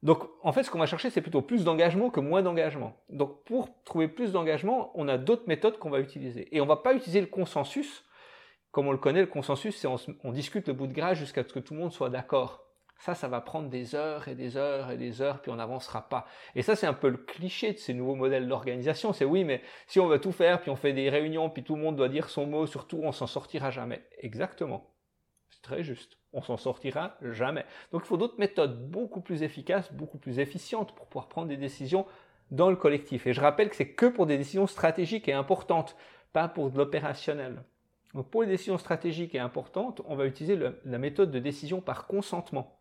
Donc, 0.03 0.25
en 0.43 0.53
fait, 0.53 0.63
ce 0.63 0.71
qu'on 0.71 0.79
va 0.79 0.87
chercher, 0.87 1.11
c'est 1.11 1.21
plutôt 1.21 1.43
plus 1.43 1.63
d'engagement 1.63 2.09
que 2.09 2.21
moins 2.21 2.41
d'engagement. 2.41 2.97
Donc, 3.11 3.45
pour 3.45 3.69
trouver 3.85 4.09
plus 4.09 4.33
d'engagement, 4.33 4.93
on 4.95 5.09
a 5.09 5.19
d'autres 5.19 5.47
méthodes 5.47 5.79
qu'on 5.79 5.91
va 5.91 6.01
utiliser. 6.01 6.49
Et 6.57 6.63
on 6.63 6.67
va 6.67 6.77
pas 6.77 6.95
utiliser 6.95 7.21
le 7.21 7.27
consensus. 7.27 8.07
Comme 8.71 8.89
on 8.89 8.93
le 8.93 8.99
connaît, 8.99 9.21
le 9.21 9.27
consensus, 9.27 9.77
c'est 9.77 9.89
on, 9.89 9.97
on 10.25 10.33
discute 10.33 10.69
le 10.69 10.75
bout 10.75 10.87
de 10.87 10.95
gras 10.95 11.13
jusqu'à 11.13 11.43
ce 11.43 11.53
que 11.53 11.59
tout 11.59 11.75
le 11.75 11.81
monde 11.81 11.93
soit 11.93 12.09
d'accord. 12.09 12.70
Ça, 13.01 13.15
ça 13.15 13.29
va 13.29 13.41
prendre 13.41 13.71
des 13.71 13.95
heures 13.95 14.29
et 14.29 14.35
des 14.35 14.59
heures 14.59 14.91
et 14.91 14.99
des 14.99 15.23
heures, 15.23 15.41
puis 15.41 15.51
on 15.51 15.57
n'avancera 15.57 16.07
pas. 16.07 16.27
Et 16.55 16.61
ça, 16.61 16.77
c'est 16.77 16.87
un 16.87 16.93
peu 16.93 17.09
le 17.09 17.17
cliché 17.17 17.73
de 17.73 17.79
ces 17.79 17.95
nouveaux 17.95 18.15
modèles 18.15 18.47
d'organisation. 18.47 19.15
C'est 19.15 19.25
oui, 19.25 19.43
mais 19.43 19.63
si 19.87 19.99
on 20.01 20.07
veut 20.07 20.21
tout 20.21 20.33
faire, 20.33 20.61
puis 20.61 20.71
on 20.71 20.77
fait 20.77 20.93
des 20.93 21.09
réunions, 21.09 21.49
puis 21.49 21.65
tout 21.65 21.77
le 21.77 21.81
monde 21.81 21.97
doit 21.97 22.11
dire 22.11 22.29
son 22.29 22.45
mot, 22.45 22.67
surtout, 22.67 23.01
on 23.03 23.13
s'en 23.13 23.27
sortira 23.27 23.71
jamais. 23.71 24.07
Exactement. 24.19 24.95
C'est 25.49 25.63
très 25.63 25.83
juste. 25.83 26.19
On 26.35 26.43
s'en 26.43 26.59
sortira 26.59 27.17
jamais. 27.23 27.65
Donc 27.91 28.03
il 28.05 28.07
faut 28.07 28.19
d'autres 28.19 28.39
méthodes 28.39 28.91
beaucoup 28.91 29.23
plus 29.23 29.43
efficaces, 29.43 29.91
beaucoup 29.95 30.19
plus 30.19 30.39
efficientes 30.39 30.95
pour 30.95 31.07
pouvoir 31.07 31.29
prendre 31.29 31.49
des 31.49 31.57
décisions 31.57 32.05
dans 32.51 32.69
le 32.69 32.77
collectif. 32.77 33.27
Et 33.27 33.33
je 33.33 33.41
rappelle 33.41 33.71
que 33.71 33.77
c'est 33.77 33.95
que 33.95 34.07
pour 34.07 34.27
des 34.27 34.37
décisions 34.37 34.67
stratégiques 34.67 35.27
et 35.27 35.33
importantes, 35.33 35.97
pas 36.35 36.49
pour 36.49 36.71
de 36.71 36.77
l'opérationnel. 36.77 37.65
Donc 38.15 38.29
pour 38.29 38.43
les 38.43 38.49
décisions 38.49 38.77
stratégiques 38.77 39.35
et 39.35 39.39
importantes, 39.39 40.03
on 40.05 40.17
va 40.17 40.27
utiliser 40.27 40.59
la 40.85 40.99
méthode 40.99 41.31
de 41.31 41.39
décision 41.39 41.81
par 41.81 42.07
consentement 42.07 42.80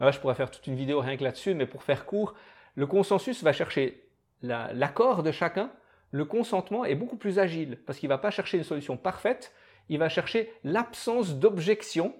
je 0.00 0.18
pourrais 0.18 0.34
faire 0.34 0.50
toute 0.50 0.66
une 0.66 0.74
vidéo 0.74 1.00
rien 1.00 1.16
que 1.16 1.24
là-dessus, 1.24 1.54
mais 1.54 1.66
pour 1.66 1.82
faire 1.82 2.06
court, 2.06 2.34
le 2.74 2.86
consensus 2.86 3.42
va 3.42 3.52
chercher 3.52 4.08
l'accord 4.42 5.22
de 5.22 5.30
chacun. 5.30 5.70
Le 6.10 6.24
consentement 6.24 6.84
est 6.84 6.94
beaucoup 6.94 7.16
plus 7.16 7.38
agile 7.38 7.78
parce 7.86 7.98
qu'il 7.98 8.08
ne 8.08 8.14
va 8.14 8.18
pas 8.18 8.30
chercher 8.30 8.58
une 8.58 8.64
solution 8.64 8.96
parfaite, 8.96 9.52
il 9.88 9.98
va 9.98 10.08
chercher 10.08 10.52
l'absence 10.64 11.36
d'objection 11.36 12.14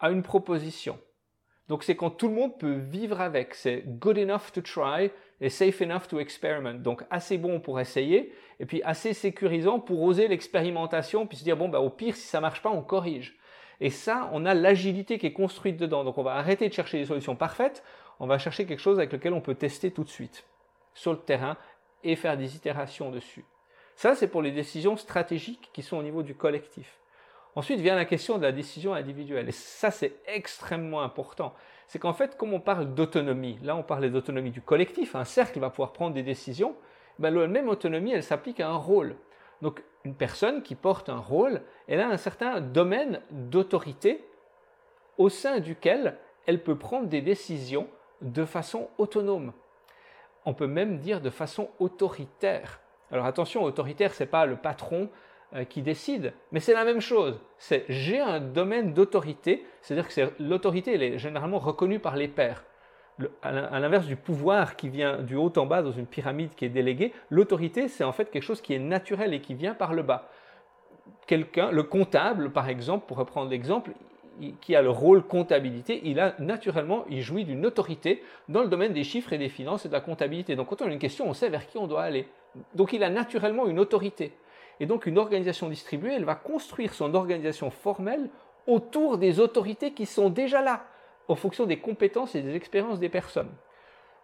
à 0.00 0.10
une 0.10 0.22
proposition. 0.22 0.98
Donc 1.68 1.82
c'est 1.82 1.96
quand 1.96 2.10
tout 2.10 2.28
le 2.28 2.34
monde 2.34 2.58
peut 2.58 2.76
vivre 2.76 3.20
avec, 3.20 3.54
c'est 3.54 3.82
good 3.86 4.18
enough 4.18 4.52
to 4.52 4.60
try 4.62 5.10
et 5.40 5.50
safe 5.50 5.82
enough 5.82 6.06
to 6.08 6.20
experiment. 6.20 6.80
Donc 6.80 7.02
assez 7.10 7.38
bon 7.38 7.60
pour 7.60 7.80
essayer 7.80 8.32
et 8.60 8.66
puis 8.66 8.82
assez 8.84 9.12
sécurisant 9.12 9.80
pour 9.80 10.02
oser 10.02 10.28
l'expérimentation 10.28 11.26
puis 11.26 11.36
se 11.36 11.44
dire 11.44 11.56
bon 11.56 11.68
bah 11.68 11.80
au 11.80 11.90
pire 11.90 12.16
si 12.16 12.26
ça 12.26 12.40
marche 12.40 12.62
pas 12.62 12.70
on 12.70 12.82
corrige. 12.82 13.36
Et 13.80 13.90
ça, 13.90 14.30
on 14.32 14.44
a 14.46 14.54
l'agilité 14.54 15.18
qui 15.18 15.26
est 15.26 15.32
construite 15.32 15.76
dedans. 15.76 16.04
Donc 16.04 16.18
on 16.18 16.22
va 16.22 16.34
arrêter 16.34 16.68
de 16.68 16.74
chercher 16.74 16.98
des 16.98 17.06
solutions 17.06 17.36
parfaites, 17.36 17.82
on 18.20 18.26
va 18.26 18.38
chercher 18.38 18.66
quelque 18.66 18.80
chose 18.80 18.98
avec 18.98 19.12
lequel 19.12 19.32
on 19.32 19.40
peut 19.40 19.54
tester 19.54 19.90
tout 19.90 20.04
de 20.04 20.08
suite 20.08 20.46
sur 20.94 21.12
le 21.12 21.18
terrain 21.18 21.56
et 22.02 22.16
faire 22.16 22.36
des 22.36 22.56
itérations 22.56 23.10
dessus. 23.10 23.44
Ça, 23.96 24.14
c'est 24.14 24.28
pour 24.28 24.42
les 24.42 24.50
décisions 24.50 24.96
stratégiques 24.96 25.70
qui 25.72 25.82
sont 25.82 25.96
au 25.96 26.02
niveau 26.02 26.22
du 26.22 26.34
collectif. 26.34 26.98
Ensuite 27.54 27.80
vient 27.80 27.96
la 27.96 28.04
question 28.04 28.36
de 28.36 28.42
la 28.42 28.52
décision 28.52 28.92
individuelle. 28.92 29.48
Et 29.48 29.52
ça, 29.52 29.90
c'est 29.90 30.12
extrêmement 30.26 31.00
important. 31.02 31.54
C'est 31.88 31.98
qu'en 31.98 32.12
fait, 32.12 32.36
comme 32.36 32.52
on 32.52 32.60
parle 32.60 32.94
d'autonomie, 32.94 33.58
là 33.62 33.74
on 33.76 33.82
parle 33.82 34.10
d'autonomie 34.10 34.50
du 34.50 34.60
collectif, 34.60 35.16
un 35.16 35.24
cercle 35.24 35.58
va 35.58 35.70
pouvoir 35.70 35.92
prendre 35.92 36.14
des 36.14 36.22
décisions, 36.22 36.76
ben, 37.18 37.34
la 37.34 37.46
même 37.46 37.70
autonomie, 37.70 38.12
elle 38.12 38.22
s'applique 38.22 38.60
à 38.60 38.68
un 38.68 38.76
rôle. 38.76 39.16
Donc 39.62 39.82
une 40.04 40.14
personne 40.14 40.62
qui 40.62 40.74
porte 40.74 41.08
un 41.08 41.18
rôle, 41.18 41.62
elle 41.88 42.00
a 42.00 42.08
un 42.08 42.16
certain 42.16 42.60
domaine 42.60 43.20
d'autorité 43.30 44.24
au 45.18 45.28
sein 45.28 45.60
duquel 45.60 46.16
elle 46.46 46.62
peut 46.62 46.78
prendre 46.78 47.08
des 47.08 47.22
décisions 47.22 47.88
de 48.20 48.44
façon 48.44 48.88
autonome. 48.98 49.52
On 50.44 50.54
peut 50.54 50.66
même 50.66 50.98
dire 50.98 51.20
de 51.20 51.30
façon 51.30 51.70
autoritaire. 51.80 52.80
Alors 53.10 53.26
attention, 53.26 53.64
autoritaire, 53.64 54.14
ce 54.14 54.22
n'est 54.22 54.28
pas 54.28 54.46
le 54.46 54.56
patron 54.56 55.10
euh, 55.54 55.64
qui 55.64 55.82
décide, 55.82 56.32
mais 56.52 56.60
c'est 56.60 56.74
la 56.74 56.84
même 56.84 57.00
chose. 57.00 57.40
C'est 57.58 57.84
j'ai 57.88 58.20
un 58.20 58.40
domaine 58.40 58.94
d'autorité, 58.94 59.66
c'est-à-dire 59.80 60.08
que 60.08 60.42
l'autorité 60.42 60.94
est 60.94 61.18
généralement 61.18 61.58
reconnue 61.58 61.98
par 61.98 62.16
les 62.16 62.28
pairs 62.28 62.64
à 63.42 63.80
l'inverse 63.80 64.06
du 64.06 64.16
pouvoir 64.16 64.76
qui 64.76 64.88
vient 64.88 65.18
du 65.18 65.36
haut 65.36 65.52
en 65.56 65.66
bas 65.66 65.82
dans 65.82 65.92
une 65.92 66.06
pyramide 66.06 66.54
qui 66.54 66.64
est 66.64 66.70
déléguée, 66.70 67.12
l'autorité, 67.30 67.88
c'est 67.88 68.04
en 68.04 68.12
fait 68.12 68.30
quelque 68.30 68.42
chose 68.42 68.60
qui 68.60 68.74
est 68.74 68.78
naturel 68.78 69.32
et 69.32 69.40
qui 69.40 69.54
vient 69.54 69.74
par 69.74 69.94
le 69.94 70.02
bas. 70.02 70.28
Quelqu'un, 71.26 71.70
le 71.70 71.82
comptable, 71.82 72.50
par 72.50 72.68
exemple, 72.68 73.06
pour 73.06 73.16
reprendre 73.16 73.50
l'exemple, 73.50 73.92
qui 74.60 74.76
a 74.76 74.82
le 74.82 74.90
rôle 74.90 75.22
comptabilité, 75.22 76.02
il 76.04 76.20
a 76.20 76.34
naturellement, 76.38 77.06
il 77.08 77.22
jouit 77.22 77.44
d'une 77.44 77.64
autorité 77.64 78.22
dans 78.48 78.60
le 78.60 78.68
domaine 78.68 78.92
des 78.92 79.04
chiffres 79.04 79.32
et 79.32 79.38
des 79.38 79.48
finances 79.48 79.86
et 79.86 79.88
de 79.88 79.94
la 79.94 80.00
comptabilité. 80.00 80.56
Donc 80.56 80.68
quand 80.68 80.82
on 80.82 80.86
a 80.86 80.92
une 80.92 80.98
question, 80.98 81.28
on 81.28 81.32
sait 81.32 81.48
vers 81.48 81.66
qui 81.66 81.78
on 81.78 81.86
doit 81.86 82.02
aller. 82.02 82.28
Donc 82.74 82.92
il 82.92 83.02
a 83.02 83.08
naturellement 83.08 83.66
une 83.66 83.78
autorité. 83.78 84.32
Et 84.78 84.84
donc 84.84 85.06
une 85.06 85.16
organisation 85.16 85.70
distribuée, 85.70 86.12
elle 86.12 86.24
va 86.24 86.34
construire 86.34 86.92
son 86.92 87.14
organisation 87.14 87.70
formelle 87.70 88.28
autour 88.66 89.16
des 89.16 89.40
autorités 89.40 89.92
qui 89.92 90.04
sont 90.04 90.28
déjà 90.28 90.60
là 90.60 90.84
en 91.28 91.36
fonction 91.36 91.66
des 91.66 91.78
compétences 91.78 92.34
et 92.34 92.42
des 92.42 92.54
expériences 92.54 92.98
des 92.98 93.08
personnes. 93.08 93.52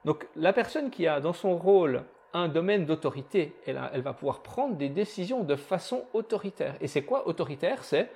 Donc 0.05 0.27
la 0.37 0.53
personne 0.53 0.91
qui 0.91 1.07
a 1.07 1.21
dans 1.21 1.33
son 1.33 1.57
rôle 1.57 2.05
un 2.35 2.49
domaine 2.49 2.87
d'autorité, 2.87 3.55
elle, 3.67 3.77
va 4.03 4.13
pouvoir 4.15 4.41
prendre 4.41 4.77
des 4.77 4.89
décisions 4.89 5.45
de 5.45 5.57
façon 5.57 6.07
autoritaire. 6.15 6.77
Et 6.81 6.89
c'est 6.89 7.03
quoi 7.03 7.29
autoritaire? 7.29 7.85
C'est 7.85 8.11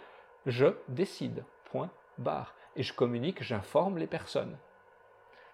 je 0.46 0.66
décide, 0.88 1.44
point, 1.66 1.90
barre. 2.18 2.54
Et 2.76 2.82
je 2.82 2.92
communique, 2.92 3.42
j'informe 3.42 3.98
les 3.98 4.06
personnes. 4.06 4.56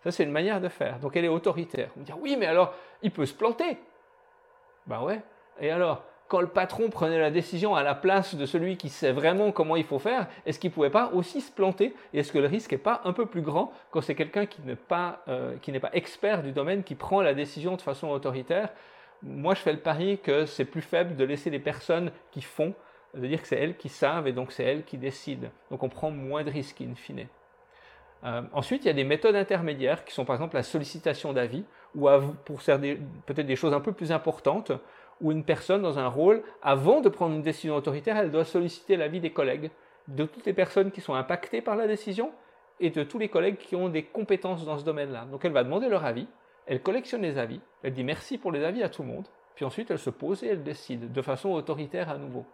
Ça, 0.05 0.11
c'est 0.11 0.25
une 0.25 0.33
manière 0.33 0.61
de 0.61 0.69
faire. 0.69 0.99
Donc 0.99 1.17
elle 1.17 1.25
est 1.25 1.29
autoritaire. 1.29 1.91
On 1.97 2.01
va 2.01 2.07
dire, 2.07 2.19
oui, 2.21 2.37
mais 2.39 2.47
alors, 2.47 2.75
il 3.03 3.11
peut 3.11 3.27
se 3.27 3.35
planter. 3.35 3.79
Ben 4.87 5.03
ouais. 5.03 5.23
Et 5.61 5.71
alors 5.71 6.05
quand 6.33 6.41
le 6.41 6.47
patron 6.47 6.89
prenait 6.89 7.21
la 7.21 7.31
décision 7.31 7.75
à 7.75 7.83
la 7.83 7.95
place 7.95 8.35
de 8.35 8.47
celui 8.47 8.79
qui 8.79 8.89
sait 8.89 9.13
vraiment 9.13 9.53
comment 9.53 9.77
il 9.77 9.85
faut 9.85 9.99
faire, 9.99 10.29
est-ce 10.47 10.59
qu'il 10.59 10.71
ne 10.71 10.75
pouvait 10.75 10.89
pas 10.89 11.11
aussi 11.13 11.43
se 11.43 11.53
planter? 11.53 11.95
Et 12.15 12.21
est-ce 12.21 12.33
que 12.33 12.39
le 12.39 12.47
risque 12.47 12.73
n'est 12.73 12.79
pas 12.79 13.03
un 13.05 13.13
peu 13.13 13.27
plus 13.27 13.43
grand 13.43 13.71
quand 13.91 14.01
c'est 14.01 14.15
quelqu'un 14.15 14.47
qui 14.47 14.63
n'est 14.63 14.75
pas, 14.75 15.23
euh, 15.29 15.55
expert 15.93 16.43
du 16.43 16.53
domaine, 16.53 16.85
qui 16.85 16.95
prend 16.95 17.21
la 17.21 17.35
décision 17.35 17.77
de 17.77 17.83
façon 17.83 18.09
autoritaire? 18.09 18.71
Moi, 19.23 19.55
je 19.55 19.61
fais 19.61 19.75
le 19.75 19.81
pari 19.81 20.21
que 20.23 20.47
c'est 20.47 20.65
plus 20.65 20.81
faible 20.81 21.17
de 21.17 21.25
laisser 21.25 21.51
les 21.51 21.59
personnes 21.59 22.11
qui 22.31 22.41
font, 22.41 22.73
de 23.13 23.27
dire 23.27 23.43
que 23.43 23.49
c'est 23.49 23.59
elles 23.59 23.77
qui 23.77 23.91
savent 23.91 24.27
et 24.27 24.33
donc 24.33 24.53
c'est 24.53 24.65
elles 24.65 24.85
qui 24.85 24.97
décident. 24.97 25.49
Donc 25.71 25.83
on 25.83 25.91
prend 25.91 26.11
moins 26.11 26.45
de 26.45 26.51
risques 26.51 26.81
in 26.81 26.95
fine. 26.95 27.27
Euh, 28.25 28.41
ensuite, 28.55 28.85
il 28.85 28.87
y 28.87 28.91
a 28.91 28.95
des 28.95 29.05
méthodes 29.05 29.37
intermédiaires 29.37 30.07
qui 30.07 30.15
sont 30.15 30.25
par 30.25 30.37
exemple 30.37 30.57
la 30.57 30.63
sollicitation 30.63 31.35
d'avis, 31.35 31.65
ou 31.95 32.09
pour 32.47 32.63
peut-être 32.63 33.47
des 33.47 33.57
choses 33.57 33.75
un 33.75 33.81
peu 33.81 33.93
plus 33.93 34.13
importantes, 34.13 34.73
où 35.23 35.33
une 35.33 35.45
personne 35.45 35.83
dans 35.83 35.99
un 35.99 36.09
rôle, 36.09 36.43
avant 36.63 37.01
de 37.01 37.09
prendre 37.09 37.35
une 37.35 37.43
décision 37.43 37.77
autoritaire, 37.77 38.17
elle 38.17 38.31
doit 38.31 38.45
solliciter 38.45 38.97
l'avis 38.97 39.21
des 39.21 39.31
collègues, 39.31 39.71
de 40.09 40.25
toutes 40.25 40.45
les 40.45 40.53
personnes 40.53 40.91
qui 40.91 41.01
sont 41.01 41.15
impactées 41.15 41.63
par 41.63 41.77
la 41.77 41.87
décision 41.87 42.33
et 42.81 42.91
de 42.91 43.05
tous 43.05 43.19
les 43.19 43.29
collègues 43.29 43.57
qui 43.57 43.77
ont 43.77 43.89
des 43.89 44.03
compétences 44.03 44.65
dans 44.67 44.77
ce 44.77 44.85
domaine-là. 44.85 45.27
Donc 45.31 45.45
elle 45.45 45.53
va 45.53 45.63
demander 45.63 45.89
leur 45.89 46.05
avis, 46.05 46.27
elle 46.67 46.83
collectionne 46.83 47.23
les 47.23 47.39
avis, 47.39 47.61
elle 47.85 47.93
dit 47.93 48.03
merci 48.03 48.37
pour 48.37 48.51
les 48.51 48.65
avis 48.65 48.83
à 48.83 48.89
tout 48.89 49.03
le 49.03 49.09
monde, 49.09 49.27
puis 49.55 49.65
ensuite 49.65 49.91
elle 49.93 49.99
se 49.99 50.11
pose 50.11 50.43
et 50.43 50.49
elle 50.49 50.65
décide 50.65 51.13
de 51.13 51.23
façon 51.23 51.51
autoritaire 51.51 52.11
à 52.11 52.19
nouveau. 52.19 52.45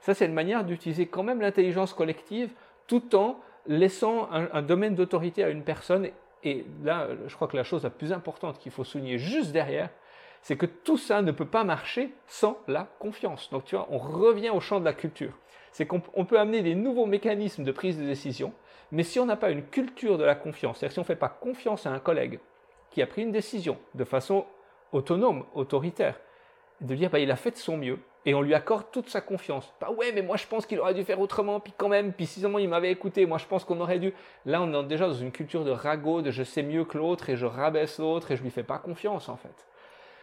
Ça, 0.00 0.14
c'est 0.14 0.26
une 0.26 0.34
manière 0.34 0.64
d'utiliser 0.64 1.06
quand 1.06 1.22
même 1.22 1.40
l'intelligence 1.40 1.92
collective 1.92 2.50
tout 2.86 3.14
en 3.14 3.40
laissant 3.66 4.28
un, 4.32 4.48
un 4.52 4.62
domaine 4.62 4.94
d'autorité 4.94 5.44
à 5.44 5.50
une 5.50 5.62
personne. 5.62 6.08
Et 6.44 6.64
là, 6.82 7.08
je 7.26 7.34
crois 7.34 7.48
que 7.48 7.56
la 7.56 7.64
chose 7.64 7.82
la 7.84 7.90
plus 7.90 8.12
importante 8.12 8.58
qu'il 8.58 8.72
faut 8.72 8.84
souligner 8.84 9.18
juste 9.18 9.52
derrière, 9.52 9.90
c'est 10.48 10.56
que 10.56 10.64
tout 10.64 10.96
ça 10.96 11.20
ne 11.20 11.30
peut 11.30 11.44
pas 11.44 11.62
marcher 11.62 12.14
sans 12.26 12.56
la 12.68 12.88
confiance. 13.00 13.50
Donc 13.50 13.66
tu 13.66 13.76
vois, 13.76 13.86
on 13.90 13.98
revient 13.98 14.48
au 14.48 14.60
champ 14.60 14.80
de 14.80 14.84
la 14.86 14.94
culture. 14.94 15.34
C'est 15.72 15.84
qu'on 15.84 16.00
peut 16.00 16.40
amener 16.40 16.62
des 16.62 16.74
nouveaux 16.74 17.04
mécanismes 17.04 17.64
de 17.64 17.70
prise 17.70 17.98
de 17.98 18.06
décision, 18.06 18.54
mais 18.90 19.02
si 19.02 19.20
on 19.20 19.26
n'a 19.26 19.36
pas 19.36 19.50
une 19.50 19.62
culture 19.62 20.16
de 20.16 20.24
la 20.24 20.34
confiance, 20.34 20.78
c'est-à-dire 20.78 20.94
si 20.94 20.98
on 21.00 21.02
ne 21.02 21.06
fait 21.06 21.16
pas 21.16 21.28
confiance 21.28 21.84
à 21.84 21.90
un 21.90 21.98
collègue 21.98 22.40
qui 22.90 23.02
a 23.02 23.06
pris 23.06 23.20
une 23.20 23.30
décision 23.30 23.76
de 23.94 24.04
façon 24.04 24.46
autonome, 24.92 25.44
autoritaire, 25.54 26.18
de 26.80 26.94
dire 26.94 27.10
bah, 27.10 27.18
il 27.18 27.30
a 27.30 27.36
fait 27.36 27.50
de 27.50 27.56
son 27.56 27.76
mieux, 27.76 27.98
et 28.24 28.32
on 28.32 28.40
lui 28.40 28.54
accorde 28.54 28.86
toute 28.90 29.10
sa 29.10 29.20
confiance. 29.20 29.74
Pas 29.78 29.90
ouais, 29.90 30.12
mais 30.12 30.22
moi 30.22 30.38
je 30.38 30.46
pense 30.46 30.64
qu'il 30.64 30.80
aurait 30.80 30.94
dû 30.94 31.04
faire 31.04 31.20
autrement, 31.20 31.60
puis 31.60 31.74
quand 31.76 31.90
même, 31.90 32.14
puis 32.14 32.24
si 32.24 32.40
seulement 32.40 32.58
il 32.58 32.70
m'avait 32.70 32.90
écouté, 32.90 33.26
moi 33.26 33.36
je 33.36 33.44
pense 33.44 33.66
qu'on 33.66 33.82
aurait 33.82 33.98
dû. 33.98 34.14
Là, 34.46 34.62
on 34.62 34.82
est 34.82 34.86
déjà 34.86 35.08
dans 35.08 35.12
une 35.12 35.30
culture 35.30 35.62
de 35.66 35.72
ragot, 35.72 36.22
de 36.22 36.30
je 36.30 36.42
sais 36.42 36.62
mieux 36.62 36.86
que 36.86 36.96
l'autre 36.96 37.28
et 37.28 37.36
je 37.36 37.44
rabaisse 37.44 37.98
l'autre 37.98 38.30
et 38.30 38.36
je 38.38 38.42
lui 38.42 38.50
fais 38.50 38.62
pas 38.62 38.78
confiance 38.78 39.28
en 39.28 39.36
fait. 39.36 39.66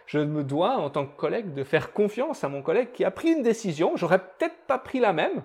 Je 0.05 0.19
me 0.19 0.43
dois 0.43 0.77
en 0.77 0.89
tant 0.89 1.05
que 1.05 1.15
collègue 1.15 1.53
de 1.53 1.63
faire 1.63 1.91
confiance 1.91 2.43
à 2.43 2.49
mon 2.49 2.61
collègue 2.61 2.91
qui 2.93 3.03
a 3.03 3.11
pris 3.11 3.29
une 3.29 3.43
décision. 3.43 3.95
J'aurais 3.95 4.19
peut-être 4.19 4.57
pas 4.67 4.77
pris 4.77 4.99
la 4.99 5.13
même, 5.13 5.41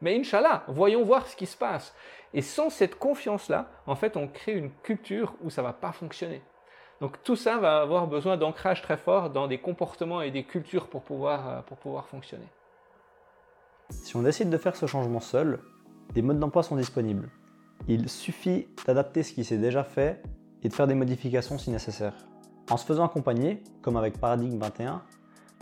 mais 0.00 0.18
Inch'Allah, 0.18 0.64
voyons 0.68 1.04
voir 1.04 1.26
ce 1.26 1.36
qui 1.36 1.46
se 1.46 1.56
passe. 1.56 1.94
Et 2.34 2.42
sans 2.42 2.70
cette 2.70 2.98
confiance-là, 2.98 3.68
en 3.86 3.94
fait, 3.94 4.16
on 4.16 4.26
crée 4.26 4.52
une 4.52 4.70
culture 4.82 5.34
où 5.42 5.50
ça 5.50 5.62
va 5.62 5.72
pas 5.72 5.92
fonctionner. 5.92 6.42
Donc 7.00 7.22
tout 7.22 7.36
ça 7.36 7.58
va 7.58 7.80
avoir 7.80 8.06
besoin 8.06 8.36
d'ancrage 8.36 8.82
très 8.82 8.96
fort 8.96 9.30
dans 9.30 9.48
des 9.48 9.58
comportements 9.58 10.22
et 10.22 10.30
des 10.30 10.44
cultures 10.44 10.88
pour 10.88 11.02
pouvoir, 11.02 11.48
euh, 11.48 11.60
pour 11.62 11.76
pouvoir 11.76 12.06
fonctionner. 12.06 12.46
Si 13.90 14.16
on 14.16 14.22
décide 14.22 14.50
de 14.50 14.56
faire 14.56 14.76
ce 14.76 14.86
changement 14.86 15.20
seul, 15.20 15.60
des 16.14 16.22
modes 16.22 16.38
d'emploi 16.38 16.62
sont 16.62 16.76
disponibles. 16.76 17.28
Il 17.88 18.08
suffit 18.08 18.68
d'adapter 18.86 19.22
ce 19.22 19.32
qui 19.32 19.44
s'est 19.44 19.58
déjà 19.58 19.82
fait 19.82 20.22
et 20.62 20.68
de 20.68 20.74
faire 20.74 20.86
des 20.86 20.94
modifications 20.94 21.58
si 21.58 21.70
nécessaire. 21.70 22.14
En 22.70 22.76
se 22.76 22.84
faisant 22.84 23.04
accompagner, 23.04 23.62
comme 23.82 23.96
avec 23.96 24.18
Paradigme 24.18 24.58
21, 24.58 25.02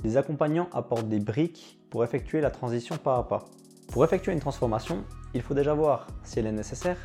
les 0.05 0.17
accompagnants 0.17 0.69
apportent 0.73 1.09
des 1.09 1.19
briques 1.19 1.79
pour 1.91 2.05
effectuer 2.05 2.41
la 2.41 2.51
transition 2.51 2.97
pas 2.97 3.17
à 3.17 3.23
pas. 3.23 3.45
Pour 3.89 4.05
effectuer 4.05 4.33
une 4.33 4.41
transformation, 4.41 5.05
il 5.35 5.43
faut 5.43 5.55
déjà 5.55 5.75
voir 5.75 6.07
si 6.23 6.39
elle 6.39 6.47
est 6.47 6.53
nécessaire, 6.53 6.99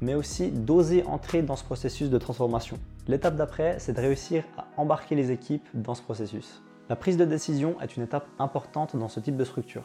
mais 0.00 0.14
aussi 0.14 0.50
d'oser 0.50 1.04
entrer 1.06 1.42
dans 1.42 1.56
ce 1.56 1.64
processus 1.64 2.10
de 2.10 2.18
transformation. 2.18 2.78
L'étape 3.06 3.36
d'après, 3.36 3.78
c'est 3.78 3.92
de 3.92 4.00
réussir 4.00 4.44
à 4.56 4.66
embarquer 4.76 5.14
les 5.14 5.30
équipes 5.30 5.66
dans 5.74 5.94
ce 5.94 6.02
processus. 6.02 6.62
La 6.88 6.96
prise 6.96 7.16
de 7.16 7.24
décision 7.24 7.80
est 7.80 7.96
une 7.96 8.02
étape 8.02 8.26
importante 8.38 8.96
dans 8.96 9.08
ce 9.08 9.20
type 9.20 9.36
de 9.36 9.44
structure. 9.44 9.84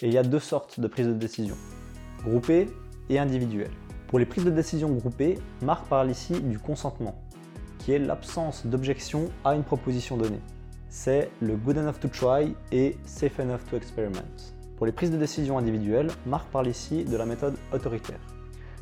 Et 0.00 0.08
il 0.08 0.12
y 0.12 0.18
a 0.18 0.22
deux 0.22 0.40
sortes 0.40 0.80
de 0.80 0.88
prise 0.88 1.06
de 1.06 1.12
décision, 1.12 1.56
groupée 2.24 2.66
et 3.08 3.18
individuelle. 3.18 3.70
Pour 4.08 4.18
les 4.18 4.26
prises 4.26 4.44
de 4.44 4.50
décision 4.50 4.90
groupées, 4.90 5.38
Marc 5.62 5.86
parle 5.86 6.10
ici 6.10 6.40
du 6.40 6.58
consentement, 6.58 7.14
qui 7.86 7.92
est 7.92 8.00
l'absence 8.00 8.66
d'objection 8.66 9.30
à 9.44 9.54
une 9.54 9.62
proposition 9.62 10.16
donnée. 10.16 10.40
C'est 10.88 11.30
le 11.40 11.54
good 11.54 11.78
enough 11.78 12.00
to 12.00 12.08
try 12.08 12.52
et 12.72 12.96
safe 13.04 13.38
enough 13.38 13.60
to 13.70 13.76
experiment. 13.76 14.26
Pour 14.76 14.86
les 14.86 14.92
prises 14.92 15.12
de 15.12 15.16
décision 15.16 15.56
individuelles, 15.56 16.10
Marc 16.26 16.48
parle 16.48 16.66
ici 16.66 17.04
de 17.04 17.16
la 17.16 17.24
méthode 17.24 17.54
autoritaire. 17.72 18.18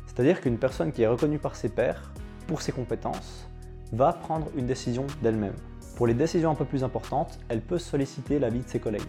C'est-à-dire 0.07 0.41
qu'une 0.41 0.57
personne 0.57 0.91
qui 0.91 1.03
est 1.03 1.07
reconnue 1.07 1.37
par 1.37 1.55
ses 1.55 1.69
pairs 1.69 2.11
pour 2.47 2.63
ses 2.63 2.71
compétences 2.71 3.47
va 3.93 4.11
prendre 4.11 4.47
une 4.55 4.65
décision 4.65 5.05
d'elle-même. 5.21 5.53
Pour 5.97 6.07
les 6.07 6.15
décisions 6.15 6.49
un 6.49 6.55
peu 6.55 6.65
plus 6.65 6.83
importantes, 6.83 7.37
elle 7.47 7.61
peut 7.61 7.77
solliciter 7.77 8.39
l'avis 8.39 8.61
de 8.61 8.67
ses 8.67 8.79
collègues. 8.79 9.03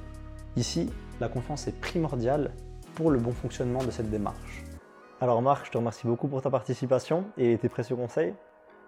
Ici, 0.56 0.90
la 1.20 1.30
confiance 1.30 1.68
est 1.68 1.80
primordiale 1.80 2.52
pour 2.96 3.10
le 3.10 3.18
bon 3.18 3.32
fonctionnement 3.32 3.82
de 3.82 3.90
cette 3.90 4.10
démarche. 4.10 4.62
Alors 5.22 5.40
Marc, 5.40 5.64
je 5.64 5.70
te 5.70 5.78
remercie 5.78 6.06
beaucoup 6.06 6.28
pour 6.28 6.42
ta 6.42 6.50
participation 6.50 7.24
et 7.38 7.56
tes 7.56 7.70
précieux 7.70 7.96
conseils. 7.96 8.34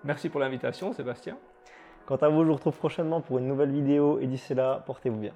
Merci 0.04 0.28
pour 0.28 0.40
l'invitation, 0.40 0.92
Sébastien. 0.92 1.36
Quant 2.06 2.16
à 2.16 2.28
vous, 2.28 2.42
je 2.42 2.48
vous 2.48 2.54
retrouve 2.54 2.76
prochainement 2.76 3.20
pour 3.20 3.38
une 3.38 3.46
nouvelle 3.46 3.72
vidéo 3.72 4.18
et 4.20 4.26
d'ici 4.26 4.54
là, 4.54 4.82
portez-vous 4.86 5.18
bien. 5.18 5.32